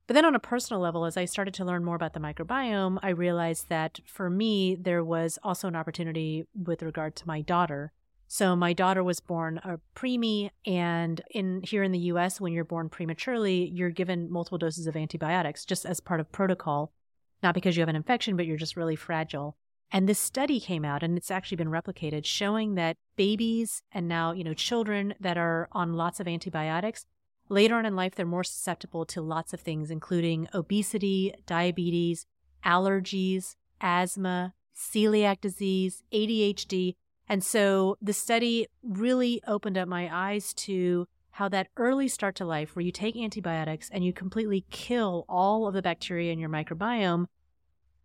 But 0.08 0.16
then 0.16 0.26
on 0.26 0.34
a 0.34 0.40
personal 0.40 0.82
level, 0.82 1.06
as 1.06 1.18
I 1.18 1.26
started 1.26 1.54
to 1.56 1.66
learn 1.66 1.86
more 1.86 1.96
about 1.96 2.14
the 2.14 2.20
microbiome, 2.20 2.98
I 3.04 3.10
realized 3.10 3.70
that 3.70 4.00
for 4.06 4.28
me, 4.30 4.76
there 4.76 5.04
was 5.04 5.38
also 5.44 5.68
an 5.68 5.76
opportunity 5.76 6.46
with 6.56 6.82
regard 6.82 7.16
to 7.18 7.28
my 7.28 7.42
daughter. 7.42 7.92
So 8.32 8.56
my 8.56 8.74
daughter 8.74 9.04
was 9.04 9.20
born 9.20 9.58
a 9.64 9.80
preemie, 9.96 10.52
and 10.64 11.20
in 11.32 11.62
here 11.64 11.82
in 11.82 11.92
the 11.92 11.98
U.S., 12.14 12.40
when 12.40 12.54
you're 12.54 12.64
born 12.64 12.88
prematurely, 12.88 13.68
you're 13.74 13.90
given 13.90 14.32
multiple 14.32 14.60
doses 14.60 14.86
of 14.86 14.96
antibiotics 14.96 15.66
just 15.66 15.84
as 15.84 16.00
part 16.00 16.20
of 16.20 16.32
protocol, 16.32 16.94
not 17.42 17.56
because 17.56 17.76
you 17.76 17.82
have 17.82 17.90
an 17.90 17.96
infection, 17.96 18.38
but 18.38 18.46
you're 18.46 18.56
just 18.56 18.78
really 18.78 18.96
fragile. 18.96 19.58
And 19.92 20.08
this 20.08 20.20
study 20.20 20.60
came 20.60 20.86
out, 20.86 21.02
and 21.02 21.18
it's 21.18 21.32
actually 21.32 21.58
been 21.58 21.70
replicated, 21.70 22.24
showing 22.24 22.76
that 22.76 22.98
babies 23.16 23.82
and 23.92 24.08
now 24.08 24.32
you 24.32 24.44
know 24.44 24.54
children 24.54 25.16
that 25.20 25.36
are 25.36 25.68
on 25.72 25.94
lots 25.94 26.20
of 26.20 26.28
antibiotics 26.28 27.08
later 27.50 27.76
on 27.76 27.86
in 27.86 27.96
life 27.96 28.14
they're 28.14 28.28
more 28.28 28.44
susceptible 28.44 29.06
to 29.08 29.22
lots 29.22 29.54
of 29.54 29.60
things, 29.60 29.90
including 29.90 30.48
obesity, 30.54 31.34
diabetes, 31.48 32.28
allergies, 32.64 33.56
asthma, 33.82 34.54
celiac 34.76 35.42
disease, 35.42 36.04
ADHD 36.14 36.96
and 37.30 37.44
so 37.44 37.96
the 38.02 38.14
study 38.14 38.68
really 38.84 39.42
opened 39.48 39.78
up 39.78 39.88
my 39.88 40.10
eyes 40.12 40.54
to 40.56 41.08
how 41.32 41.48
that 41.48 41.68
early 41.78 42.08
start 42.08 42.36
to 42.36 42.46
life, 42.46 42.76
where 42.76 42.84
you 42.84 42.92
take 42.92 43.16
antibiotics 43.16 43.90
and 43.94 44.04
you 44.04 44.12
completely 44.12 44.66
kill 44.72 45.26
all 45.30 45.68
of 45.68 45.74
the 45.74 45.82
bacteria 45.82 46.34
in 46.34 46.40
your 46.40 46.50
microbiome, 46.50 47.28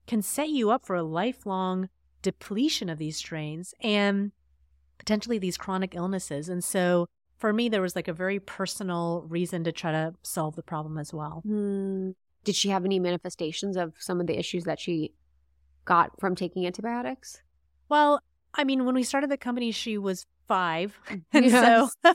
can 0.07 0.23
set 0.23 0.51
you 0.51 0.71
up 0.71 0.85
for 0.85 0.95
a 0.95 1.03
lifelong 1.03 1.89
depletion 2.23 2.89
of 2.89 2.99
these 2.99 3.17
strains 3.17 3.75
and 3.81 4.31
potentially 4.99 5.39
these 5.39 5.57
chronic 5.57 5.95
illnesses. 5.95 6.49
And 6.49 6.63
so 6.63 7.09
for 7.39 7.53
me, 7.53 7.69
there 7.69 7.83
was 7.83 7.97
like 7.97 8.09
a 8.09 8.13
very 8.13 8.39
personal 8.39 9.25
reason 9.29 9.65
to 9.65 9.73
try 9.73 9.91
to 9.91 10.15
solve 10.23 10.55
the 10.55 10.63
problem 10.63 10.99
as 10.99 11.13
well. 11.13 11.43
Mm. 11.47 12.15
Did 12.45 12.55
she 12.55 12.69
have 12.69 12.85
any 12.85 12.99
manifestations 12.99 13.77
of 13.77 13.95
some 13.99 14.21
of 14.21 14.27
the 14.27 14.39
issues 14.39 14.65
that 14.65 14.79
she 14.79 15.13
got 15.87 16.21
from 16.21 16.35
taking 16.35 16.67
antibiotics? 16.67 17.41
Well, 17.89 18.21
I 18.55 18.65
mean, 18.65 18.85
when 18.85 18.95
we 18.95 19.03
started 19.03 19.31
the 19.31 19.37
company, 19.37 19.71
she 19.73 19.99
was 19.99 20.27
five. 20.47 20.99
Mm, 21.09 21.23
and 21.33 21.45
yes. 21.47 21.95
so, 22.03 22.13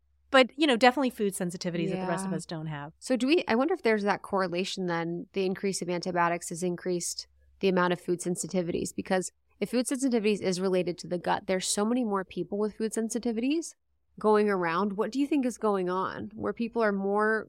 but, 0.30 0.50
you 0.56 0.66
know, 0.66 0.76
definitely 0.76 1.10
food 1.10 1.34
sensitivities 1.34 1.88
yeah. 1.88 1.96
that 1.96 2.02
the 2.02 2.08
rest 2.08 2.26
of 2.26 2.32
us 2.32 2.46
don't 2.46 2.66
have. 2.66 2.92
So, 2.98 3.16
do 3.16 3.26
we, 3.26 3.44
I 3.48 3.54
wonder 3.54 3.74
if 3.74 3.82
there's 3.82 4.04
that 4.04 4.22
correlation 4.22 4.86
then, 4.86 5.26
the 5.32 5.44
increase 5.44 5.82
of 5.82 5.90
antibiotics 5.90 6.48
has 6.50 6.62
increased 6.62 7.26
the 7.60 7.68
amount 7.68 7.92
of 7.92 8.00
food 8.00 8.20
sensitivities 8.20 8.94
because 8.94 9.30
if 9.60 9.70
food 9.70 9.86
sensitivities 9.86 10.40
is 10.40 10.60
related 10.60 10.98
to 10.98 11.06
the 11.06 11.18
gut, 11.18 11.44
there's 11.46 11.68
so 11.68 11.84
many 11.84 12.02
more 12.02 12.24
people 12.24 12.58
with 12.58 12.74
food 12.74 12.92
sensitivities 12.92 13.74
going 14.18 14.50
around. 14.50 14.94
What 14.94 15.12
do 15.12 15.20
you 15.20 15.26
think 15.26 15.46
is 15.46 15.58
going 15.58 15.88
on 15.88 16.32
where 16.34 16.52
people 16.52 16.82
are 16.82 16.92
more 16.92 17.46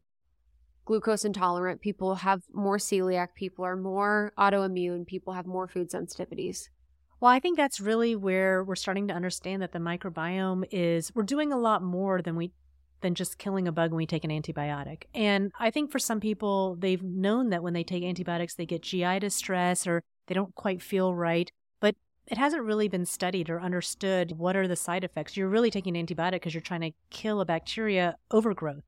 glucose 0.85 1.25
intolerant, 1.25 1.81
people 1.81 2.15
have 2.15 2.43
more 2.53 2.77
celiac, 2.77 3.29
people 3.33 3.65
are 3.65 3.75
more 3.75 4.31
autoimmune, 4.37 5.07
people 5.07 5.33
have 5.33 5.47
more 5.47 5.67
food 5.67 5.89
sensitivities? 5.89 6.69
Well, 7.23 7.31
I 7.31 7.39
think 7.39 7.55
that's 7.55 7.79
really 7.79 8.17
where 8.17 8.65
we're 8.65 8.75
starting 8.75 9.07
to 9.07 9.13
understand 9.13 9.61
that 9.61 9.71
the 9.71 9.79
microbiome 9.79 10.65
is 10.71 11.09
we're 11.15 11.23
doing 11.23 11.53
a 11.53 11.57
lot 11.57 11.81
more 11.81 12.21
than 12.21 12.35
we 12.35 12.51
than 12.99 13.15
just 13.15 13.37
killing 13.37 13.65
a 13.65 13.71
bug 13.71 13.91
when 13.91 13.97
we 13.97 14.05
take 14.05 14.25
an 14.25 14.29
antibiotic. 14.29 15.03
And 15.13 15.49
I 15.57 15.71
think 15.71 15.89
for 15.89 15.99
some 15.99 16.19
people 16.19 16.75
they've 16.77 17.01
known 17.01 17.51
that 17.51 17.63
when 17.63 17.71
they 17.71 17.85
take 17.85 18.03
antibiotics 18.03 18.55
they 18.55 18.65
get 18.65 18.81
GI 18.81 19.19
distress 19.19 19.87
or 19.87 20.03
they 20.27 20.35
don't 20.35 20.53
quite 20.55 20.81
feel 20.81 21.15
right, 21.15 21.49
but 21.79 21.95
it 22.27 22.37
hasn't 22.37 22.63
really 22.63 22.89
been 22.89 23.05
studied 23.05 23.49
or 23.49 23.61
understood 23.61 24.33
what 24.37 24.57
are 24.57 24.67
the 24.67 24.75
side 24.75 25.05
effects. 25.05 25.37
You're 25.37 25.47
really 25.47 25.71
taking 25.71 25.95
an 25.95 26.05
antibiotic 26.05 26.33
because 26.33 26.53
you're 26.53 26.59
trying 26.59 26.81
to 26.81 26.91
kill 27.09 27.39
a 27.39 27.45
bacteria 27.45 28.17
overgrowth. 28.31 28.83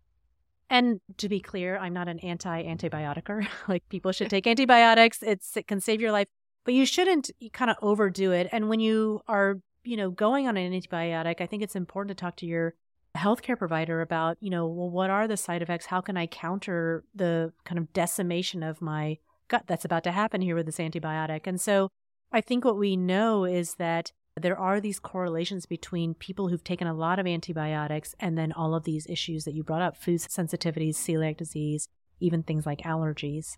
And 0.70 1.00
to 1.20 1.30
be 1.30 1.40
clear, 1.40 1.78
I'm 1.78 1.94
not 1.94 2.10
an 2.10 2.20
anti-antibioticer. 2.20 3.48
like 3.70 3.88
people 3.88 4.12
should 4.12 4.30
take 4.30 4.46
antibiotics. 4.46 5.24
It's 5.24 5.56
it 5.56 5.68
can 5.68 5.80
save 5.80 6.02
your 6.02 6.12
life 6.12 6.28
but 6.66 6.74
you 6.74 6.86
shouldn't 6.86 7.32
kind 7.53 7.72
of 7.72 7.78
overdo 7.82 8.32
it. 8.32 8.49
And 8.51 8.68
when 8.68 8.80
you 8.80 9.22
are, 9.28 9.59
you 9.84 9.95
know, 9.95 10.09
going 10.09 10.47
on 10.47 10.57
an 10.57 10.74
antibiotic, 10.74 11.39
I 11.39 11.45
think 11.45 11.63
it's 11.63 11.76
important 11.76 12.18
to 12.18 12.22
talk 12.22 12.36
to 12.38 12.45
your 12.45 12.74
healthcare 13.16 13.57
provider 13.57 14.01
about, 14.01 14.38
you 14.41 14.49
know, 14.49 14.68
well, 14.68 14.89
what 14.89 15.09
are 15.09 15.28
the 15.28 15.38
side 15.38 15.61
effects? 15.61 15.86
How 15.86 16.01
can 16.01 16.18
I 16.18 16.28
counter 16.28 17.03
the 17.13 17.53
kind 17.63 17.80
of 17.80 17.93
decimation 17.93 18.63
of 18.63 18.82
my 18.82 19.20
gut 19.47 19.63
that's 19.68 19.86
about 19.86 20.03
to 20.03 20.11
happen 20.11 20.41
here 20.41 20.55
with 20.55 20.66
this 20.66 20.80
antibiotic? 20.80 21.41
And 21.45 21.61
so 21.61 21.89
I 22.32 22.41
think 22.41 22.66
what 22.66 22.78
we 22.78 22.97
know 22.97 23.45
is 23.45 23.76
that 23.76 24.11
there 24.36 24.57
are 24.57 24.82
these 24.82 24.99
correlations 24.99 25.66
between 25.66 26.13
people 26.13 26.49
who've 26.49 26.63
taken 26.63 26.88
a 26.88 26.93
lot 26.93 27.20
of 27.20 27.28
antibiotics 27.28 28.13
and 28.20 28.38
then 28.38 28.51
all 28.51 28.76
of 28.76 28.84
these 28.84 29.07
issues 29.07 29.45
that 29.45 29.53
you 29.53 29.63
brought 29.63 29.82
up 29.82 29.95
food 29.95 30.20
sensitivities, 30.20 30.95
celiac 30.95 31.38
disease, 31.38 31.88
even 32.20 32.43
things 32.43 32.66
like 32.66 32.80
allergies. 32.80 33.55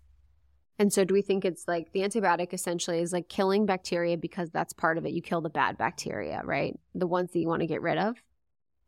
And 0.78 0.92
so, 0.92 1.04
do 1.04 1.12
we 1.12 1.22
think 1.22 1.44
it's 1.44 1.66
like 1.66 1.92
the 1.92 2.00
antibiotic 2.00 2.52
essentially 2.52 3.00
is 3.00 3.12
like 3.12 3.28
killing 3.28 3.66
bacteria 3.66 4.16
because 4.16 4.50
that's 4.50 4.72
part 4.72 4.96
of 4.96 5.04
it? 5.04 5.12
You 5.12 5.20
kill 5.20 5.40
the 5.40 5.50
bad 5.50 5.76
bacteria, 5.76 6.40
right? 6.44 6.78
The 6.94 7.06
ones 7.06 7.32
that 7.32 7.40
you 7.40 7.48
want 7.48 7.60
to 7.60 7.66
get 7.66 7.82
rid 7.82 7.98
of. 7.98 8.16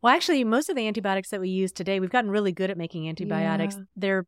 Well, 0.01 0.13
actually, 0.15 0.43
most 0.45 0.69
of 0.69 0.75
the 0.75 0.87
antibiotics 0.87 1.29
that 1.29 1.41
we 1.41 1.49
use 1.49 1.71
today, 1.71 1.99
we've 1.99 2.09
gotten 2.09 2.31
really 2.31 2.53
good 2.53 2.69
at 2.69 2.77
making 2.77 3.09
antibiotics. 3.09 3.75
Yeah. 3.75 3.83
They're 3.95 4.25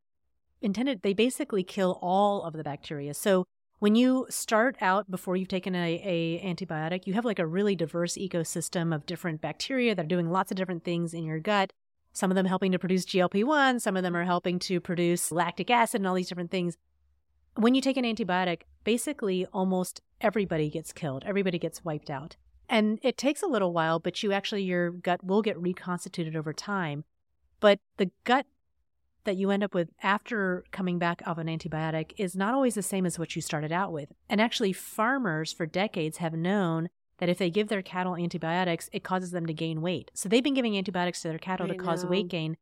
intended, 0.61 1.01
they 1.03 1.13
basically 1.13 1.63
kill 1.63 1.99
all 2.01 2.43
of 2.43 2.53
the 2.53 2.63
bacteria. 2.63 3.13
So, 3.13 3.45
when 3.79 3.95
you 3.95 4.25
start 4.29 4.77
out 4.79 5.11
before 5.11 5.35
you've 5.35 5.49
taken 5.49 5.75
a, 5.75 6.01
a 6.05 6.41
antibiotic, 6.45 7.05
you 7.05 7.13
have 7.13 7.25
like 7.25 7.39
a 7.39 7.45
really 7.45 7.75
diverse 7.75 8.15
ecosystem 8.15 8.95
of 8.95 9.05
different 9.05 9.41
bacteria 9.41 9.93
that 9.95 10.05
are 10.05 10.07
doing 10.07 10.29
lots 10.29 10.51
of 10.51 10.57
different 10.57 10.83
things 10.85 11.13
in 11.13 11.23
your 11.23 11.39
gut. 11.39 11.71
Some 12.13 12.31
of 12.31 12.35
them 12.35 12.45
helping 12.45 12.71
to 12.71 12.79
produce 12.79 13.05
GLP 13.05 13.43
1, 13.43 13.79
some 13.79 13.97
of 13.97 14.03
them 14.03 14.15
are 14.15 14.23
helping 14.23 14.59
to 14.59 14.79
produce 14.79 15.31
lactic 15.31 15.69
acid 15.69 15.99
and 15.99 16.07
all 16.07 16.13
these 16.13 16.29
different 16.29 16.51
things 16.51 16.77
when 17.55 17.75
you 17.75 17.81
take 17.81 17.97
an 17.97 18.05
antibiotic, 18.05 18.61
basically 18.83 19.45
almost 19.53 20.01
everybody 20.21 20.69
gets 20.69 20.93
killed, 20.93 21.23
everybody 21.25 21.59
gets 21.59 21.83
wiped 21.85 22.09
out. 22.09 22.35
And 22.69 22.99
it 23.03 23.17
takes 23.17 23.43
a 23.43 23.47
little 23.47 23.73
while, 23.73 23.99
but 23.99 24.23
you 24.23 24.31
actually, 24.31 24.63
your 24.63 24.89
gut 24.89 25.23
will 25.23 25.41
get 25.41 25.61
reconstituted 25.61 26.35
over 26.35 26.53
time. 26.53 27.03
But 27.59 27.79
the 27.97 28.09
gut 28.23 28.45
that 29.25 29.37
you 29.37 29.51
end 29.51 29.63
up 29.63 29.73
with 29.73 29.89
after 30.01 30.63
coming 30.71 30.99
back 30.99 31.21
off 31.25 31.37
an 31.37 31.47
antibiotic 31.47 32.11
is 32.17 32.35
not 32.35 32.53
always 32.53 32.75
the 32.75 32.81
same 32.81 33.05
as 33.05 33.19
what 33.19 33.35
you 33.35 33.41
started 33.41 33.71
out 33.71 33.91
with. 33.91 34.11
And 34.29 34.41
actually, 34.41 34.73
farmers 34.73 35.53
for 35.53 35.65
decades 35.65 36.17
have 36.17 36.33
known 36.33 36.89
that 37.19 37.29
if 37.29 37.37
they 37.37 37.49
give 37.49 37.67
their 37.67 37.81
cattle 37.81 38.15
antibiotics, 38.15 38.89
it 38.91 39.03
causes 39.03 39.31
them 39.31 39.45
to 39.45 39.53
gain 39.53 39.81
weight. 39.81 40.11
So 40.13 40.27
they've 40.27 40.43
been 40.43 40.55
giving 40.55 40.77
antibiotics 40.77 41.21
to 41.21 41.29
their 41.29 41.37
cattle 41.37 41.67
I 41.67 41.69
to 41.71 41.77
know. 41.77 41.83
cause 41.83 42.05
weight 42.05 42.27
gain. 42.27 42.57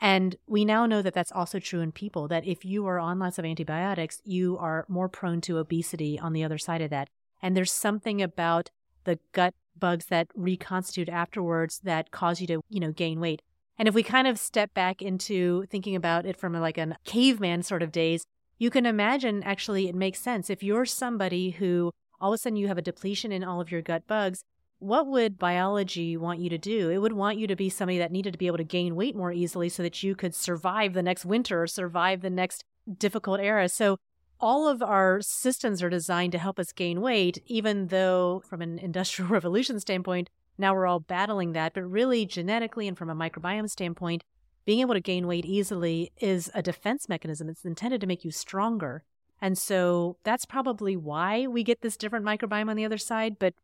And 0.00 0.36
we 0.46 0.64
now 0.64 0.86
know 0.86 1.02
that 1.02 1.14
that's 1.14 1.32
also 1.32 1.58
true 1.58 1.80
in 1.80 1.92
people, 1.92 2.28
that 2.28 2.46
if 2.46 2.64
you 2.64 2.86
are 2.86 2.98
on 2.98 3.18
lots 3.18 3.38
of 3.38 3.44
antibiotics, 3.44 4.20
you 4.24 4.58
are 4.58 4.84
more 4.88 5.08
prone 5.08 5.40
to 5.42 5.58
obesity 5.58 6.18
on 6.18 6.32
the 6.32 6.44
other 6.44 6.58
side 6.58 6.82
of 6.82 6.90
that. 6.90 7.08
And 7.40 7.56
there's 7.56 7.72
something 7.72 8.20
about 8.20 8.70
the 9.04 9.18
gut 9.32 9.54
bugs 9.78 10.06
that 10.06 10.28
reconstitute 10.34 11.08
afterwards 11.08 11.80
that 11.84 12.10
cause 12.10 12.40
you 12.40 12.46
to, 12.46 12.60
you 12.68 12.80
know, 12.80 12.92
gain 12.92 13.20
weight. 13.20 13.42
And 13.78 13.88
if 13.88 13.94
we 13.94 14.02
kind 14.02 14.28
of 14.28 14.38
step 14.38 14.72
back 14.72 15.02
into 15.02 15.66
thinking 15.66 15.96
about 15.96 16.26
it 16.26 16.36
from 16.36 16.52
like 16.54 16.78
a 16.78 16.96
caveman 17.04 17.62
sort 17.62 17.82
of 17.82 17.92
days, 17.92 18.24
you 18.58 18.70
can 18.70 18.86
imagine 18.86 19.42
actually 19.42 19.88
it 19.88 19.94
makes 19.94 20.20
sense. 20.20 20.48
If 20.48 20.62
you're 20.62 20.86
somebody 20.86 21.50
who 21.50 21.92
all 22.20 22.32
of 22.32 22.36
a 22.36 22.38
sudden 22.38 22.56
you 22.56 22.68
have 22.68 22.78
a 22.78 22.82
depletion 22.82 23.32
in 23.32 23.42
all 23.42 23.60
of 23.60 23.70
your 23.70 23.82
gut 23.82 24.06
bugs, 24.06 24.44
what 24.78 25.06
would 25.06 25.38
biology 25.38 26.16
want 26.16 26.40
you 26.40 26.50
to 26.50 26.58
do? 26.58 26.90
It 26.90 26.98
would 26.98 27.12
want 27.12 27.38
you 27.38 27.46
to 27.46 27.56
be 27.56 27.68
somebody 27.70 27.98
that 27.98 28.12
needed 28.12 28.32
to 28.32 28.38
be 28.38 28.46
able 28.46 28.58
to 28.58 28.64
gain 28.64 28.96
weight 28.96 29.16
more 29.16 29.32
easily 29.32 29.68
so 29.68 29.82
that 29.82 30.02
you 30.02 30.14
could 30.14 30.34
survive 30.34 30.92
the 30.92 31.02
next 31.02 31.24
winter 31.24 31.62
or 31.62 31.66
survive 31.66 32.20
the 32.20 32.30
next 32.30 32.64
difficult 32.98 33.40
era. 33.40 33.68
So 33.68 33.98
all 34.40 34.68
of 34.68 34.82
our 34.82 35.20
systems 35.22 35.82
are 35.82 35.90
designed 35.90 36.32
to 36.32 36.38
help 36.38 36.58
us 36.58 36.72
gain 36.72 37.00
weight, 37.00 37.42
even 37.46 37.86
though 37.88 38.42
from 38.48 38.60
an 38.60 38.78
industrial 38.82 39.30
revolution 39.30 39.80
standpoint, 39.80 40.28
now 40.58 40.74
we're 40.74 40.86
all 40.86 41.00
battling 41.00 41.52
that. 41.52 41.74
But 41.74 41.84
really, 41.84 42.26
genetically 42.26 42.86
and 42.86 42.96
from 42.96 43.10
a 43.10 43.14
microbiome 43.14 43.70
standpoint, 43.70 44.22
being 44.64 44.80
able 44.80 44.94
to 44.94 45.00
gain 45.00 45.26
weight 45.26 45.44
easily 45.44 46.12
is 46.18 46.50
a 46.54 46.62
defense 46.62 47.08
mechanism. 47.08 47.48
It's 47.48 47.64
intended 47.64 48.00
to 48.00 48.06
make 48.06 48.24
you 48.24 48.30
stronger. 48.30 49.02
And 49.40 49.58
so 49.58 50.16
that's 50.24 50.46
probably 50.46 50.96
why 50.96 51.46
we 51.46 51.64
get 51.64 51.82
this 51.82 51.96
different 51.96 52.24
microbiome 52.24 52.70
on 52.70 52.76
the 52.76 52.84
other 52.84 52.98
side. 52.98 53.38
But 53.38 53.54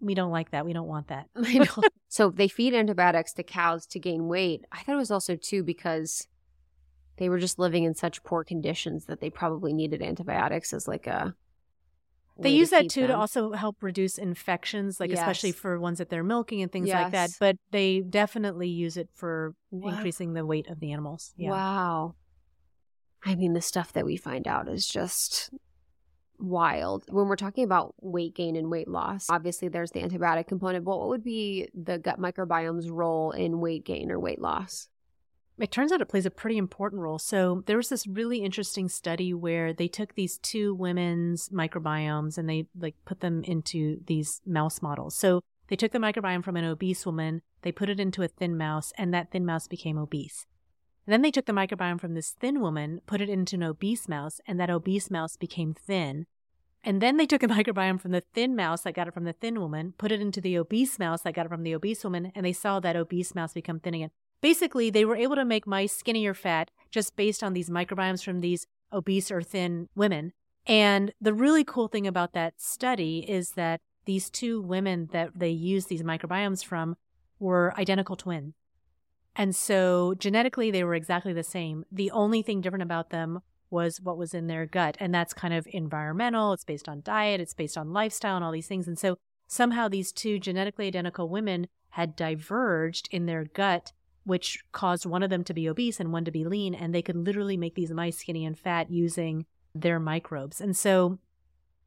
we 0.00 0.14
don't 0.14 0.30
like 0.30 0.50
that. 0.50 0.64
We 0.64 0.72
don't 0.72 0.86
want 0.86 1.08
that. 1.08 1.26
so 2.08 2.30
they 2.30 2.48
feed 2.48 2.74
antibiotics 2.74 3.32
to 3.34 3.42
cows 3.42 3.86
to 3.86 3.98
gain 3.98 4.28
weight. 4.28 4.64
I 4.72 4.82
thought 4.82 4.94
it 4.94 4.98
was 4.98 5.10
also 5.10 5.36
too 5.36 5.62
because 5.62 6.26
they 7.16 7.28
were 7.28 7.38
just 7.38 7.58
living 7.58 7.84
in 7.84 7.94
such 7.94 8.22
poor 8.22 8.44
conditions 8.44 9.06
that 9.06 9.20
they 9.20 9.30
probably 9.30 9.72
needed 9.72 10.02
antibiotics 10.02 10.72
as 10.72 10.88
like 10.88 11.06
a 11.06 11.34
they 12.40 12.50
use 12.50 12.70
that 12.70 12.88
too 12.88 13.00
them. 13.00 13.10
to 13.10 13.16
also 13.16 13.50
help 13.50 13.82
reduce 13.82 14.16
infections 14.16 15.00
like 15.00 15.10
yes. 15.10 15.18
especially 15.18 15.50
for 15.50 15.80
ones 15.80 15.98
that 15.98 16.08
they're 16.08 16.22
milking 16.22 16.62
and 16.62 16.70
things 16.70 16.86
yes. 16.86 17.02
like 17.02 17.12
that 17.12 17.30
but 17.40 17.56
they 17.72 18.00
definitely 18.00 18.68
use 18.68 18.96
it 18.96 19.08
for 19.12 19.54
wow. 19.72 19.90
increasing 19.90 20.34
the 20.34 20.46
weight 20.46 20.68
of 20.68 20.78
the 20.78 20.92
animals 20.92 21.34
yeah. 21.36 21.50
wow 21.50 22.14
i 23.24 23.34
mean 23.34 23.54
the 23.54 23.60
stuff 23.60 23.92
that 23.92 24.06
we 24.06 24.16
find 24.16 24.46
out 24.46 24.68
is 24.68 24.86
just 24.86 25.50
wild 26.40 27.04
when 27.08 27.26
we're 27.26 27.36
talking 27.36 27.64
about 27.64 27.94
weight 28.00 28.34
gain 28.34 28.56
and 28.56 28.70
weight 28.70 28.88
loss 28.88 29.26
obviously 29.28 29.68
there's 29.68 29.90
the 29.90 30.00
antibiotic 30.00 30.46
component 30.46 30.84
but 30.84 30.98
what 30.98 31.08
would 31.08 31.24
be 31.24 31.68
the 31.74 31.98
gut 31.98 32.20
microbiome's 32.20 32.90
role 32.90 33.32
in 33.32 33.60
weight 33.60 33.84
gain 33.84 34.10
or 34.10 34.18
weight 34.18 34.40
loss 34.40 34.88
it 35.60 35.72
turns 35.72 35.90
out 35.90 36.00
it 36.00 36.08
plays 36.08 36.26
a 36.26 36.30
pretty 36.30 36.56
important 36.56 37.02
role. 37.02 37.18
So 37.18 37.64
there 37.66 37.76
was 37.76 37.88
this 37.88 38.06
really 38.06 38.38
interesting 38.38 38.88
study 38.88 39.34
where 39.34 39.72
they 39.72 39.88
took 39.88 40.14
these 40.14 40.38
two 40.38 40.74
women's 40.74 41.48
microbiomes 41.48 42.38
and 42.38 42.48
they 42.48 42.66
like 42.78 42.94
put 43.04 43.20
them 43.20 43.42
into 43.44 44.00
these 44.06 44.40
mouse 44.46 44.80
models. 44.80 45.16
So 45.16 45.40
they 45.68 45.76
took 45.76 45.92
the 45.92 45.98
microbiome 45.98 46.44
from 46.44 46.56
an 46.56 46.64
obese 46.64 47.04
woman, 47.04 47.42
they 47.62 47.72
put 47.72 47.90
it 47.90 48.00
into 48.00 48.22
a 48.22 48.28
thin 48.28 48.56
mouse, 48.56 48.92
and 48.96 49.12
that 49.12 49.30
thin 49.32 49.44
mouse 49.44 49.66
became 49.66 49.98
obese. 49.98 50.46
And 51.08 51.12
then 51.14 51.22
they 51.22 51.30
took 51.30 51.46
the 51.46 51.54
microbiome 51.54 51.98
from 51.98 52.12
this 52.12 52.32
thin 52.38 52.60
woman, 52.60 53.00
put 53.06 53.22
it 53.22 53.30
into 53.30 53.56
an 53.56 53.62
obese 53.62 54.10
mouse, 54.10 54.42
and 54.46 54.60
that 54.60 54.68
obese 54.68 55.10
mouse 55.10 55.38
became 55.38 55.72
thin. 55.72 56.26
And 56.84 57.00
then 57.00 57.16
they 57.16 57.24
took 57.24 57.42
a 57.42 57.46
microbiome 57.48 57.98
from 57.98 58.10
the 58.10 58.24
thin 58.34 58.54
mouse 58.54 58.82
that 58.82 58.92
got 58.92 59.08
it 59.08 59.14
from 59.14 59.24
the 59.24 59.32
thin 59.32 59.58
woman, 59.58 59.94
put 59.96 60.12
it 60.12 60.20
into 60.20 60.42
the 60.42 60.58
obese 60.58 60.98
mouse 60.98 61.22
that 61.22 61.32
got 61.32 61.46
it 61.46 61.48
from 61.48 61.62
the 61.62 61.74
obese 61.74 62.04
woman, 62.04 62.30
and 62.34 62.44
they 62.44 62.52
saw 62.52 62.78
that 62.80 62.94
obese 62.94 63.34
mouse 63.34 63.54
become 63.54 63.80
thin 63.80 63.94
again. 63.94 64.10
Basically, 64.42 64.90
they 64.90 65.06
were 65.06 65.16
able 65.16 65.36
to 65.36 65.46
make 65.46 65.66
mice 65.66 65.94
skinny 65.94 66.26
or 66.26 66.34
fat 66.34 66.70
just 66.90 67.16
based 67.16 67.42
on 67.42 67.54
these 67.54 67.70
microbiomes 67.70 68.22
from 68.22 68.42
these 68.42 68.66
obese 68.92 69.30
or 69.30 69.40
thin 69.40 69.88
women. 69.96 70.34
And 70.66 71.14
the 71.22 71.32
really 71.32 71.64
cool 71.64 71.88
thing 71.88 72.06
about 72.06 72.34
that 72.34 72.60
study 72.60 73.24
is 73.26 73.52
that 73.52 73.80
these 74.04 74.28
two 74.28 74.60
women 74.60 75.08
that 75.12 75.30
they 75.34 75.48
used 75.48 75.88
these 75.88 76.02
microbiomes 76.02 76.62
from 76.62 76.98
were 77.38 77.72
identical 77.78 78.14
twins. 78.14 78.52
And 79.38 79.56
so 79.56 80.14
genetically, 80.18 80.70
they 80.70 80.84
were 80.84 80.94
exactly 80.94 81.32
the 81.32 81.42
same. 81.42 81.84
The 81.90 82.10
only 82.10 82.42
thing 82.42 82.60
different 82.60 82.82
about 82.82 83.08
them 83.08 83.40
was 83.70 84.00
what 84.00 84.18
was 84.18 84.34
in 84.34 84.48
their 84.48 84.66
gut. 84.66 84.96
And 85.00 85.14
that's 85.14 85.32
kind 85.32 85.54
of 85.54 85.66
environmental. 85.70 86.52
It's 86.52 86.64
based 86.64 86.88
on 86.88 87.02
diet, 87.02 87.40
it's 87.40 87.54
based 87.54 87.78
on 87.78 87.92
lifestyle, 87.92 88.36
and 88.36 88.44
all 88.44 88.52
these 88.52 88.66
things. 88.66 88.88
And 88.88 88.98
so 88.98 89.16
somehow 89.46 89.88
these 89.88 90.12
two 90.12 90.38
genetically 90.38 90.88
identical 90.88 91.28
women 91.28 91.68
had 91.90 92.16
diverged 92.16 93.08
in 93.10 93.24
their 93.24 93.44
gut 93.44 93.92
which 94.28 94.62
caused 94.72 95.06
one 95.06 95.22
of 95.22 95.30
them 95.30 95.42
to 95.42 95.54
be 95.54 95.66
obese 95.70 95.98
and 95.98 96.12
one 96.12 96.22
to 96.22 96.30
be 96.30 96.44
lean. 96.44 96.74
And 96.74 96.94
they 96.94 97.00
could 97.00 97.16
literally 97.16 97.56
make 97.56 97.74
these 97.74 97.90
mice 97.90 98.18
skinny 98.18 98.44
and 98.44 98.58
fat 98.58 98.90
using 98.90 99.46
their 99.74 99.98
microbes. 99.98 100.60
And 100.60 100.76
so 100.76 101.18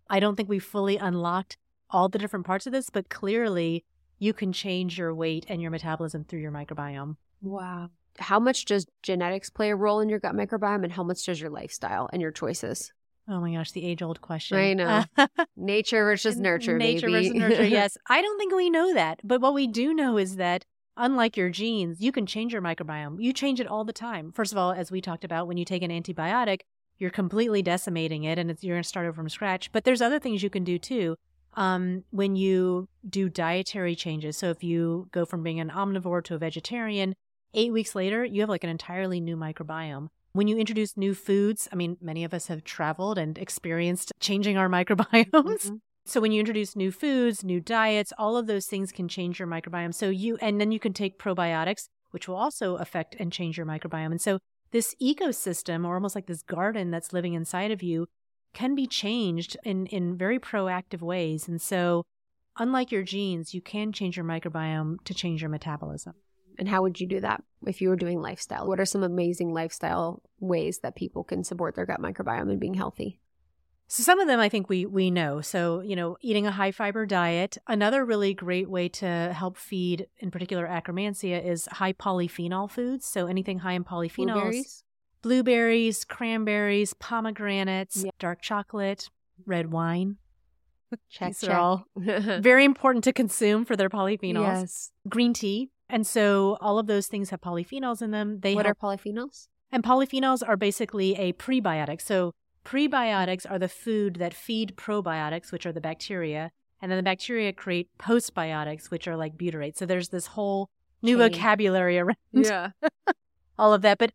I 0.09 0.19
don't 0.19 0.35
think 0.35 0.49
we 0.49 0.57
fully 0.57 0.97
unlocked 0.97 1.57
all 1.91 2.09
the 2.09 2.17
different 2.17 2.47
parts 2.47 2.65
of 2.65 2.73
this, 2.73 2.89
but 2.89 3.09
clearly 3.09 3.85
you 4.17 4.33
can 4.33 4.51
change 4.51 4.97
your 4.97 5.13
weight 5.13 5.45
and 5.49 5.61
your 5.61 5.69
metabolism 5.69 6.23
through 6.23 6.39
your 6.39 6.51
microbiome. 6.51 7.17
Wow. 7.41 7.89
How 8.19 8.39
much 8.39 8.65
does 8.65 8.85
genetics 9.01 9.49
play 9.49 9.71
a 9.71 9.75
role 9.75 9.99
in 9.99 10.09
your 10.09 10.19
gut 10.19 10.35
microbiome 10.35 10.83
and 10.83 10.91
how 10.91 11.03
much 11.03 11.25
does 11.25 11.39
your 11.39 11.49
lifestyle 11.49 12.09
and 12.11 12.21
your 12.21 12.31
choices? 12.31 12.91
Oh 13.27 13.39
my 13.39 13.53
gosh, 13.53 13.71
the 13.71 13.85
age 13.85 14.01
old 14.01 14.21
question. 14.21 14.57
I 14.57 14.73
know. 14.73 15.03
Nature 15.55 16.03
versus 16.03 16.37
nurture. 16.37 16.77
Nature 16.77 17.09
maybe. 17.09 17.29
versus 17.29 17.39
nurture, 17.39 17.65
yes. 17.67 17.97
I 18.09 18.21
don't 18.21 18.37
think 18.37 18.53
we 18.53 18.69
know 18.69 18.93
that. 18.93 19.21
But 19.23 19.41
what 19.41 19.53
we 19.53 19.67
do 19.67 19.93
know 19.93 20.17
is 20.17 20.35
that 20.35 20.65
unlike 20.97 21.37
your 21.37 21.49
genes, 21.49 22.01
you 22.01 22.11
can 22.11 22.25
change 22.25 22.51
your 22.51 22.61
microbiome. 22.61 23.21
You 23.21 23.31
change 23.31 23.59
it 23.59 23.67
all 23.67 23.85
the 23.85 23.93
time. 23.93 24.31
First 24.31 24.51
of 24.51 24.57
all, 24.57 24.71
as 24.71 24.91
we 24.91 25.01
talked 25.01 25.23
about, 25.23 25.47
when 25.47 25.57
you 25.57 25.65
take 25.65 25.83
an 25.83 25.91
antibiotic, 25.91 26.61
you're 26.97 27.09
completely 27.09 27.61
decimating 27.61 28.25
it 28.25 28.37
and 28.37 28.55
you're 28.61 28.75
going 28.75 28.83
to 28.83 28.87
start 28.87 29.05
over 29.05 29.15
from 29.15 29.29
scratch. 29.29 29.71
But 29.71 29.83
there's 29.83 30.01
other 30.01 30.19
things 30.19 30.43
you 30.43 30.49
can 30.49 30.63
do 30.63 30.77
too. 30.77 31.15
Um, 31.55 32.03
when 32.11 32.35
you 32.35 32.87
do 33.07 33.27
dietary 33.29 33.95
changes, 33.95 34.37
so 34.37 34.49
if 34.49 34.63
you 34.63 35.07
go 35.11 35.25
from 35.25 35.43
being 35.43 35.59
an 35.59 35.69
omnivore 35.69 36.23
to 36.25 36.35
a 36.35 36.37
vegetarian, 36.37 37.15
eight 37.53 37.71
weeks 37.71 37.95
later, 37.95 38.23
you 38.23 38.41
have 38.41 38.49
like 38.49 38.63
an 38.63 38.69
entirely 38.69 39.19
new 39.19 39.37
microbiome. 39.37 40.07
When 40.33 40.47
you 40.47 40.57
introduce 40.57 40.95
new 40.95 41.13
foods, 41.13 41.67
I 41.71 41.75
mean, 41.75 41.97
many 42.01 42.23
of 42.23 42.33
us 42.33 42.47
have 42.47 42.63
traveled 42.63 43.17
and 43.17 43.37
experienced 43.37 44.11
changing 44.19 44.57
our 44.57 44.69
microbiomes. 44.77 45.31
Mm-hmm. 45.33 45.75
So 46.05 46.19
when 46.19 46.31
you 46.31 46.39
introduce 46.39 46.75
new 46.75 46.91
foods, 46.91 47.43
new 47.43 47.59
diets, 47.59 48.11
all 48.17 48.37
of 48.37 48.47
those 48.47 48.65
things 48.65 48.91
can 48.91 49.07
change 49.07 49.39
your 49.39 49.47
microbiome. 49.47 49.93
So 49.93 50.09
you 50.09 50.37
and 50.41 50.59
then 50.59 50.71
you 50.71 50.79
can 50.79 50.93
take 50.93 51.19
probiotics, 51.19 51.87
which 52.11 52.27
will 52.27 52.35
also 52.35 52.75
affect 52.75 53.15
and 53.19 53.31
change 53.31 53.57
your 53.57 53.67
microbiome. 53.67 54.11
And 54.11 54.21
so 54.21 54.39
this 54.71 54.95
ecosystem 55.01 55.85
or 55.85 55.95
almost 55.95 56.15
like 56.15 56.27
this 56.27 56.41
garden 56.41 56.91
that's 56.91 57.13
living 57.13 57.33
inside 57.33 57.71
of 57.71 57.83
you 57.83 58.07
can 58.53 58.73
be 58.73 58.87
changed 58.87 59.57
in 59.63 59.85
in 59.87 60.17
very 60.17 60.39
proactive 60.39 61.01
ways. 61.01 61.47
And 61.47 61.61
so 61.61 62.03
unlike 62.57 62.91
your 62.91 63.03
genes, 63.03 63.53
you 63.53 63.61
can 63.61 63.91
change 63.91 64.17
your 64.17 64.25
microbiome 64.25 65.03
to 65.03 65.13
change 65.13 65.41
your 65.41 65.49
metabolism. 65.49 66.15
And 66.61 66.69
how 66.69 66.83
would 66.83 67.01
you 67.01 67.07
do 67.07 67.19
that 67.21 67.43
if 67.65 67.81
you 67.81 67.89
were 67.89 67.95
doing 67.95 68.21
lifestyle? 68.21 68.67
What 68.67 68.79
are 68.79 68.85
some 68.85 69.01
amazing 69.01 69.51
lifestyle 69.51 70.21
ways 70.39 70.81
that 70.83 70.95
people 70.95 71.23
can 71.23 71.43
support 71.43 71.73
their 71.73 71.87
gut 71.87 71.99
microbiome 71.99 72.51
and 72.51 72.59
being 72.59 72.75
healthy? 72.75 73.19
So 73.87 74.03
some 74.03 74.19
of 74.19 74.27
them 74.27 74.39
I 74.39 74.47
think 74.47 74.69
we 74.69 74.85
we 74.85 75.09
know. 75.09 75.41
So, 75.41 75.81
you 75.81 75.95
know, 75.95 76.17
eating 76.21 76.45
a 76.45 76.51
high 76.51 76.71
fiber 76.71 77.07
diet. 77.07 77.57
Another 77.65 78.05
really 78.05 78.35
great 78.35 78.69
way 78.69 78.89
to 78.89 79.33
help 79.35 79.57
feed 79.57 80.05
in 80.19 80.29
particular 80.29 80.67
akkermansia 80.67 81.43
is 81.43 81.65
high 81.65 81.93
polyphenol 81.93 82.69
foods. 82.69 83.07
So 83.07 83.25
anything 83.25 83.57
high 83.57 83.73
in 83.73 83.83
polyphenols. 83.83 84.27
Blueberries, 84.27 84.83
blueberries 85.23 86.05
cranberries, 86.05 86.93
pomegranates, 86.93 88.03
yeah. 88.03 88.11
dark 88.19 88.43
chocolate, 88.43 89.09
red 89.47 89.71
wine. 89.71 90.17
Check, 91.09 91.29
These 91.29 91.41
check. 91.41 91.49
are 91.49 91.57
all 91.57 91.85
very 91.95 92.65
important 92.65 93.03
to 93.05 93.13
consume 93.13 93.65
for 93.65 93.75
their 93.75 93.89
polyphenols. 93.89 94.61
Yes. 94.61 94.91
Green 95.09 95.33
tea. 95.33 95.71
And 95.91 96.07
so 96.07 96.57
all 96.61 96.79
of 96.79 96.87
those 96.87 97.07
things 97.07 97.29
have 97.29 97.41
polyphenols 97.41 98.01
in 98.01 98.09
them. 98.11 98.39
They 98.39 98.55
What 98.55 98.65
help- 98.65 98.77
are 98.81 98.97
polyphenols? 98.97 99.47
And 99.71 99.83
polyphenols 99.83 100.41
are 100.47 100.57
basically 100.57 101.15
a 101.15 101.33
prebiotic. 101.33 102.01
So 102.01 102.33
Prebiotics 102.63 103.49
are 103.49 103.57
the 103.57 103.67
food 103.67 104.15
that 104.17 104.33
feed 104.33 104.75
probiotics, 104.77 105.51
which 105.51 105.65
are 105.65 105.71
the 105.71 105.81
bacteria, 105.81 106.51
and 106.81 106.91
then 106.91 106.97
the 106.97 107.03
bacteria 107.03 107.51
create 107.53 107.89
postbiotics, 107.97 108.91
which 108.91 109.07
are 109.07 109.17
like 109.17 109.35
butyrate. 109.37 109.75
So 109.75 109.85
there's 109.85 110.09
this 110.09 110.27
whole 110.27 110.69
new 111.01 111.17
Chain. 111.17 111.31
vocabulary 111.31 111.97
around 111.97 112.15
yeah. 112.33 112.69
all 113.59 113.73
of 113.73 113.81
that. 113.81 113.97
But 113.97 114.11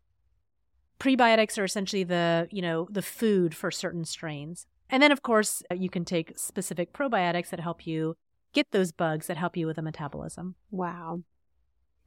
prebiotics 0.99 1.57
are 1.57 1.65
essentially 1.65 2.03
the, 2.03 2.47
you 2.51 2.61
know, 2.61 2.87
the 2.89 3.01
food 3.01 3.53
for 3.53 3.69
certain 3.69 4.05
strains. 4.05 4.65
And 4.89 5.03
then 5.03 5.11
of 5.11 5.21
course 5.21 5.61
you 5.75 5.89
can 5.89 6.05
take 6.05 6.37
specific 6.39 6.93
probiotics 6.93 7.49
that 7.49 7.59
help 7.59 7.85
you 7.85 8.15
get 8.53 8.71
those 8.71 8.93
bugs 8.93 9.27
that 9.27 9.35
help 9.35 9.57
you 9.57 9.67
with 9.67 9.75
the 9.75 9.81
metabolism. 9.81 10.55
Wow. 10.71 11.23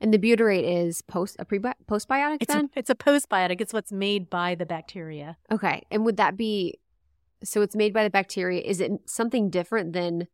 And 0.00 0.14
the 0.14 0.18
butyrate 0.18 0.64
is 0.64 1.02
post 1.02 1.36
a 1.38 1.44
pre 1.44 1.58
postbiotic 1.58 2.38
it's 2.40 2.54
then? 2.54 2.70
A, 2.74 2.78
it's 2.78 2.90
a 2.90 2.94
postbiotic. 2.94 3.60
It's 3.60 3.72
what's 3.72 3.92
made 3.92 4.30
by 4.30 4.54
the 4.54 4.64
bacteria. 4.64 5.36
Okay. 5.50 5.82
And 5.90 6.04
would 6.04 6.16
that 6.16 6.36
be 6.36 6.78
so 7.42 7.62
it's 7.62 7.76
made 7.76 7.92
by 7.92 8.04
the 8.04 8.10
bacteria. 8.10 8.60
Is 8.60 8.80
it 8.80 8.92
something 9.06 9.50
different 9.50 9.92
than 9.92 10.26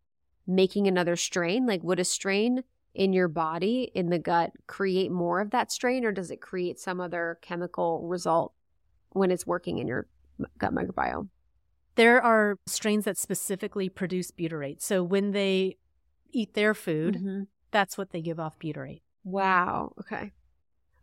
making 0.46 0.86
another 0.86 1.16
strain? 1.16 1.66
Like 1.66 1.82
would 1.82 2.00
a 2.00 2.04
strain 2.04 2.62
in 2.94 3.12
your 3.12 3.28
body 3.28 3.90
in 3.94 4.10
the 4.10 4.18
gut 4.18 4.52
create 4.66 5.10
more 5.10 5.40
of 5.40 5.50
that 5.50 5.70
strain 5.70 6.04
or 6.04 6.12
does 6.12 6.30
it 6.30 6.40
create 6.40 6.78
some 6.78 7.00
other 7.00 7.38
chemical 7.42 8.06
result 8.06 8.54
when 9.10 9.30
it's 9.30 9.46
working 9.46 9.78
in 9.78 9.86
your 9.86 10.06
gut 10.58 10.74
microbiome? 10.74 11.28
There 11.96 12.22
are 12.22 12.58
strains 12.66 13.04
that 13.04 13.18
specifically 13.18 13.88
produce 13.88 14.30
butyrate. 14.30 14.82
So 14.82 15.02
when 15.02 15.30
they 15.32 15.78
eat 16.30 16.54
their 16.54 16.74
food, 16.74 17.16
mm-hmm. 17.16 17.42
that's 17.70 17.96
what 17.96 18.10
they 18.10 18.20
give 18.20 18.38
off 18.38 18.58
butyrate. 18.58 19.00
Wow. 19.26 19.92
Okay. 19.98 20.30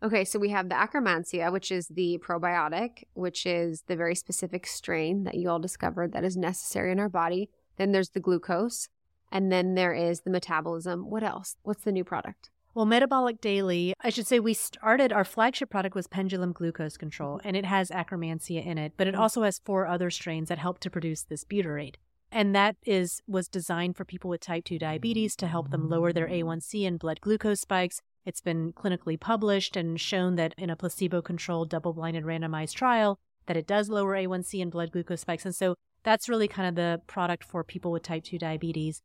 Okay, 0.02 0.24
so 0.24 0.38
we 0.38 0.48
have 0.48 0.70
the 0.70 0.74
Akkermansia, 0.74 1.52
which 1.52 1.70
is 1.70 1.88
the 1.88 2.18
probiotic, 2.26 3.04
which 3.12 3.44
is 3.44 3.84
the 3.86 3.96
very 3.96 4.14
specific 4.14 4.66
strain 4.66 5.24
that 5.24 5.34
you 5.34 5.50
all 5.50 5.58
discovered 5.58 6.12
that 6.12 6.24
is 6.24 6.36
necessary 6.36 6.90
in 6.90 6.98
our 6.98 7.10
body. 7.10 7.50
Then 7.76 7.92
there's 7.92 8.10
the 8.10 8.20
glucose, 8.20 8.88
and 9.30 9.52
then 9.52 9.74
there 9.74 9.92
is 9.92 10.22
the 10.22 10.30
metabolism. 10.30 11.10
What 11.10 11.22
else? 11.22 11.56
What's 11.62 11.84
the 11.84 11.92
new 11.92 12.04
product? 12.04 12.50
Well, 12.74 12.86
Metabolic 12.86 13.40
Daily, 13.40 13.94
I 14.00 14.08
should 14.08 14.26
say 14.26 14.40
we 14.40 14.54
started 14.54 15.12
our 15.12 15.24
flagship 15.24 15.70
product 15.70 15.94
was 15.94 16.06
Pendulum 16.06 16.52
Glucose 16.52 16.96
Control, 16.96 17.40
and 17.44 17.56
it 17.56 17.66
has 17.66 17.90
Akkermansia 17.90 18.64
in 18.64 18.78
it, 18.78 18.94
but 18.96 19.06
it 19.06 19.12
mm-hmm. 19.12 19.20
also 19.20 19.42
has 19.42 19.60
four 19.64 19.86
other 19.86 20.10
strains 20.10 20.48
that 20.48 20.58
help 20.58 20.80
to 20.80 20.90
produce 20.90 21.22
this 21.22 21.44
butyrate. 21.44 21.96
And 22.32 22.54
that 22.54 22.76
is 22.84 23.22
was 23.28 23.48
designed 23.48 23.96
for 23.96 24.04
people 24.04 24.28
with 24.28 24.40
type 24.40 24.64
2 24.64 24.78
diabetes 24.78 25.36
to 25.36 25.46
help 25.46 25.70
them 25.70 25.88
lower 25.88 26.12
their 26.12 26.26
A1C 26.26 26.86
and 26.86 26.98
blood 26.98 27.20
glucose 27.20 27.60
spikes 27.60 28.02
it's 28.24 28.40
been 28.40 28.72
clinically 28.72 29.18
published 29.18 29.76
and 29.76 30.00
shown 30.00 30.36
that 30.36 30.54
in 30.56 30.70
a 30.70 30.76
placebo-controlled 30.76 31.70
double-blinded 31.70 32.24
randomized 32.24 32.74
trial 32.74 33.18
that 33.46 33.56
it 33.56 33.66
does 33.66 33.88
lower 33.88 34.14
A1C 34.14 34.62
and 34.62 34.70
blood 34.70 34.92
glucose 34.92 35.20
spikes. 35.20 35.44
And 35.44 35.54
so 35.54 35.74
that's 36.02 36.28
really 36.28 36.48
kind 36.48 36.68
of 36.68 36.74
the 36.74 37.00
product 37.06 37.44
for 37.44 37.62
people 37.62 37.92
with 37.92 38.02
type 38.02 38.24
2 38.24 38.38
diabetes. 38.38 39.02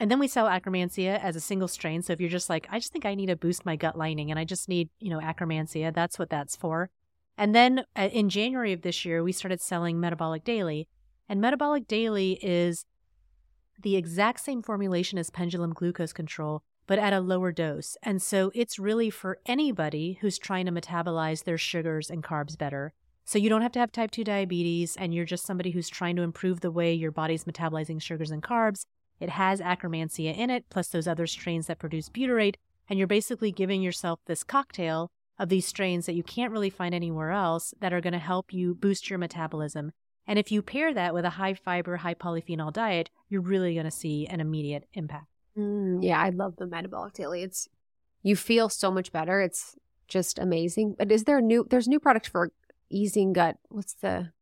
And 0.00 0.10
then 0.10 0.18
we 0.18 0.28
sell 0.28 0.46
Akkermansia 0.46 1.22
as 1.22 1.36
a 1.36 1.40
single 1.40 1.68
strain. 1.68 2.02
So 2.02 2.12
if 2.12 2.20
you're 2.20 2.30
just 2.30 2.50
like, 2.50 2.66
I 2.70 2.78
just 2.78 2.92
think 2.92 3.04
I 3.04 3.14
need 3.14 3.26
to 3.26 3.36
boost 3.36 3.66
my 3.66 3.76
gut 3.76 3.96
lining 3.96 4.30
and 4.30 4.38
I 4.38 4.44
just 4.44 4.68
need, 4.68 4.88
you 4.98 5.10
know, 5.10 5.20
Akkermansia, 5.20 5.94
that's 5.94 6.18
what 6.18 6.30
that's 6.30 6.56
for. 6.56 6.90
And 7.38 7.54
then 7.54 7.84
uh, 7.96 8.08
in 8.12 8.28
January 8.28 8.72
of 8.72 8.82
this 8.82 9.04
year, 9.04 9.22
we 9.22 9.32
started 9.32 9.60
selling 9.60 10.00
Metabolic 10.00 10.44
Daily. 10.44 10.88
And 11.28 11.40
Metabolic 11.40 11.86
Daily 11.86 12.38
is 12.42 12.84
the 13.80 13.96
exact 13.96 14.40
same 14.40 14.62
formulation 14.62 15.18
as 15.18 15.30
Pendulum 15.30 15.72
Glucose 15.72 16.12
Control, 16.12 16.62
but 16.92 16.98
at 16.98 17.14
a 17.14 17.20
lower 17.20 17.50
dose. 17.52 17.96
And 18.02 18.20
so 18.20 18.52
it's 18.54 18.78
really 18.78 19.08
for 19.08 19.38
anybody 19.46 20.18
who's 20.20 20.36
trying 20.36 20.66
to 20.66 20.72
metabolize 20.72 21.44
their 21.44 21.56
sugars 21.56 22.10
and 22.10 22.22
carbs 22.22 22.58
better. 22.58 22.92
So 23.24 23.38
you 23.38 23.48
don't 23.48 23.62
have 23.62 23.72
to 23.72 23.78
have 23.78 23.92
type 23.92 24.10
2 24.10 24.24
diabetes 24.24 24.94
and 24.96 25.14
you're 25.14 25.24
just 25.24 25.46
somebody 25.46 25.70
who's 25.70 25.88
trying 25.88 26.16
to 26.16 26.22
improve 26.22 26.60
the 26.60 26.70
way 26.70 26.92
your 26.92 27.10
body's 27.10 27.44
metabolizing 27.44 28.02
sugars 28.02 28.30
and 28.30 28.42
carbs. 28.42 28.84
It 29.20 29.30
has 29.30 29.62
Akkermansia 29.62 30.36
in 30.36 30.50
it, 30.50 30.66
plus 30.68 30.88
those 30.88 31.08
other 31.08 31.26
strains 31.26 31.66
that 31.68 31.78
produce 31.78 32.10
butyrate. 32.10 32.56
And 32.90 32.98
you're 32.98 33.08
basically 33.08 33.52
giving 33.52 33.80
yourself 33.80 34.20
this 34.26 34.44
cocktail 34.44 35.08
of 35.38 35.48
these 35.48 35.66
strains 35.66 36.04
that 36.04 36.14
you 36.14 36.22
can't 36.22 36.52
really 36.52 36.68
find 36.68 36.94
anywhere 36.94 37.30
else 37.30 37.72
that 37.80 37.94
are 37.94 38.02
going 38.02 38.12
to 38.12 38.18
help 38.18 38.52
you 38.52 38.74
boost 38.74 39.08
your 39.08 39.18
metabolism. 39.18 39.92
And 40.26 40.38
if 40.38 40.52
you 40.52 40.60
pair 40.60 40.92
that 40.92 41.14
with 41.14 41.24
a 41.24 41.30
high 41.40 41.54
fiber, 41.54 41.96
high 41.96 42.12
polyphenol 42.12 42.70
diet, 42.70 43.08
you're 43.30 43.40
really 43.40 43.72
going 43.72 43.86
to 43.86 43.90
see 43.90 44.26
an 44.26 44.40
immediate 44.40 44.90
impact. 44.92 45.31
Mm, 45.56 45.98
yeah, 46.02 46.20
I 46.20 46.30
love 46.30 46.56
the 46.56 46.66
metabolic 46.66 47.14
daily. 47.14 47.42
It's 47.42 47.68
you 48.22 48.36
feel 48.36 48.68
so 48.68 48.90
much 48.90 49.12
better. 49.12 49.40
It's 49.40 49.74
just 50.08 50.38
amazing. 50.38 50.96
But 50.98 51.12
is 51.12 51.24
there 51.24 51.38
a 51.38 51.42
new? 51.42 51.66
There's 51.68 51.88
new 51.88 52.00
product 52.00 52.28
for 52.28 52.50
easing 52.90 53.32
gut. 53.32 53.56
What's 53.68 53.94
the? 53.94 54.32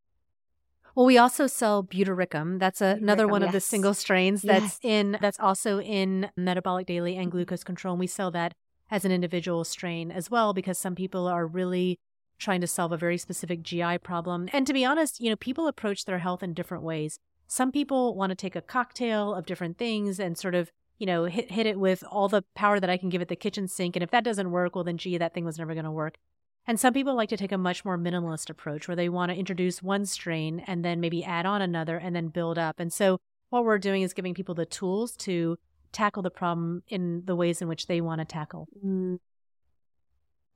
Well, 0.94 1.06
we 1.06 1.18
also 1.18 1.46
sell 1.46 1.84
Butyricum. 1.84 2.58
That's 2.58 2.80
a, 2.80 2.98
another 3.00 3.28
one 3.28 3.42
yes. 3.42 3.48
of 3.48 3.52
the 3.52 3.60
single 3.60 3.94
strains 3.94 4.42
that's 4.42 4.62
yes. 4.62 4.78
in 4.82 5.18
that's 5.20 5.38
also 5.38 5.80
in 5.80 6.30
metabolic 6.36 6.86
daily 6.86 7.16
and 7.16 7.30
glucose 7.30 7.64
control. 7.64 7.94
And 7.94 8.00
we 8.00 8.06
sell 8.06 8.30
that 8.32 8.54
as 8.90 9.04
an 9.04 9.12
individual 9.12 9.64
strain 9.64 10.10
as 10.10 10.30
well 10.30 10.52
because 10.52 10.78
some 10.78 10.94
people 10.94 11.28
are 11.28 11.46
really 11.46 11.98
trying 12.38 12.60
to 12.60 12.66
solve 12.66 12.90
a 12.90 12.96
very 12.96 13.18
specific 13.18 13.62
GI 13.62 13.98
problem. 13.98 14.48
And 14.52 14.66
to 14.66 14.72
be 14.72 14.84
honest, 14.84 15.20
you 15.20 15.30
know, 15.30 15.36
people 15.36 15.68
approach 15.68 16.06
their 16.06 16.18
health 16.18 16.42
in 16.42 16.54
different 16.54 16.82
ways. 16.82 17.18
Some 17.46 17.70
people 17.70 18.16
want 18.16 18.30
to 18.30 18.36
take 18.36 18.56
a 18.56 18.62
cocktail 18.62 19.34
of 19.34 19.46
different 19.46 19.78
things 19.78 20.18
and 20.18 20.36
sort 20.36 20.54
of 20.54 20.72
you 21.00 21.06
know, 21.06 21.24
hit 21.24 21.50
hit 21.50 21.66
it 21.66 21.80
with 21.80 22.04
all 22.08 22.28
the 22.28 22.44
power 22.54 22.78
that 22.78 22.90
I 22.90 22.98
can 22.98 23.08
give 23.08 23.22
it 23.22 23.28
the 23.28 23.34
kitchen 23.34 23.66
sink. 23.66 23.96
And 23.96 24.02
if 24.02 24.10
that 24.10 24.22
doesn't 24.22 24.50
work, 24.50 24.74
well 24.76 24.84
then 24.84 24.98
gee, 24.98 25.16
that 25.16 25.32
thing 25.32 25.46
was 25.46 25.58
never 25.58 25.72
going 25.72 25.86
to 25.86 25.90
work. 25.90 26.18
And 26.66 26.78
some 26.78 26.92
people 26.92 27.16
like 27.16 27.30
to 27.30 27.38
take 27.38 27.52
a 27.52 27.58
much 27.58 27.86
more 27.86 27.96
minimalist 27.96 28.50
approach 28.50 28.86
where 28.86 28.94
they 28.94 29.08
want 29.08 29.32
to 29.32 29.38
introduce 29.38 29.82
one 29.82 30.04
strain 30.04 30.60
and 30.66 30.84
then 30.84 31.00
maybe 31.00 31.24
add 31.24 31.46
on 31.46 31.62
another 31.62 31.96
and 31.96 32.14
then 32.14 32.28
build 32.28 32.58
up. 32.58 32.78
And 32.78 32.92
so 32.92 33.18
what 33.48 33.64
we're 33.64 33.78
doing 33.78 34.02
is 34.02 34.12
giving 34.12 34.34
people 34.34 34.54
the 34.54 34.66
tools 34.66 35.16
to 35.16 35.58
tackle 35.90 36.22
the 36.22 36.30
problem 36.30 36.82
in 36.86 37.22
the 37.24 37.34
ways 37.34 37.62
in 37.62 37.66
which 37.66 37.86
they 37.86 38.02
want 38.02 38.20
to 38.20 38.26
tackle. 38.26 38.68
Mm. 38.84 39.18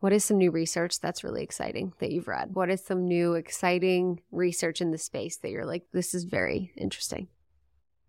What 0.00 0.12
is 0.12 0.26
some 0.26 0.36
new 0.36 0.50
research 0.50 1.00
that's 1.00 1.24
really 1.24 1.42
exciting 1.42 1.94
that 2.00 2.12
you've 2.12 2.28
read? 2.28 2.54
What 2.54 2.68
is 2.68 2.84
some 2.84 3.06
new 3.06 3.32
exciting 3.32 4.20
research 4.30 4.82
in 4.82 4.90
the 4.90 4.98
space 4.98 5.38
that 5.38 5.50
you're 5.50 5.64
like, 5.64 5.84
this 5.94 6.12
is 6.12 6.24
very 6.24 6.72
interesting? 6.76 7.28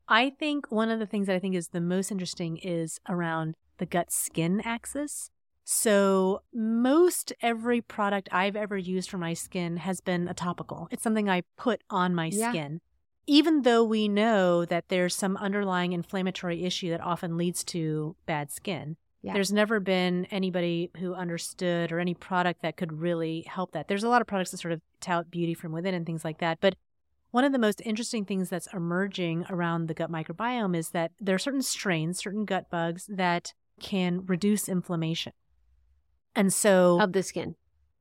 I 0.07 0.29
think 0.29 0.71
one 0.71 0.89
of 0.89 0.99
the 0.99 1.05
things 1.05 1.27
that 1.27 1.35
I 1.35 1.39
think 1.39 1.55
is 1.55 1.69
the 1.69 1.81
most 1.81 2.11
interesting 2.11 2.57
is 2.57 2.99
around 3.09 3.55
the 3.77 3.85
gut 3.85 4.11
skin 4.11 4.61
axis. 4.63 5.31
So, 5.67 6.43
most 6.53 7.33
every 7.41 7.81
product 7.81 8.29
I've 8.31 8.55
ever 8.55 8.77
used 8.77 9.09
for 9.09 9.17
my 9.17 9.33
skin 9.33 9.77
has 9.77 9.99
been 9.99 10.27
a 10.27 10.33
topical. 10.35 10.87
It's 10.91 11.01
something 11.01 11.27
I 11.27 11.41
put 11.57 11.81
on 11.89 12.13
my 12.13 12.27
yeah. 12.27 12.51
skin. 12.51 12.81
Even 13.25 13.63
though 13.63 13.83
we 13.83 14.07
know 14.07 14.63
that 14.65 14.89
there's 14.89 15.15
some 15.15 15.35
underlying 15.37 15.93
inflammatory 15.93 16.63
issue 16.63 16.91
that 16.91 17.01
often 17.01 17.35
leads 17.35 17.63
to 17.63 18.15
bad 18.27 18.51
skin, 18.51 18.97
yeah. 19.23 19.33
there's 19.33 19.51
never 19.51 19.79
been 19.79 20.25
anybody 20.25 20.91
who 20.97 21.15
understood 21.15 21.91
or 21.91 21.99
any 21.99 22.13
product 22.13 22.61
that 22.61 22.77
could 22.77 23.01
really 23.01 23.43
help 23.47 23.71
that. 23.71 23.87
There's 23.87 24.03
a 24.03 24.09
lot 24.09 24.21
of 24.21 24.27
products 24.27 24.51
that 24.51 24.59
sort 24.59 24.71
of 24.71 24.81
tout 24.99 25.31
beauty 25.31 25.55
from 25.55 25.71
within 25.71 25.95
and 25.95 26.05
things 26.05 26.23
like 26.23 26.37
that. 26.37 26.59
But 26.61 26.75
one 27.35 27.43
of 27.43 27.51
the 27.51 27.59
most 27.59 27.81
interesting 27.83 28.23
things 28.23 28.49
that's 28.49 28.73
emerging 28.73 29.45
around 29.49 29.89
the 29.89 29.93
gut 29.93 30.09
microbiome 30.09 30.73
is 30.73 30.91
that 30.91 31.11
there 31.19 31.35
are 31.35 31.37
certain 31.37 31.61
strains, 31.61 32.17
certain 32.17 32.45
gut 32.45 32.69
bugs 32.69 33.05
that 33.09 33.53
can 33.81 34.25
reduce 34.25 34.69
inflammation. 34.69 35.33
And 36.33 36.53
so, 36.53 36.97
of 37.01 37.11
the 37.11 37.21
skin. 37.21 37.55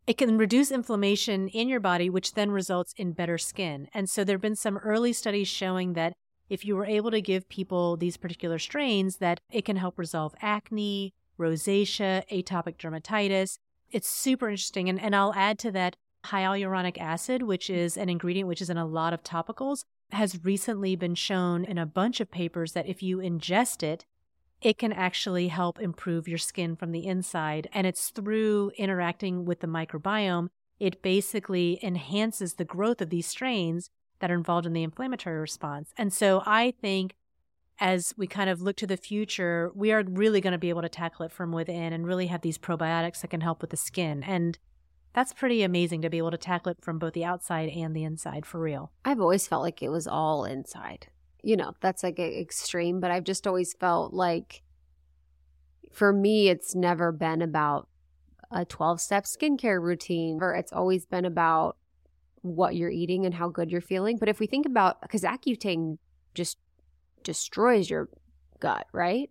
It 0.07 0.19
can 0.19 0.39
reduce 0.39 0.71
inflammation 0.71 1.49
in 1.49 1.69
your 1.69 1.81
body, 1.81 2.09
which 2.09 2.35
then 2.35 2.53
results 2.53 2.95
in 2.97 3.11
better 3.11 3.37
skin. 3.37 3.89
And 3.93 4.09
so, 4.09 4.23
there 4.23 4.37
have 4.37 4.41
been 4.41 4.55
some 4.55 4.77
early 4.77 5.13
studies 5.13 5.49
showing 5.49 5.95
that 5.95 6.13
if 6.49 6.65
you 6.65 6.77
were 6.77 6.87
able 6.87 7.11
to 7.11 7.21
give 7.21 7.49
people 7.49 7.97
these 7.97 8.17
particular 8.17 8.61
strains, 8.61 9.17
that 9.17 9.41
it 9.51 9.65
can 9.65 9.75
help 9.75 9.99
resolve 9.99 10.37
acne, 10.43 11.13
rosacea, 11.41 12.23
atopic 12.31 12.77
dermatitis. 12.77 13.59
It's 13.91 14.09
super 14.09 14.49
interesting. 14.49 14.89
And, 14.89 15.03
and 15.03 15.17
I'll 15.17 15.35
add 15.35 15.59
to 15.59 15.73
that 15.73 15.97
hyaluronic 16.27 16.99
acid, 16.99 17.43
which 17.43 17.69
mm. 17.69 17.75
is 17.75 17.97
an 17.97 18.09
ingredient 18.09 18.49
which 18.49 18.63
is 18.63 18.71
in 18.71 18.77
a 18.77 18.87
lot 18.87 19.13
of 19.13 19.23
topicals, 19.23 19.85
has 20.13 20.45
recently 20.45 20.97
been 20.97 21.15
shown 21.15 21.65
in 21.65 21.79
a 21.79 21.87
bunch 21.87 22.21
of 22.21 22.31
papers 22.31 22.73
that 22.73 22.87
if 22.87 23.03
you 23.03 23.19
ingest 23.19 23.83
it, 23.83 24.05
it 24.61 24.79
can 24.79 24.93
actually 24.93 25.49
help 25.49 25.81
improve 25.81 26.27
your 26.27 26.39
skin 26.39 26.77
from 26.77 26.93
the 26.93 27.07
inside. 27.07 27.69
And 27.73 27.87
it's 27.87 28.11
through 28.11 28.73
interacting 28.77 29.45
with 29.45 29.61
the 29.61 29.67
microbiome, 29.67 30.49
it 30.81 31.03
basically 31.03 31.79
enhances 31.83 32.55
the 32.55 32.65
growth 32.65 33.01
of 33.01 33.11
these 33.11 33.27
strains 33.27 33.91
that 34.21 34.31
are 34.31 34.35
involved 34.35 34.67
in 34.67 34.73
the 34.73 34.83
inflammatory 34.83 35.39
response. 35.39 35.93
And 35.97 36.13
so 36.13 36.43
I 36.47 36.73
think 36.81 37.15
as 37.79 38.15
we 38.17 38.27
kind 38.27 38.49
of 38.49 38.63
look 38.63 38.77
to 38.77 38.87
the 38.87 38.97
future, 38.97 39.71
we 39.75 39.93
are 39.93 40.05
really 40.05 40.41
going 40.41 40.53
to 40.53 40.59
be 40.59 40.69
able 40.69 40.83
to 40.83 40.89
tackle 40.89 41.27
it 41.27 41.33
from 41.33 41.53
within 41.53 41.93
and 41.93 42.07
really 42.07 42.29
have 42.29 42.43
these 42.43 42.59
probiotics 42.59 43.21
that 43.21 43.31
can 43.31 43.41
help 43.41 43.61
with 43.61 43.71
the 43.71 43.77
skin. 43.77 44.23
And 44.23 44.59
that's 45.15 45.33
pretty 45.33 45.63
amazing 45.63 46.03
to 46.03 46.11
be 46.11 46.19
able 46.19 46.33
to 46.33 46.37
tackle 46.37 46.73
it 46.73 46.79
from 46.83 46.99
both 46.99 47.13
the 47.13 47.25
outside 47.25 47.69
and 47.69 47.95
the 47.95 48.05
inside 48.05 48.45
for 48.45 48.61
real. 48.61 48.91
I've 49.05 49.21
always 49.21 49.47
felt 49.47 49.63
like 49.63 49.83
it 49.83 49.89
was 49.89 50.07
all 50.07 50.45
inside. 50.45 51.07
You 51.43 51.57
know, 51.57 51.73
that's 51.81 52.03
like 52.03 52.19
extreme, 52.19 53.01
but 53.01 53.11
I've 53.11 53.25
just 53.25 53.47
always 53.47 53.75
felt 53.75 54.13
like 54.13 54.63
for 55.93 56.13
me, 56.13 56.49
it's 56.49 56.75
never 56.75 57.13
been 57.13 57.41
about 57.41 57.89
a 58.51 58.65
12 58.65 59.01
step 59.01 59.25
skincare 59.25 59.81
routine, 59.81 60.39
or 60.41 60.55
it's 60.55 60.73
always 60.73 61.07
been 61.07 61.25
about 61.25 61.77
what 62.43 62.75
you're 62.75 62.91
eating 62.91 63.25
and 63.25 63.35
how 63.35 63.49
good 63.49 63.71
you're 63.71 63.81
feeling. 63.81 64.19
But 64.19 64.29
if 64.29 64.41
we 64.41 64.47
think 64.47 64.67
about, 64.67 65.01
because 65.01 65.23
Accutane 65.23 65.99
just 66.35 66.59
destroys 67.23 67.89
your 67.89 68.09
gut, 68.61 68.87
right? 68.93 69.31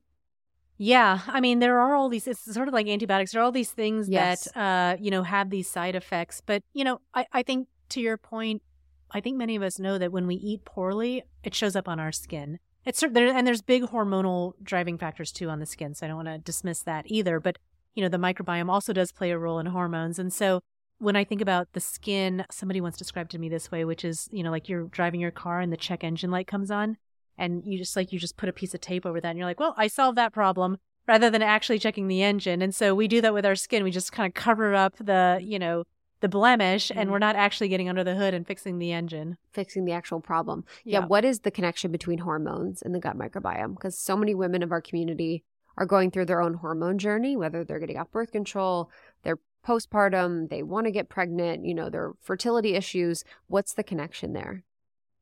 Yeah, 0.83 1.21
I 1.27 1.39
mean, 1.39 1.59
there 1.59 1.79
are 1.79 1.95
all 1.95 2.09
these. 2.09 2.27
It's 2.27 2.41
sort 2.53 2.67
of 2.67 2.73
like 2.73 2.87
antibiotics. 2.89 3.31
There 3.31 3.39
are 3.39 3.45
all 3.45 3.53
these 3.53 3.71
things 3.71 4.09
yes. 4.09 4.49
that 4.53 4.59
uh, 4.59 4.97
you 4.99 5.11
know 5.11 5.23
have 5.23 5.49
these 5.49 5.69
side 5.69 5.95
effects. 5.95 6.41
But 6.45 6.61
you 6.73 6.83
know, 6.83 6.99
I, 7.13 7.25
I 7.31 7.41
think 7.41 7.69
to 7.89 8.01
your 8.01 8.17
point, 8.17 8.61
I 9.09 9.21
think 9.21 9.37
many 9.37 9.55
of 9.55 9.63
us 9.63 9.79
know 9.79 9.97
that 9.97 10.11
when 10.11 10.27
we 10.27 10.35
eat 10.35 10.65
poorly, 10.65 11.23
it 11.41 11.55
shows 11.55 11.77
up 11.77 11.87
on 11.87 12.01
our 12.01 12.11
skin. 12.11 12.59
It's 12.83 12.99
there, 12.99 13.33
and 13.33 13.47
there's 13.47 13.61
big 13.61 13.83
hormonal 13.83 14.55
driving 14.61 14.97
factors 14.97 15.31
too 15.31 15.49
on 15.49 15.59
the 15.59 15.65
skin. 15.65 15.95
So 15.95 16.05
I 16.05 16.09
don't 16.09 16.17
want 16.17 16.27
to 16.27 16.39
dismiss 16.39 16.81
that 16.81 17.05
either. 17.07 17.39
But 17.39 17.59
you 17.95 18.03
know, 18.03 18.09
the 18.09 18.17
microbiome 18.17 18.69
also 18.69 18.91
does 18.91 19.13
play 19.13 19.31
a 19.31 19.37
role 19.37 19.59
in 19.59 19.67
hormones, 19.67 20.19
and 20.19 20.33
so 20.33 20.59
when 20.97 21.15
I 21.15 21.23
think 21.23 21.39
about 21.39 21.71
the 21.71 21.79
skin, 21.79 22.45
somebody 22.51 22.81
once 22.81 22.97
described 22.97 23.31
to 23.31 23.39
me 23.39 23.47
this 23.47 23.71
way, 23.71 23.85
which 23.85 24.03
is 24.03 24.27
you 24.33 24.43
know, 24.43 24.51
like 24.51 24.67
you're 24.67 24.89
driving 24.89 25.21
your 25.21 25.31
car 25.31 25.61
and 25.61 25.71
the 25.71 25.77
check 25.77 26.03
engine 26.03 26.29
light 26.29 26.47
comes 26.47 26.69
on 26.71 26.97
and 27.37 27.63
you 27.65 27.77
just 27.77 27.95
like 27.95 28.11
you 28.11 28.19
just 28.19 28.37
put 28.37 28.49
a 28.49 28.53
piece 28.53 28.73
of 28.73 28.81
tape 28.81 29.05
over 29.05 29.19
that 29.19 29.29
and 29.29 29.37
you're 29.37 29.47
like 29.47 29.59
well 29.59 29.73
i 29.77 29.87
solved 29.87 30.17
that 30.17 30.33
problem 30.33 30.77
rather 31.07 31.29
than 31.29 31.41
actually 31.41 31.79
checking 31.79 32.07
the 32.07 32.23
engine. 32.23 32.61
And 32.61 32.73
so 32.73 32.95
we 32.95 33.07
do 33.07 33.21
that 33.21 33.33
with 33.33 33.45
our 33.45 33.55
skin. 33.55 33.83
We 33.83 33.91
just 33.91 34.11
kind 34.11 34.27
of 34.27 34.33
cover 34.33 34.73
up 34.73 34.95
the 34.97 35.39
you 35.41 35.59
know 35.59 35.83
the 36.21 36.29
blemish 36.29 36.87
mm-hmm. 36.87 36.99
and 36.99 37.11
we're 37.11 37.19
not 37.19 37.35
actually 37.35 37.67
getting 37.67 37.89
under 37.89 38.03
the 38.03 38.15
hood 38.15 38.33
and 38.33 38.47
fixing 38.47 38.79
the 38.79 38.91
engine. 38.91 39.37
Fixing 39.51 39.85
the 39.85 39.91
actual 39.91 40.21
problem. 40.21 40.63
Yeah. 40.83 40.99
yeah. 40.99 41.05
what 41.05 41.25
is 41.25 41.39
the 41.39 41.51
connection 41.51 41.91
between 41.91 42.19
hormones 42.19 42.81
and 42.81 42.95
the 42.95 42.99
gut 42.99 43.17
microbiome? 43.17 43.75
Because 43.75 43.97
so 43.97 44.15
many 44.15 44.33
women 44.33 44.63
of 44.63 44.71
our 44.71 44.81
community 44.81 45.43
are 45.75 45.85
going 45.85 46.11
through 46.11 46.25
their 46.25 46.41
own 46.41 46.53
hormone 46.55 46.99
journey 46.99 47.35
whether 47.35 47.63
they're 47.63 47.79
getting 47.79 47.97
off 47.97 48.11
birth 48.11 48.31
control 48.31 48.91
they're 49.23 49.39
postpartum 49.65 50.47
they 50.49 50.61
want 50.61 50.85
to 50.85 50.91
get 50.91 51.09
pregnant 51.09 51.65
you 51.65 51.73
know 51.73 51.89
their 51.89 52.13
fertility 52.21 52.75
issues. 52.75 53.23
What's 53.47 53.73
the 53.73 53.83
connection 53.83 54.33
there 54.33 54.63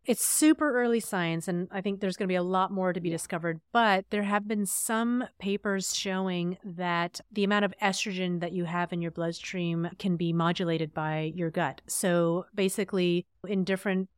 it's 0.06 0.26
super 0.26 0.74
early 0.82 1.00
science, 1.00 1.48
and 1.48 1.68
I 1.72 1.82
think 1.82 2.00
there's 2.00 2.18
going 2.18 2.28
to 2.28 2.32
be 2.32 2.36
a 2.36 2.44
lot 2.44 2.72
more 2.72 2.92
to 2.92 3.00
be 3.00 3.10
discovered. 3.10 3.62
But 3.72 4.06
there 4.10 4.24
have 4.24 4.48
been 4.48 4.66
some 4.66 5.26
papers 5.40 5.96
showing 5.96 6.58
that 6.64 7.22
the 7.32 7.44
amount 7.44 7.66
of 7.66 7.74
estrogen 7.82 8.40
that 8.40 8.52
you 8.52 8.66
have 8.66 8.92
in 8.92 9.02
your 9.02 9.12
bloodstream 9.12 9.90
can 10.00 10.18
be 10.18 10.34
modulated 10.34 10.94
by 10.94 11.32
your 11.36 11.52
gut. 11.52 11.82
So 11.88 12.46
basically, 12.56 13.26
in 13.48 13.64
different 13.64 14.10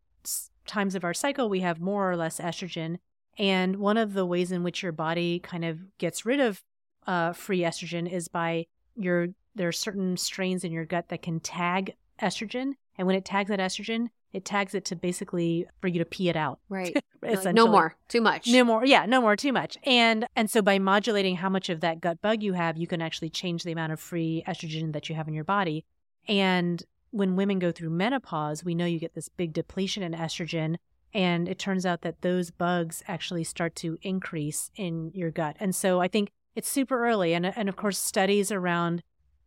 times 0.66 0.96
of 0.96 1.04
our 1.04 1.14
cycle, 1.14 1.50
we 1.50 1.60
have 1.60 1.82
more 1.82 2.10
or 2.10 2.16
less 2.16 2.40
estrogen. 2.40 2.98
And 3.38 3.78
one 3.78 3.98
of 3.98 4.14
the 4.14 4.26
ways 4.26 4.52
in 4.52 4.64
which 4.64 4.84
your 4.84 4.92
body 4.92 5.40
kind 5.40 5.66
of 5.66 5.98
gets 5.98 6.26
rid 6.26 6.40
of 6.40 6.64
uh, 7.08 7.34
free 7.34 7.60
estrogen 7.60 8.10
is 8.10 8.28
by 8.28 8.68
your 8.96 9.30
there 9.56 9.68
are 9.68 9.74
certain 9.74 10.18
strains 10.18 10.64
in 10.64 10.72
your 10.72 10.86
gut 10.86 11.10
that 11.10 11.22
can 11.22 11.40
tag 11.40 11.96
estrogen, 12.22 12.74
and 12.98 13.08
when 13.08 13.16
it 13.16 13.26
tags 13.26 13.50
that 13.50 13.60
estrogen, 13.60 14.10
it 14.34 14.46
tags 14.46 14.74
it 14.74 14.86
to 14.86 14.96
basically 14.96 15.68
for 15.80 15.88
you 15.88 16.00
to 16.00 16.06
pee 16.06 16.28
it 16.28 16.36
out. 16.36 16.60
Right. 16.68 16.96
like, 17.22 17.54
no 17.54 17.68
more. 17.68 17.96
Too 18.08 18.22
much. 18.22 18.48
No 18.48 18.64
more. 18.64 18.86
Yeah, 18.86 19.06
no 19.06 19.22
more. 19.22 19.36
Too 19.36 19.54
much. 19.54 19.78
And 19.84 20.26
and 20.36 20.50
so 20.50 20.62
by 20.62 20.80
modulating 20.80 21.38
how 21.38 21.50
much 21.50 21.70
of 21.70 21.82
that 21.82 22.02
gut 22.02 22.22
bug 22.22 22.41
you 22.41 22.54
have, 22.54 22.78
you 22.78 22.88
can 22.88 23.02
actually 23.02 23.30
change 23.30 23.64
the 23.64 23.72
amount 23.72 23.94
of 23.94 24.00
free 24.00 24.44
estrogen 24.48 24.94
that 24.94 25.08
you 25.08 25.16
have 25.16 25.28
in 25.28 25.34
your 25.34 25.44
body. 25.44 25.86
And 26.28 26.84
when 27.12 27.36
women 27.36 27.60
go 27.60 27.72
through 27.72 27.91
menopause, 27.91 28.64
we 28.64 28.74
know 28.74 28.86
you 28.86 29.00
get 29.00 29.14
this 29.14 29.30
big 29.30 29.54
depletion 29.54 30.02
in 30.02 30.14
estrogen. 30.14 30.78
And 31.14 31.48
it 31.48 31.60
turns 31.60 31.86
out 31.86 32.02
that 32.02 32.22
those 32.22 32.50
bugs 32.50 33.04
actually 33.08 33.44
start 33.44 33.76
to 33.78 34.00
increase 34.02 34.72
in 34.76 35.12
your 35.14 35.30
gut. 35.30 35.56
And 35.60 35.76
so 35.76 36.02
I 36.02 36.08
think 36.08 36.32
it's 36.56 36.68
super 36.68 37.06
early. 37.06 37.36
And, 37.36 37.46
and 37.46 37.70
of 37.70 37.76
course, 37.76 38.00
studies 38.00 38.52
around 38.52 39.04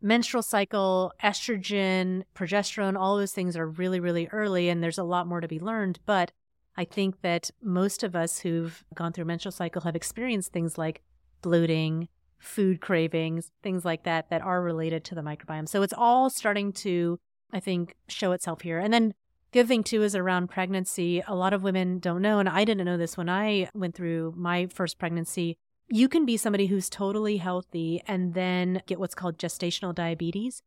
menstrual 0.06 0.42
cycle, 0.42 1.12
estrogen, 1.22 2.22
progesterone, 2.34 2.96
all 2.96 3.16
those 3.16 3.32
things 3.32 3.56
are 3.56 3.66
really, 3.66 3.98
really 3.98 4.28
early, 4.28 4.68
and 4.68 4.82
there's 4.82 4.98
a 4.98 5.04
lot 5.04 5.26
more 5.26 5.40
to 5.40 5.48
be 5.48 5.58
learned. 5.58 5.98
But 6.06 6.30
I 6.76 6.84
think 6.84 7.22
that 7.22 7.50
most 7.60 8.04
of 8.04 8.14
us 8.14 8.38
who've 8.38 8.84
gone 8.94 9.12
through 9.12 9.24
menstrual 9.24 9.52
cycle 9.52 9.82
have 9.82 9.96
experienced 9.96 10.52
things 10.52 10.78
like 10.78 11.02
bloating, 11.42 12.08
food 12.38 12.80
cravings, 12.80 13.50
things 13.62 13.84
like 13.84 14.04
that, 14.04 14.30
that 14.30 14.42
are 14.42 14.62
related 14.62 15.02
to 15.04 15.16
the 15.16 15.22
microbiome. 15.22 15.68
So 15.68 15.82
it's 15.82 15.94
all 15.96 16.30
starting 16.30 16.72
to, 16.74 17.18
I 17.52 17.58
think, 17.58 17.96
show 18.06 18.30
itself 18.30 18.60
here. 18.60 18.78
And 18.78 18.94
then 18.94 19.12
the 19.50 19.60
other 19.60 19.68
thing 19.68 19.82
too 19.82 20.04
is 20.04 20.14
around 20.14 20.48
pregnancy. 20.48 21.22
A 21.26 21.34
lot 21.34 21.52
of 21.52 21.64
women 21.64 21.98
don't 21.98 22.22
know, 22.22 22.38
and 22.38 22.48
I 22.48 22.64
didn't 22.64 22.84
know 22.84 22.96
this 22.96 23.16
when 23.16 23.28
I 23.28 23.70
went 23.74 23.96
through 23.96 24.34
my 24.36 24.66
first 24.66 24.98
pregnancy 24.98 25.58
you 25.88 26.08
can 26.08 26.26
be 26.26 26.36
somebody 26.36 26.66
who's 26.66 26.90
totally 26.90 27.36
healthy 27.36 28.02
and 28.06 28.34
then 28.34 28.82
get 28.86 28.98
what's 28.98 29.14
called 29.14 29.38
gestational 29.38 29.94
diabetes, 29.94 30.62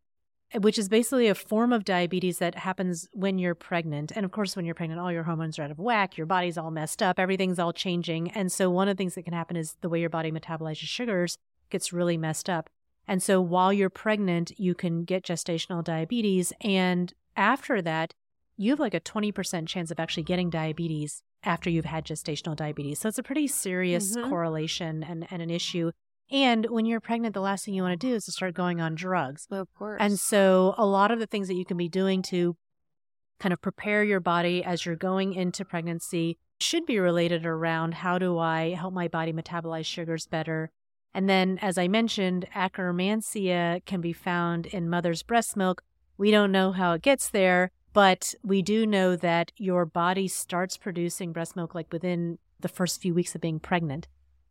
which 0.56 0.80
is 0.80 0.90
basically 0.90 1.28
a 1.28 1.36
form 1.36 1.74
of 1.74 1.84
diabetes 1.84 2.40
that 2.40 2.56
happens 2.56 3.08
when 3.12 3.38
you're 3.38 3.56
pregnant. 3.56 4.12
And 4.16 4.26
of 4.26 4.32
course, 4.32 4.56
when 4.56 4.66
you're 4.66 4.76
pregnant, 4.76 5.02
all 5.02 5.12
your 5.12 5.24
hormones 5.24 5.60
are 5.60 5.64
out 5.64 5.72
of 5.72 5.80
whack, 5.80 6.18
your 6.18 6.26
body's 6.26 6.58
all 6.58 6.72
messed 6.72 7.04
up, 7.04 7.20
everything's 7.20 7.60
all 7.60 7.74
changing. 7.74 8.32
And 8.32 8.52
so, 8.52 8.70
one 8.70 8.88
of 8.88 8.96
the 8.96 9.02
things 9.02 9.16
that 9.16 9.24
can 9.24 9.34
happen 9.34 9.58
is 9.58 9.76
the 9.82 9.90
way 9.90 10.00
your 10.00 10.10
body 10.10 10.32
metabolizes 10.32 10.88
sugars 10.88 11.38
gets 11.70 11.94
really 11.94 12.18
messed 12.18 12.50
up. 12.50 12.70
And 13.08 13.22
so, 13.22 13.42
while 13.42 13.74
you're 13.74 13.90
pregnant, 13.90 14.58
you 14.58 14.74
can 14.74 15.04
get 15.04 15.24
gestational 15.24 15.84
diabetes. 15.84 16.54
And 16.62 17.14
after 17.36 17.82
that, 17.82 18.14
you 18.56 18.72
have 18.72 18.80
like 18.80 18.94
a 18.94 19.00
20% 19.00 19.68
chance 19.68 19.92
of 19.92 20.00
actually 20.00 20.24
getting 20.24 20.50
diabetes 20.50 21.24
after 21.44 21.70
you've 21.70 21.86
had 21.86 22.06
gestational 22.06 22.56
diabetes. 22.56 23.00
So 23.00 23.10
it's 23.10 23.18
a 23.18 23.24
pretty 23.24 23.48
serious 23.48 24.16
mm-hmm. 24.16 24.30
correlation 24.30 25.04
and, 25.04 25.26
and 25.32 25.42
an 25.42 25.50
issue. 25.50 25.92
And 26.32 26.68
when 26.70 26.86
you're 26.86 27.00
pregnant, 27.00 27.34
the 27.34 27.42
last 27.42 27.66
thing 27.66 27.74
you 27.74 27.82
want 27.82 28.00
to 28.00 28.08
do 28.08 28.14
is 28.14 28.26
to 28.26 28.32
start 28.32 28.54
going 28.54 28.82
on 28.82 28.96
drugs. 28.96 29.48
Well, 29.50 29.62
of 29.62 29.74
course. 29.74 29.98
And 30.00 30.20
so 30.20 30.76
a 30.78 30.86
lot 30.86 31.12
of 31.12 31.20
the 31.20 31.26
things 31.26 31.48
that 31.48 31.56
you 31.56 31.66
can 31.66 31.78
be 31.78 31.90
doing 31.90 32.22
to 32.24 32.56
kind 33.40 33.54
of 33.54 33.62
prepare 33.62 34.04
your 34.04 34.20
body 34.20 34.64
as 34.64 34.86
you're 34.86 34.96
going 34.96 35.34
into 35.34 35.66
pregnancy 35.66 36.38
should 36.60 36.86
be 36.86 37.00
related 37.00 37.46
around 37.46 37.96
how 37.96 38.20
do 38.20 38.38
I 38.38 38.74
help 38.74 38.94
my 38.94 39.08
body 39.08 39.32
metabolize 39.32 39.86
sugars 39.86 40.28
better? 40.28 40.72
And 41.14 41.28
then, 41.28 41.58
as 41.62 41.78
I 41.78 41.88
mentioned, 41.88 42.48
Akkermansia 42.54 43.84
can 43.86 44.02
be 44.02 44.14
found 44.14 44.68
in 44.68 44.90
mother's 44.90 45.24
breast 45.24 45.58
milk. 45.58 45.82
We 46.18 46.32
don't 46.32 46.52
know 46.52 46.74
how 46.74 46.94
it 46.94 47.02
gets 47.02 47.30
there, 47.30 47.72
but 47.94 48.34
we 48.44 48.62
do 48.62 48.86
know 48.86 49.16
that 49.16 49.52
your 49.58 49.86
body 49.86 50.28
starts 50.28 50.78
producing 50.78 51.34
breast 51.34 51.56
milk 51.56 51.74
like 51.74 51.92
within 51.92 52.38
the 52.60 52.68
first 52.68 53.02
few 53.02 53.14
weeks 53.14 53.36
of 53.36 53.42
being 53.42 53.60
pregnant. 53.60 54.08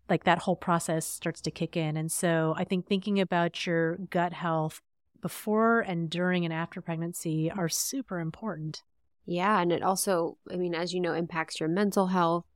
Like 0.09 0.25
that 0.25 0.41
whole 0.41 0.57
process 0.57 1.07
starts 1.07 1.41
to 1.43 1.51
kick 1.51 1.77
in. 1.77 1.97
And 1.97 2.11
so 2.11 2.55
I 2.57 2.65
think 2.65 2.87
thinking 2.87 3.21
about 3.21 3.67
your 3.67 3.97
gut 3.97 4.33
health 4.33 4.81
before 5.21 5.81
and 5.81 6.09
during 6.09 6.45
and 6.45 6.55
after 6.55 6.81
pregnancy 6.81 7.51
are 7.51 7.69
super 7.69 8.19
important. 8.19 8.83
Yeah. 9.27 9.61
And 9.61 9.71
it 9.71 9.83
also, 9.83 10.39
I 10.51 10.57
mean, 10.57 10.75
as 10.75 10.95
you 10.95 11.01
know, 11.01 11.13
impacts 11.13 11.61
your 11.61 11.69
mental 11.69 12.07
health, 12.07 12.47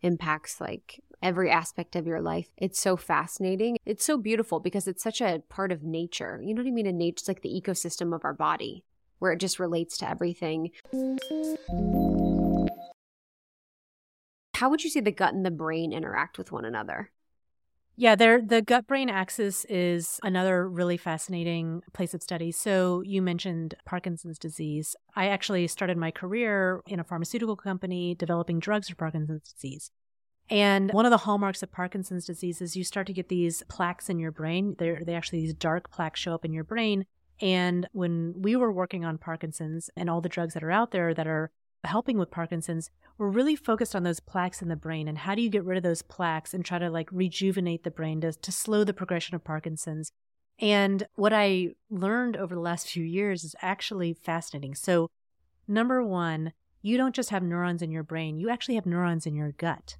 impacts 0.00 0.60
like 0.60 1.02
every 1.22 1.50
aspect 1.50 1.96
of 1.96 2.06
your 2.06 2.22
life. 2.22 2.48
It's 2.56 2.80
so 2.80 2.96
fascinating. 2.96 3.76
It's 3.84 4.04
so 4.04 4.16
beautiful 4.16 4.58
because 4.58 4.88
it's 4.88 5.02
such 5.02 5.20
a 5.20 5.42
part 5.50 5.70
of 5.70 5.82
nature. 5.82 6.40
You 6.42 6.54
know 6.54 6.62
what 6.62 6.68
I 6.68 6.72
mean? 6.72 6.86
In 6.86 6.96
nature, 6.96 7.16
it's 7.18 7.28
like 7.28 7.42
the 7.42 7.60
ecosystem 7.62 8.14
of 8.14 8.24
our 8.24 8.32
body 8.32 8.84
where 9.18 9.32
it 9.32 9.40
just 9.40 9.58
relates 9.58 9.98
to 9.98 10.08
everything. 10.08 10.70
How 14.54 14.70
would 14.70 14.82
you 14.82 14.90
say 14.90 15.00
the 15.00 15.12
gut 15.12 15.34
and 15.34 15.46
the 15.46 15.50
brain 15.50 15.92
interact 15.92 16.38
with 16.38 16.50
one 16.50 16.64
another? 16.64 17.10
Yeah, 18.00 18.14
the 18.14 18.62
gut 18.64 18.86
brain 18.86 19.10
axis 19.10 19.64
is 19.64 20.20
another 20.22 20.68
really 20.68 20.96
fascinating 20.96 21.82
place 21.92 22.14
of 22.14 22.22
study. 22.22 22.52
So 22.52 23.02
you 23.04 23.20
mentioned 23.20 23.74
Parkinson's 23.84 24.38
disease. 24.38 24.94
I 25.16 25.26
actually 25.26 25.66
started 25.66 25.96
my 25.96 26.12
career 26.12 26.80
in 26.86 27.00
a 27.00 27.04
pharmaceutical 27.04 27.56
company 27.56 28.14
developing 28.14 28.60
drugs 28.60 28.88
for 28.88 28.94
Parkinson's 28.94 29.52
disease. 29.52 29.90
And 30.48 30.92
one 30.92 31.06
of 31.06 31.10
the 31.10 31.18
hallmarks 31.18 31.62
of 31.64 31.72
Parkinson's 31.72 32.24
disease 32.24 32.62
is 32.62 32.76
you 32.76 32.84
start 32.84 33.08
to 33.08 33.12
get 33.12 33.28
these 33.28 33.64
plaques 33.68 34.08
in 34.08 34.20
your 34.20 34.30
brain. 34.30 34.76
They're, 34.78 35.02
they 35.04 35.14
actually, 35.14 35.40
these 35.40 35.54
dark 35.54 35.90
plaques 35.90 36.20
show 36.20 36.34
up 36.34 36.44
in 36.44 36.52
your 36.52 36.64
brain 36.64 37.04
and 37.40 37.88
when 37.92 38.34
we 38.36 38.56
were 38.56 38.72
working 38.72 39.04
on 39.04 39.18
Parkinson's 39.18 39.90
and 39.96 40.10
all 40.10 40.20
the 40.20 40.28
drugs 40.28 40.54
that 40.54 40.64
are 40.64 40.70
out 40.70 40.90
there 40.90 41.14
that 41.14 41.26
are 41.26 41.50
helping 41.84 42.18
with 42.18 42.30
Parkinson's, 42.30 42.90
we're 43.16 43.28
really 43.28 43.56
focused 43.56 43.94
on 43.94 44.02
those 44.02 44.20
plaques 44.20 44.62
in 44.62 44.68
the 44.68 44.76
brain 44.76 45.08
and 45.08 45.18
how 45.18 45.34
do 45.34 45.42
you 45.42 45.48
get 45.48 45.64
rid 45.64 45.76
of 45.76 45.82
those 45.82 46.02
plaques 46.02 46.52
and 46.52 46.64
try 46.64 46.78
to 46.78 46.90
like 46.90 47.08
rejuvenate 47.12 47.84
the 47.84 47.90
brain 47.90 48.20
to, 48.20 48.32
to 48.32 48.52
slow 48.52 48.84
the 48.84 48.92
progression 48.92 49.34
of 49.34 49.44
Parkinson's. 49.44 50.12
And 50.58 51.06
what 51.14 51.32
I 51.32 51.74
learned 51.88 52.36
over 52.36 52.54
the 52.54 52.60
last 52.60 52.88
few 52.88 53.04
years 53.04 53.44
is 53.44 53.54
actually 53.62 54.12
fascinating. 54.12 54.74
So, 54.74 55.08
number 55.68 56.02
one, 56.02 56.52
you 56.82 56.96
don't 56.96 57.14
just 57.14 57.30
have 57.30 57.42
neurons 57.42 57.82
in 57.82 57.92
your 57.92 58.02
brain, 58.02 58.38
you 58.38 58.50
actually 58.50 58.74
have 58.74 58.86
neurons 58.86 59.26
in 59.26 59.34
your 59.34 59.52
gut. 59.52 59.96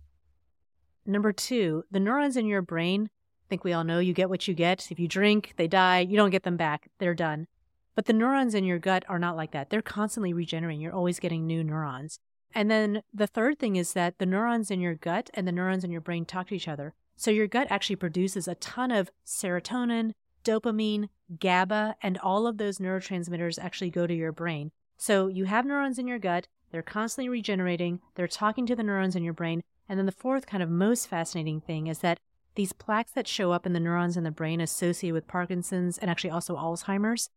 Number 1.06 1.32
two, 1.32 1.84
the 1.90 2.00
neurons 2.00 2.36
in 2.36 2.46
your 2.46 2.62
brain 2.62 3.08
think 3.48 3.64
we 3.64 3.72
all 3.72 3.84
know 3.84 3.98
you 3.98 4.12
get 4.12 4.30
what 4.30 4.46
you 4.46 4.54
get. 4.54 4.90
If 4.90 4.98
you 4.98 5.08
drink, 5.08 5.54
they 5.56 5.68
die. 5.68 6.00
You 6.00 6.16
don't 6.16 6.30
get 6.30 6.42
them 6.42 6.56
back. 6.56 6.88
They're 6.98 7.14
done. 7.14 7.46
But 7.94 8.06
the 8.06 8.12
neurons 8.12 8.54
in 8.54 8.64
your 8.64 8.78
gut 8.78 9.04
are 9.08 9.18
not 9.18 9.36
like 9.36 9.50
that. 9.52 9.70
They're 9.70 9.82
constantly 9.82 10.32
regenerating. 10.32 10.80
You're 10.80 10.94
always 10.94 11.18
getting 11.18 11.46
new 11.46 11.64
neurons. 11.64 12.20
And 12.54 12.70
then 12.70 13.02
the 13.12 13.26
third 13.26 13.58
thing 13.58 13.76
is 13.76 13.92
that 13.92 14.18
the 14.18 14.26
neurons 14.26 14.70
in 14.70 14.80
your 14.80 14.94
gut 14.94 15.30
and 15.34 15.46
the 15.46 15.52
neurons 15.52 15.84
in 15.84 15.90
your 15.90 16.00
brain 16.00 16.24
talk 16.24 16.48
to 16.48 16.54
each 16.54 16.68
other. 16.68 16.94
So 17.16 17.30
your 17.30 17.48
gut 17.48 17.66
actually 17.70 17.96
produces 17.96 18.46
a 18.46 18.54
ton 18.54 18.90
of 18.90 19.10
serotonin, 19.26 20.12
dopamine, 20.44 21.08
GABA, 21.38 21.96
and 22.02 22.16
all 22.18 22.46
of 22.46 22.58
those 22.58 22.78
neurotransmitters 22.78 23.58
actually 23.58 23.90
go 23.90 24.06
to 24.06 24.14
your 24.14 24.32
brain. 24.32 24.70
So 24.96 25.26
you 25.26 25.44
have 25.44 25.66
neurons 25.66 25.98
in 25.98 26.06
your 26.06 26.18
gut. 26.18 26.46
They're 26.70 26.82
constantly 26.82 27.28
regenerating. 27.28 28.00
They're 28.14 28.28
talking 28.28 28.66
to 28.66 28.76
the 28.76 28.82
neurons 28.82 29.16
in 29.16 29.24
your 29.24 29.32
brain. 29.32 29.62
And 29.88 29.98
then 29.98 30.06
the 30.06 30.12
fourth 30.12 30.46
kind 30.46 30.62
of 30.62 30.70
most 30.70 31.08
fascinating 31.08 31.60
thing 31.60 31.86
is 31.86 31.98
that 32.00 32.20
these 32.58 32.72
plaques 32.72 33.12
that 33.12 33.28
show 33.28 33.52
up 33.52 33.66
in 33.66 33.72
the 33.72 33.78
neurons 33.78 34.16
in 34.16 34.24
the 34.24 34.32
brain 34.32 34.60
associated 34.60 35.14
with 35.14 35.28
Parkinson's 35.28 35.96
and 35.96 36.10
actually 36.10 36.30
also 36.30 36.56
Alzheimer's, 36.56 37.30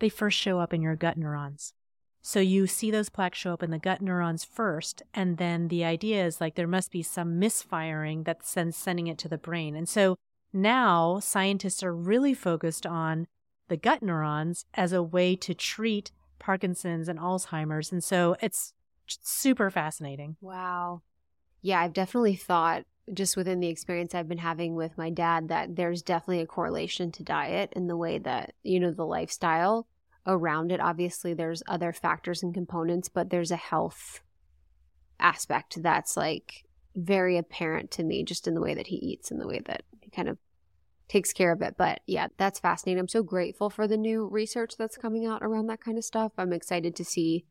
they 0.00 0.08
first 0.08 0.36
show 0.36 0.58
up 0.58 0.74
in 0.74 0.82
your 0.82 0.96
gut 0.96 1.16
neurons. 1.16 1.72
So 2.20 2.40
you 2.40 2.66
see 2.66 2.90
those 2.90 3.08
plaques 3.08 3.38
show 3.38 3.52
up 3.52 3.62
in 3.62 3.70
the 3.70 3.78
gut 3.78 4.02
neurons 4.02 4.44
first, 4.44 5.04
and 5.14 5.38
then 5.38 5.68
the 5.68 5.84
idea 5.84 6.26
is 6.26 6.40
like 6.40 6.56
there 6.56 6.66
must 6.66 6.90
be 6.90 7.00
some 7.00 7.38
misfiring 7.38 8.24
that's 8.24 8.52
then 8.54 8.72
sending 8.72 9.06
it 9.06 9.18
to 9.18 9.28
the 9.28 9.38
brain. 9.38 9.76
And 9.76 9.88
so 9.88 10.16
now 10.52 11.20
scientists 11.20 11.84
are 11.84 11.94
really 11.94 12.34
focused 12.34 12.86
on 12.86 13.28
the 13.68 13.76
gut 13.76 14.02
neurons 14.02 14.64
as 14.74 14.92
a 14.92 15.02
way 15.02 15.36
to 15.36 15.54
treat 15.54 16.10
Parkinson's 16.40 17.08
and 17.08 17.20
Alzheimer's. 17.20 17.92
And 17.92 18.02
so 18.02 18.34
it's 18.40 18.72
super 19.06 19.70
fascinating. 19.70 20.36
Wow. 20.40 21.02
Yeah, 21.62 21.80
I've 21.80 21.92
definitely 21.92 22.34
thought 22.34 22.84
just 23.12 23.36
within 23.36 23.60
the 23.60 23.68
experience 23.68 24.14
I've 24.14 24.28
been 24.28 24.38
having 24.38 24.74
with 24.74 24.96
my 24.96 25.10
dad 25.10 25.48
that 25.48 25.76
there's 25.76 26.02
definitely 26.02 26.40
a 26.40 26.46
correlation 26.46 27.12
to 27.12 27.22
diet 27.22 27.72
and 27.76 27.88
the 27.88 27.96
way 27.96 28.18
that, 28.18 28.54
you 28.62 28.80
know, 28.80 28.90
the 28.90 29.04
lifestyle 29.04 29.86
around 30.26 30.72
it. 30.72 30.80
Obviously, 30.80 31.34
there's 31.34 31.62
other 31.66 31.92
factors 31.92 32.42
and 32.42 32.54
components, 32.54 33.08
but 33.08 33.30
there's 33.30 33.50
a 33.50 33.56
health 33.56 34.20
aspect 35.20 35.82
that's 35.82 36.16
like 36.16 36.64
very 36.96 37.36
apparent 37.36 37.90
to 37.90 38.04
me 38.04 38.24
just 38.24 38.46
in 38.46 38.54
the 38.54 38.60
way 38.60 38.74
that 38.74 38.86
he 38.86 38.96
eats 38.96 39.30
and 39.30 39.40
the 39.40 39.46
way 39.46 39.60
that 39.66 39.82
he 40.00 40.10
kind 40.10 40.28
of 40.28 40.38
takes 41.08 41.32
care 41.32 41.52
of 41.52 41.60
it. 41.60 41.74
But 41.76 42.00
yeah, 42.06 42.28
that's 42.38 42.60
fascinating. 42.60 43.00
I'm 43.00 43.08
so 43.08 43.22
grateful 43.22 43.68
for 43.68 43.86
the 43.86 43.96
new 43.96 44.26
research 44.26 44.76
that's 44.78 44.96
coming 44.96 45.26
out 45.26 45.42
around 45.42 45.66
that 45.66 45.80
kind 45.80 45.98
of 45.98 46.04
stuff. 46.04 46.32
I'm 46.38 46.52
excited 46.52 46.96
to 46.96 47.04
see 47.04 47.44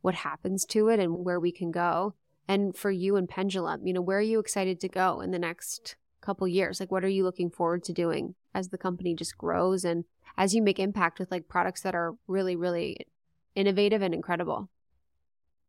what 0.00 0.14
happens 0.14 0.64
to 0.66 0.88
it 0.88 1.00
and 1.00 1.24
where 1.24 1.40
we 1.40 1.52
can 1.52 1.70
go. 1.70 2.14
And 2.52 2.76
for 2.76 2.90
you 2.90 3.16
and 3.16 3.26
Pendulum, 3.26 3.86
you 3.86 3.94
know, 3.94 4.02
where 4.02 4.18
are 4.18 4.20
you 4.20 4.38
excited 4.38 4.78
to 4.80 4.88
go 4.88 5.22
in 5.22 5.30
the 5.30 5.38
next 5.38 5.96
couple 6.20 6.46
years? 6.46 6.80
Like, 6.80 6.92
what 6.92 7.02
are 7.02 7.08
you 7.08 7.24
looking 7.24 7.48
forward 7.48 7.82
to 7.84 7.94
doing 7.94 8.34
as 8.54 8.68
the 8.68 8.76
company 8.76 9.14
just 9.14 9.38
grows 9.38 9.86
and 9.86 10.04
as 10.36 10.54
you 10.54 10.60
make 10.60 10.78
impact 10.78 11.18
with 11.18 11.30
like 11.30 11.48
products 11.48 11.80
that 11.80 11.94
are 11.94 12.12
really, 12.26 12.54
really 12.54 13.06
innovative 13.54 14.02
and 14.02 14.12
incredible? 14.12 14.68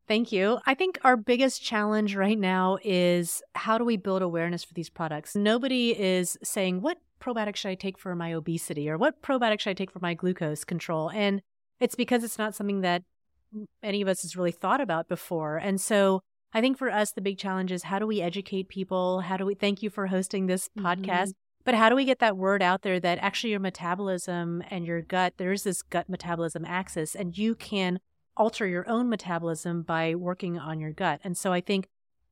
Thank 0.09 0.33
you. 0.33 0.59
I 0.65 0.73
think 0.73 0.99
our 1.05 1.15
biggest 1.15 1.63
challenge 1.63 2.17
right 2.17 2.37
now 2.37 2.77
is 2.83 3.41
how 3.55 3.77
do 3.77 3.85
we 3.85 3.95
build 3.95 4.21
awareness 4.21 4.65
for 4.65 4.73
these 4.73 4.89
products? 4.89 5.37
Nobody 5.37 5.97
is 5.97 6.37
saying, 6.43 6.81
what 6.81 6.97
probiotic 7.21 7.55
should 7.55 7.69
I 7.69 7.75
take 7.75 7.97
for 7.97 8.13
my 8.13 8.33
obesity 8.33 8.89
or 8.89 8.97
what 8.97 9.21
probiotic 9.21 9.61
should 9.61 9.69
I 9.69 9.75
take 9.75 9.91
for 9.91 9.99
my 10.01 10.15
glucose 10.15 10.65
control? 10.65 11.09
And 11.11 11.41
it's 11.79 11.95
because 11.95 12.25
it's 12.25 12.37
not 12.37 12.55
something 12.55 12.81
that 12.81 13.03
any 13.81 14.01
of 14.01 14.09
us 14.09 14.23
has 14.23 14.35
really 14.35 14.51
thought 14.51 14.81
about 14.81 15.07
before. 15.07 15.55
And 15.55 15.79
so 15.79 16.21
I 16.53 16.61
think 16.61 16.77
for 16.77 16.91
us, 16.91 17.11
the 17.11 17.21
big 17.21 17.37
challenge 17.37 17.71
is 17.71 17.83
how 17.83 17.99
do 17.99 18.05
we 18.05 18.21
educate 18.21 18.69
people? 18.69 19.21
How 19.21 19.37
do 19.37 19.45
we 19.45 19.55
thank 19.55 19.81
you 19.81 19.89
for 19.89 20.07
hosting 20.07 20.45
this 20.45 20.69
mm-hmm. 20.69 20.85
podcast? 20.85 21.33
But 21.65 21.75
how 21.75 21.89
do 21.89 21.95
we 21.95 22.05
get 22.05 22.19
that 22.19 22.37
word 22.37 22.61
out 22.61 22.81
there 22.81 22.99
that 22.99 23.19
actually 23.21 23.51
your 23.51 23.59
metabolism 23.59 24.61
and 24.69 24.85
your 24.85 25.01
gut, 25.01 25.33
there's 25.37 25.63
this 25.63 25.81
gut 25.81 26.09
metabolism 26.09 26.65
axis, 26.65 27.15
and 27.15 27.37
you 27.37 27.55
can 27.55 27.99
alter 28.35 28.67
your 28.67 28.87
own 28.89 29.09
metabolism 29.09 29.81
by 29.81 30.13
working 30.13 30.59
on 30.59 30.79
your 30.79 30.91
gut. 30.91 31.21
And 31.23 31.37
so 31.37 31.53
I 31.53 31.61
think 31.61 31.87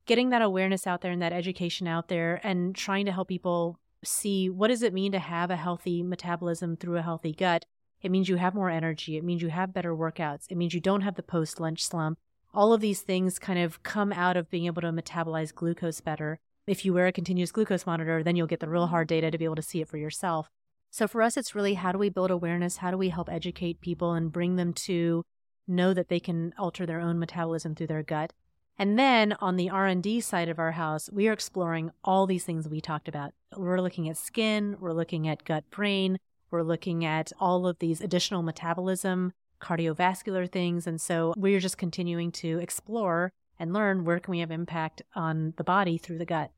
getting 0.06 0.30
that 0.30 0.42
awareness 0.42 0.86
out 0.86 1.00
there 1.00 1.12
and 1.12 1.22
that 1.22 1.32
education 1.32 1.86
out 1.86 2.08
there 2.08 2.40
and 2.42 2.74
trying 2.74 3.06
to 3.06 3.12
help 3.12 3.28
people 3.28 3.78
see 4.04 4.50
what 4.50 4.68
does 4.68 4.82
it 4.82 4.92
mean 4.92 5.12
to 5.12 5.18
have 5.18 5.50
a 5.50 5.56
healthy 5.56 6.02
metabolism 6.02 6.76
through 6.76 6.98
a 6.98 7.02
healthy 7.02 7.32
gut. 7.32 7.64
It 8.02 8.10
means 8.10 8.28
you 8.28 8.36
have 8.36 8.54
more 8.54 8.68
energy. 8.68 9.16
It 9.16 9.24
means 9.24 9.42
you 9.42 9.48
have 9.48 9.72
better 9.72 9.94
workouts. 9.94 10.46
It 10.50 10.56
means 10.56 10.74
you 10.74 10.80
don't 10.80 11.02
have 11.02 11.14
the 11.14 11.22
post 11.22 11.60
lunch 11.60 11.84
slump. 11.84 12.18
All 12.54 12.72
of 12.72 12.80
these 12.80 13.00
things 13.00 13.38
kind 13.38 13.58
of 13.58 13.82
come 13.82 14.12
out 14.12 14.36
of 14.36 14.50
being 14.50 14.66
able 14.66 14.82
to 14.82 14.92
metabolize 14.92 15.54
glucose 15.54 16.00
better. 16.00 16.38
If 16.66 16.84
you 16.84 16.92
wear 16.92 17.06
a 17.06 17.12
continuous 17.12 17.50
glucose 17.50 17.86
monitor, 17.86 18.22
then 18.22 18.36
you'll 18.36 18.46
get 18.46 18.60
the 18.60 18.68
real 18.68 18.82
mm-hmm. 18.82 18.90
hard 18.90 19.08
data 19.08 19.30
to 19.30 19.38
be 19.38 19.44
able 19.44 19.56
to 19.56 19.62
see 19.62 19.80
it 19.80 19.88
for 19.88 19.96
yourself. 19.96 20.50
So 20.90 21.08
for 21.08 21.22
us, 21.22 21.38
it's 21.38 21.54
really 21.54 21.74
how 21.74 21.92
do 21.92 21.98
we 21.98 22.10
build 22.10 22.30
awareness? 22.30 22.76
How 22.76 22.90
do 22.90 22.98
we 22.98 23.08
help 23.08 23.30
educate 23.30 23.80
people 23.80 24.12
and 24.12 24.30
bring 24.30 24.56
them 24.56 24.74
to 24.74 25.24
know 25.66 25.94
that 25.94 26.08
they 26.08 26.20
can 26.20 26.52
alter 26.58 26.84
their 26.84 27.00
own 27.00 27.18
metabolism 27.18 27.74
through 27.74 27.86
their 27.86 28.02
gut? 28.02 28.34
And 28.78 28.98
then 28.98 29.34
on 29.40 29.56
the 29.56 29.70
R&D 29.70 30.20
side 30.20 30.48
of 30.48 30.58
our 30.58 30.72
house, 30.72 31.08
we 31.10 31.28
are 31.28 31.32
exploring 31.32 31.90
all 32.04 32.26
these 32.26 32.44
things 32.44 32.68
we 32.68 32.80
talked 32.80 33.08
about. 33.08 33.32
We're 33.56 33.80
looking 33.80 34.08
at 34.08 34.16
skin, 34.16 34.76
we're 34.78 34.92
looking 34.92 35.28
at 35.28 35.44
gut 35.44 35.64
brain, 35.70 36.18
we're 36.50 36.62
looking 36.62 37.04
at 37.04 37.32
all 37.40 37.66
of 37.66 37.78
these 37.78 38.00
additional 38.00 38.42
metabolism, 38.42 39.32
cardiovascular 39.62 40.50
things. 40.50 40.86
And 40.86 41.00
so 41.00 41.32
we're 41.36 41.60
just 41.60 41.78
continuing 41.78 42.32
to 42.32 42.58
explore 42.58 43.32
and 43.58 43.72
learn 43.72 44.04
where 44.04 44.18
can 44.18 44.32
we 44.32 44.40
have 44.40 44.50
impact 44.50 45.02
on 45.14 45.54
the 45.56 45.64
body 45.64 45.96
through 45.96 46.18
the 46.18 46.26
gut. 46.26 46.50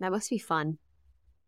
That 0.00 0.12
must 0.12 0.30
be 0.30 0.38
fun. 0.38 0.78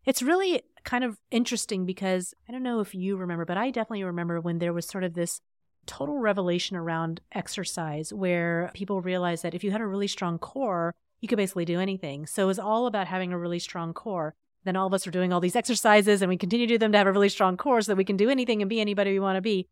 It's 0.05 0.21
really 0.21 0.63
kind 0.83 1.03
of 1.03 1.17
interesting 1.31 1.85
because 1.85 2.33
I 2.47 2.51
don't 2.51 2.63
know 2.63 2.79
if 2.79 2.95
you 2.95 3.17
remember, 3.17 3.45
but 3.45 3.57
I 3.57 3.71
definitely 3.71 4.05
remember 4.05 4.39
when 4.39 4.59
there 4.59 4.73
was 4.73 4.87
sort 4.87 5.03
of 5.03 5.13
this 5.13 5.41
total 5.85 6.19
revelation 6.19 6.75
around 6.75 7.21
exercise 7.33 8.13
where 8.13 8.71
people 8.73 9.01
realized 9.01 9.43
that 9.43 9.53
if 9.53 9.63
you 9.63 9.71
had 9.71 9.81
a 9.81 9.87
really 9.87 10.07
strong 10.07 10.37
core, 10.39 10.95
you 11.21 11.27
could 11.27 11.37
basically 11.37 11.65
do 11.65 11.79
anything. 11.79 12.25
So 12.25 12.43
it 12.43 12.47
was 12.47 12.59
all 12.59 12.87
about 12.87 13.07
having 13.07 13.33
a 13.33 13.37
really 13.37 13.59
strong 13.59 13.93
core. 13.93 14.33
Then 14.63 14.75
all 14.75 14.87
of 14.87 14.93
us 14.93 15.07
are 15.07 15.11
doing 15.11 15.33
all 15.33 15.39
these 15.39 15.55
exercises 15.61 16.21
and 16.21 16.29
we 16.29 16.37
continue 16.37 16.67
to 16.67 16.73
do 16.73 16.77
them 16.77 16.91
to 16.91 16.97
have 16.97 17.07
a 17.07 17.11
really 17.11 17.29
strong 17.29 17.57
core 17.57 17.81
so 17.81 17.91
that 17.91 17.97
we 17.97 18.05
can 18.05 18.17
do 18.17 18.29
anything 18.29 18.61
and 18.61 18.69
be 18.69 18.81
anybody 18.81 19.11
we 19.11 19.19
want 19.19 19.37
to 19.37 19.41
be. 19.41 19.67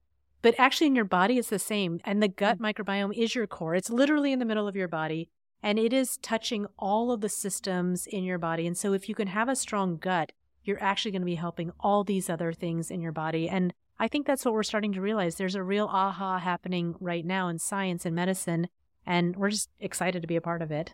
But 0.45 0.53
actually, 0.59 0.85
in 0.85 0.95
your 0.95 1.05
body, 1.05 1.39
it's 1.39 1.49
the 1.49 1.57
same. 1.57 1.99
And 2.05 2.21
the 2.21 2.27
gut 2.27 2.59
mm. 2.59 2.71
microbiome 2.71 3.17
is 3.17 3.33
your 3.33 3.47
core. 3.47 3.73
It's 3.73 3.89
literally 3.89 4.31
in 4.31 4.37
the 4.37 4.45
middle 4.45 4.67
of 4.67 4.75
your 4.75 4.87
body 4.87 5.27
and 5.63 5.79
it 5.79 5.91
is 5.91 6.17
touching 6.17 6.67
all 6.77 7.11
of 7.11 7.21
the 7.21 7.29
systems 7.29 8.05
in 8.05 8.23
your 8.23 8.37
body. 8.37 8.67
And 8.67 8.77
so, 8.77 8.93
if 8.93 9.09
you 9.09 9.15
can 9.15 9.29
have 9.29 9.49
a 9.49 9.55
strong 9.55 9.97
gut, 9.97 10.33
you're 10.63 10.83
actually 10.83 11.09
going 11.09 11.23
to 11.23 11.25
be 11.25 11.33
helping 11.33 11.71
all 11.79 12.03
these 12.03 12.29
other 12.29 12.53
things 12.53 12.91
in 12.91 13.01
your 13.01 13.11
body. 13.11 13.49
And 13.49 13.73
I 13.97 14.07
think 14.07 14.27
that's 14.27 14.45
what 14.45 14.53
we're 14.53 14.61
starting 14.61 14.93
to 14.93 15.01
realize. 15.01 15.33
There's 15.33 15.55
a 15.55 15.63
real 15.63 15.89
aha 15.91 16.37
happening 16.37 16.93
right 16.99 17.25
now 17.25 17.47
in 17.47 17.57
science 17.57 18.05
and 18.05 18.15
medicine, 18.15 18.67
and 19.03 19.35
we're 19.35 19.49
just 19.49 19.71
excited 19.79 20.21
to 20.21 20.27
be 20.27 20.35
a 20.35 20.41
part 20.41 20.61
of 20.61 20.69
it. 20.69 20.93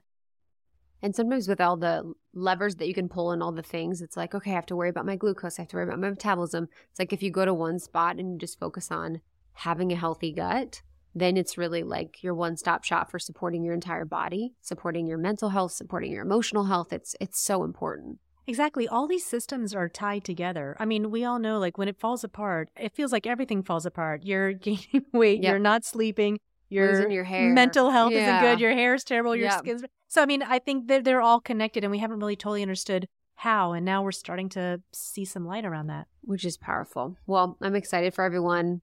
And 1.02 1.14
sometimes 1.14 1.50
with 1.50 1.60
all 1.60 1.76
the 1.76 2.14
levers 2.34 2.76
that 2.76 2.88
you 2.88 2.94
can 2.94 3.10
pull 3.10 3.32
and 3.32 3.44
all 3.44 3.52
the 3.52 3.62
things, 3.62 4.02
it's 4.02 4.16
like, 4.16 4.34
okay, 4.34 4.52
I 4.52 4.56
have 4.56 4.68
to 4.68 4.78
worry 4.78 4.88
about 4.88 5.06
my 5.06 5.18
glucose. 5.18 5.60
I 5.60 5.64
have 5.64 5.70
to 5.72 5.76
worry 5.76 5.88
about 5.88 6.00
my 6.00 6.10
metabolism. 6.10 6.70
It's 6.90 7.00
like 7.00 7.12
if 7.12 7.22
you 7.22 7.32
go 7.32 7.44
to 7.44 7.54
one 7.54 7.80
spot 7.80 8.16
and 8.16 8.32
you 8.32 8.38
just 8.38 8.58
focus 8.58 8.92
on 8.92 9.20
having 9.62 9.92
a 9.92 9.96
healthy 9.96 10.32
gut, 10.32 10.82
then 11.14 11.38
it's 11.38 11.58
really 11.58 11.84
like 11.84 12.24
your 12.24 12.34
one-stop 12.34 12.84
shop 12.84 13.12
for 13.12 13.20
supporting 13.20 13.64
your 13.64 13.74
entire 13.74 14.06
body, 14.06 14.54
supporting 14.62 15.06
your 15.08 15.18
mental 15.18 15.50
health, 15.50 15.72
supporting 15.72 16.12
your 16.12 16.24
emotional 16.24 16.66
health. 16.66 16.92
It's 16.92 17.16
it's 17.20 17.40
so 17.40 17.64
important. 17.64 18.20
Exactly. 18.48 18.88
All 18.88 19.08
these 19.08 19.26
systems 19.26 19.74
are 19.76 19.88
tied 19.88 20.24
together. 20.24 20.76
I 20.80 20.86
mean, 20.86 21.12
we 21.12 21.24
all 21.24 21.38
know 21.38 21.60
like 21.60 21.78
when 21.78 21.88
it 21.88 22.00
falls 22.00 22.24
apart, 22.24 22.70
it 22.76 22.96
feels 22.96 23.12
like 23.12 23.28
everything 23.28 23.62
falls 23.62 23.86
apart. 23.86 24.24
You're 24.24 24.54
gaining 24.68 25.06
weight, 25.14 25.44
yep. 25.44 25.52
you're 25.52 25.60
not 25.60 25.86
sleeping, 25.86 26.40
your, 26.70 26.94
Losing 26.94 27.12
your 27.12 27.24
hair. 27.24 27.54
mental 27.54 27.92
health 27.92 28.14
yeah. 28.14 28.40
isn't 28.40 28.50
good, 28.50 28.62
your 28.62 28.74
hair 28.74 28.96
is 28.96 29.04
terrible, 29.04 29.36
your 29.36 29.50
yep. 29.50 29.60
skin's 29.60 29.84
So 30.08 30.24
I 30.24 30.26
mean, 30.26 30.42
I 30.42 30.60
think 30.60 30.88
they're 30.88 31.02
they're 31.02 31.22
all 31.22 31.40
connected 31.40 31.84
and 31.84 31.92
we 31.92 32.00
haven't 32.00 32.20
really 32.20 32.36
totally 32.36 32.62
understood 32.62 33.08
how 33.36 33.74
and 33.74 33.86
now 33.86 34.04
we're 34.04 34.12
starting 34.12 34.50
to 34.50 34.82
see 34.92 35.26
some 35.26 35.46
light 35.46 35.66
around 35.66 35.88
that. 35.88 36.08
Which 36.22 36.46
is 36.46 36.58
powerful. 36.58 37.18
Well, 37.28 37.58
I'm 37.62 37.76
excited 37.76 38.14
for 38.14 38.24
everyone 38.24 38.82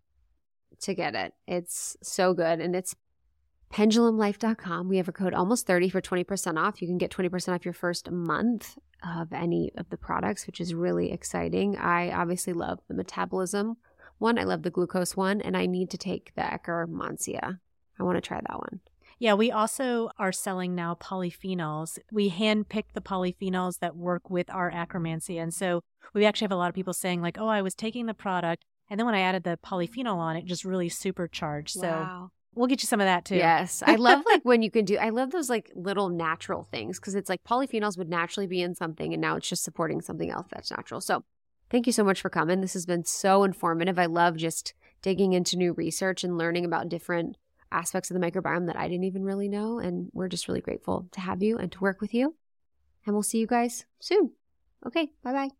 to 0.79 0.95
get 0.95 1.15
it. 1.15 1.35
It's 1.47 1.97
so 2.03 2.35
good 2.35 2.61
and 2.61 2.75
it's 2.75 2.95
pendulumlife.com. 3.73 4.89
We 4.89 4.97
have 4.97 5.09
a 5.09 5.13
code 5.13 5.35
almost 5.35 5.67
30 5.67 5.91
for 5.91 6.01
20% 6.01 6.59
off. 6.59 6.81
You 6.81 6.89
can 6.89 6.99
get 6.99 7.11
20% 7.11 7.55
off 7.55 7.65
your 7.65 7.75
first 7.75 8.11
month 8.11 8.79
of 9.07 9.33
any 9.33 9.71
of 9.77 9.91
the 9.91 9.97
products, 9.97 10.47
which 10.47 10.61
is 10.61 10.75
really 10.75 11.13
exciting. 11.13 11.77
I 11.77 12.11
obviously 12.11 12.53
love 12.53 12.81
the 12.89 12.95
metabolism 12.95 13.77
one, 14.19 14.39
I 14.39 14.45
love 14.45 14.63
the 14.63 14.71
glucose 14.71 15.17
one, 15.17 15.41
and 15.41 15.57
I 15.57 15.67
need 15.67 15.91
to 15.91 15.99
take 15.99 16.33
the 16.35 16.43
Akkermansia. 16.43 17.61
I 17.99 18.03
want 18.03 18.17
to 18.17 18.21
try 18.21 18.41
that 18.41 18.59
one. 18.59 18.81
Yeah, 19.21 19.35
we 19.35 19.51
also 19.51 20.11
are 20.19 20.33
selling 20.33 20.75
now 20.75 20.95
polyphenols. 20.95 21.99
We 22.13 22.31
handpick 22.31 22.85
the 22.95 23.01
polyphenols 23.01 23.79
that 23.81 23.97
work 23.97 24.31
with 24.31 24.49
our 24.51 24.71
Akkermansia. 24.71 25.43
And 25.43 25.53
so 25.53 25.83
we 26.15 26.25
actually 26.25 26.45
have 26.45 26.53
a 26.53 26.57
lot 26.57 26.69
of 26.69 26.75
people 26.75 26.93
saying, 26.93 27.21
like, 27.21 27.39
oh, 27.39 27.49
I 27.49 27.63
was 27.63 27.75
taking 27.75 28.07
the 28.07 28.15
product, 28.15 28.65
and 28.91 28.99
then 28.99 29.07
when 29.07 29.15
I 29.15 29.21
added 29.21 29.45
the 29.45 29.59
mm-hmm. 29.59 29.75
polyphenol 29.75 30.17
on, 30.17 30.37
it 30.37 30.45
just 30.45 30.65
really 30.65 30.89
supercharged. 30.89 31.77
Wow. 31.77 32.31
So 32.31 32.31
We'll 32.55 32.67
get 32.67 32.83
you 32.83 32.87
some 32.87 33.01
of 33.01 33.07
that 33.07 33.25
too. 33.25 33.37
Yes. 33.37 33.85
I 33.87 33.95
love 33.95 34.23
like 34.27 34.41
when 34.45 34.63
you 34.63 34.71
can 34.71 34.85
do 34.85 34.97
I 34.97 35.11
love 35.11 35.31
those 35.31 35.49
like 35.49 35.71
little 35.77 36.09
natural 36.09 36.65
things 36.65 36.99
because 36.99 37.15
it's 37.15 37.29
like 37.29 37.45
polyphenols 37.45 37.97
would 37.97 38.09
naturally 38.09 38.49
be 38.49 38.63
in 38.63 38.75
something 38.75 39.13
and 39.13 39.21
now 39.21 39.37
it's 39.37 39.49
just 39.49 39.63
supporting 39.63 40.01
something 40.01 40.29
else 40.29 40.47
that's 40.51 40.71
natural. 40.71 41.01
So 41.01 41.23
thank 41.71 41.87
you 41.87 41.93
so 41.93 42.03
much 42.03 42.21
for 42.21 42.31
coming. 42.31 42.61
This 42.61 42.73
has 42.73 42.85
been 42.85 43.05
so 43.05 43.45
informative. 43.45 43.99
I 43.99 44.07
love 44.07 44.37
just 44.37 44.75
digging 45.03 45.35
into 45.35 45.57
new 45.57 45.73
research 45.75 46.25
and 46.25 46.37
learning 46.37 46.65
about 46.65 46.89
different 46.89 47.37
aspects 47.71 48.11
of 48.11 48.19
the 48.19 48.27
microbiome 48.27 48.67
that 48.67 48.77
I 48.77 48.89
didn't 48.89 49.05
even 49.05 49.25
really 49.25 49.49
know. 49.49 49.79
And 49.79 50.09
we're 50.13 50.29
just 50.29 50.49
really 50.49 50.61
grateful 50.61 51.07
to 51.13 51.21
have 51.21 51.43
you 51.43 51.59
and 51.59 51.71
to 51.73 51.81
work 51.81 52.01
with 52.01 52.13
you. 52.13 52.35
And 53.07 53.15
we'll 53.15 53.23
see 53.23 53.39
you 53.39 53.47
guys 53.47 53.85
soon. 54.01 54.33
Okay, 54.85 55.11
bye 55.23 55.33
bye. 55.33 55.58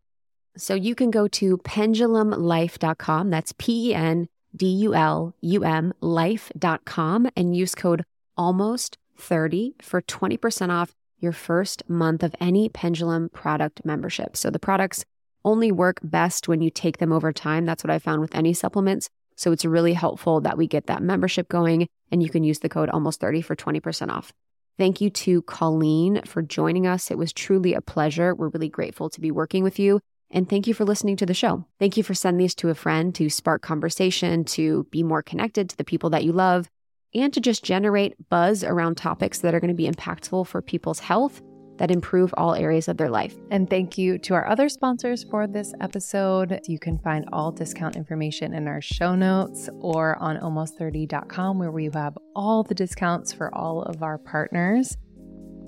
So 0.59 0.73
you 0.75 0.93
can 0.93 1.09
go 1.09 1.27
to 1.27 1.57
pendulumlife.com. 1.57 3.29
That's 3.29 3.53
P 3.57 3.89
E 3.89 3.93
N 3.95 4.27
D-U-L-U-M, 4.55 5.93
life.com 6.01 7.29
and 7.35 7.55
use 7.55 7.75
code 7.75 8.03
almost 8.35 8.97
30 9.17 9.75
for 9.81 10.01
20% 10.01 10.69
off 10.69 10.95
your 11.19 11.31
first 11.31 11.87
month 11.89 12.23
of 12.23 12.35
any 12.39 12.69
Pendulum 12.69 13.29
product 13.29 13.83
membership. 13.83 14.37
So 14.37 14.49
the 14.49 14.59
products 14.59 15.05
only 15.45 15.71
work 15.71 15.99
best 16.03 16.47
when 16.47 16.61
you 16.61 16.69
take 16.69 16.97
them 16.97 17.11
over 17.11 17.31
time. 17.31 17.65
That's 17.65 17.83
what 17.83 17.91
I 17.91 17.99
found 17.99 18.21
with 18.21 18.33
any 18.35 18.53
supplements. 18.53 19.09
So 19.35 19.51
it's 19.51 19.65
really 19.65 19.93
helpful 19.93 20.41
that 20.41 20.57
we 20.57 20.67
get 20.67 20.87
that 20.87 21.03
membership 21.03 21.47
going 21.47 21.87
and 22.11 22.23
you 22.23 22.29
can 22.29 22.43
use 22.43 22.59
the 22.59 22.69
code 22.69 22.89
almost 22.89 23.19
30 23.19 23.41
for 23.41 23.55
20% 23.55 24.09
off. 24.09 24.33
Thank 24.77 25.01
you 25.01 25.09
to 25.09 25.41
Colleen 25.43 26.21
for 26.25 26.41
joining 26.41 26.87
us. 26.87 27.11
It 27.11 27.17
was 27.17 27.33
truly 27.33 27.73
a 27.73 27.81
pleasure. 27.81 28.33
We're 28.33 28.49
really 28.49 28.69
grateful 28.69 29.09
to 29.09 29.21
be 29.21 29.31
working 29.31 29.63
with 29.63 29.77
you. 29.77 29.99
And 30.31 30.47
thank 30.47 30.67
you 30.67 30.73
for 30.73 30.85
listening 30.85 31.15
to 31.17 31.25
the 31.25 31.33
show. 31.33 31.65
Thank 31.79 31.97
you 31.97 32.03
for 32.03 32.13
sending 32.13 32.37
these 32.37 32.55
to 32.55 32.69
a 32.69 32.75
friend 32.75 33.13
to 33.15 33.29
spark 33.29 33.61
conversation, 33.61 34.43
to 34.45 34.85
be 34.91 35.01
more 35.01 35.23
connected 35.23 35.69
to 35.69 35.77
the 35.77 35.83
people 35.83 36.11
that 36.11 36.23
you 36.23 36.31
love, 36.31 36.69
and 37.15 37.33
to 37.33 37.41
just 37.41 37.63
generate 37.63 38.29
buzz 38.29 38.63
around 38.63 38.95
topics 38.95 39.39
that 39.39 39.55
are 39.55 39.59
going 39.59 39.69
to 39.69 39.73
be 39.73 39.89
impactful 39.89 40.45
for 40.45 40.61
people's 40.61 40.99
health 40.99 41.41
that 41.77 41.89
improve 41.89 42.33
all 42.37 42.53
areas 42.53 42.87
of 42.89 42.97
their 42.97 43.09
life. 43.09 43.35
And 43.51 43.69
thank 43.69 43.97
you 43.97 44.17
to 44.19 44.33
our 44.33 44.45
other 44.47 44.69
sponsors 44.69 45.23
for 45.23 45.47
this 45.47 45.73
episode. 45.79 46.59
You 46.67 46.77
can 46.77 46.99
find 46.99 47.25
all 47.31 47.51
discount 47.51 47.95
information 47.95 48.53
in 48.53 48.67
our 48.67 48.81
show 48.81 49.15
notes 49.15 49.69
or 49.79 50.21
on 50.21 50.37
almost30.com, 50.37 51.57
where 51.57 51.71
we 51.71 51.89
have 51.93 52.17
all 52.35 52.63
the 52.63 52.75
discounts 52.75 53.31
for 53.31 53.55
all 53.55 53.81
of 53.83 54.03
our 54.03 54.17
partners. 54.17 54.97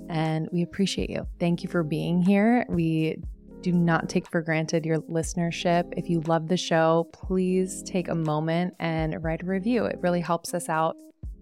And 0.10 0.50
we 0.52 0.62
appreciate 0.64 1.10
you. 1.10 1.26
Thank 1.40 1.64
you 1.64 1.70
for 1.70 1.82
being 1.82 2.22
here. 2.22 2.66
We 2.68 3.16
do 3.62 3.72
not 3.72 4.10
take 4.10 4.28
for 4.28 4.42
granted 4.42 4.86
your 4.86 5.00
listenership. 5.02 5.94
If 5.96 6.10
you 6.10 6.22
love 6.22 6.48
the 6.48 6.58
show, 6.58 7.08
please 7.14 7.84
take 7.84 8.08
a 8.08 8.16
moment 8.16 8.74
and 8.80 9.24
write 9.24 9.44
a 9.44 9.46
review. 9.46 9.86
It 9.86 10.00
really 10.02 10.22
helps 10.22 10.54
us 10.54 10.70
out. 10.70 10.96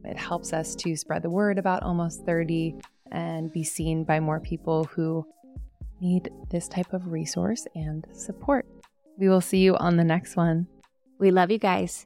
It 0.04 0.18
helps 0.18 0.54
us 0.54 0.76
to 0.76 0.96
spread 0.96 1.22
the 1.22 1.30
word 1.30 1.58
about 1.58 1.84
Almost 1.84 2.26
30 2.26 2.76
and 3.12 3.52
be 3.52 3.64
seen 3.64 4.04
by 4.04 4.20
more 4.20 4.40
people 4.40 4.84
who 4.86 5.26
need 6.02 6.30
this 6.50 6.68
type 6.68 6.94
of 6.94 7.08
resource 7.08 7.68
and 7.76 8.06
support. 8.14 8.66
We 9.18 9.30
will 9.30 9.42
see 9.42 9.60
you 9.60 9.76
on 9.78 9.98
the 9.98 10.04
next 10.04 10.36
one. 10.36 10.68
We 11.20 11.32
love 11.32 11.52
you 11.52 11.58
guys. 11.58 12.06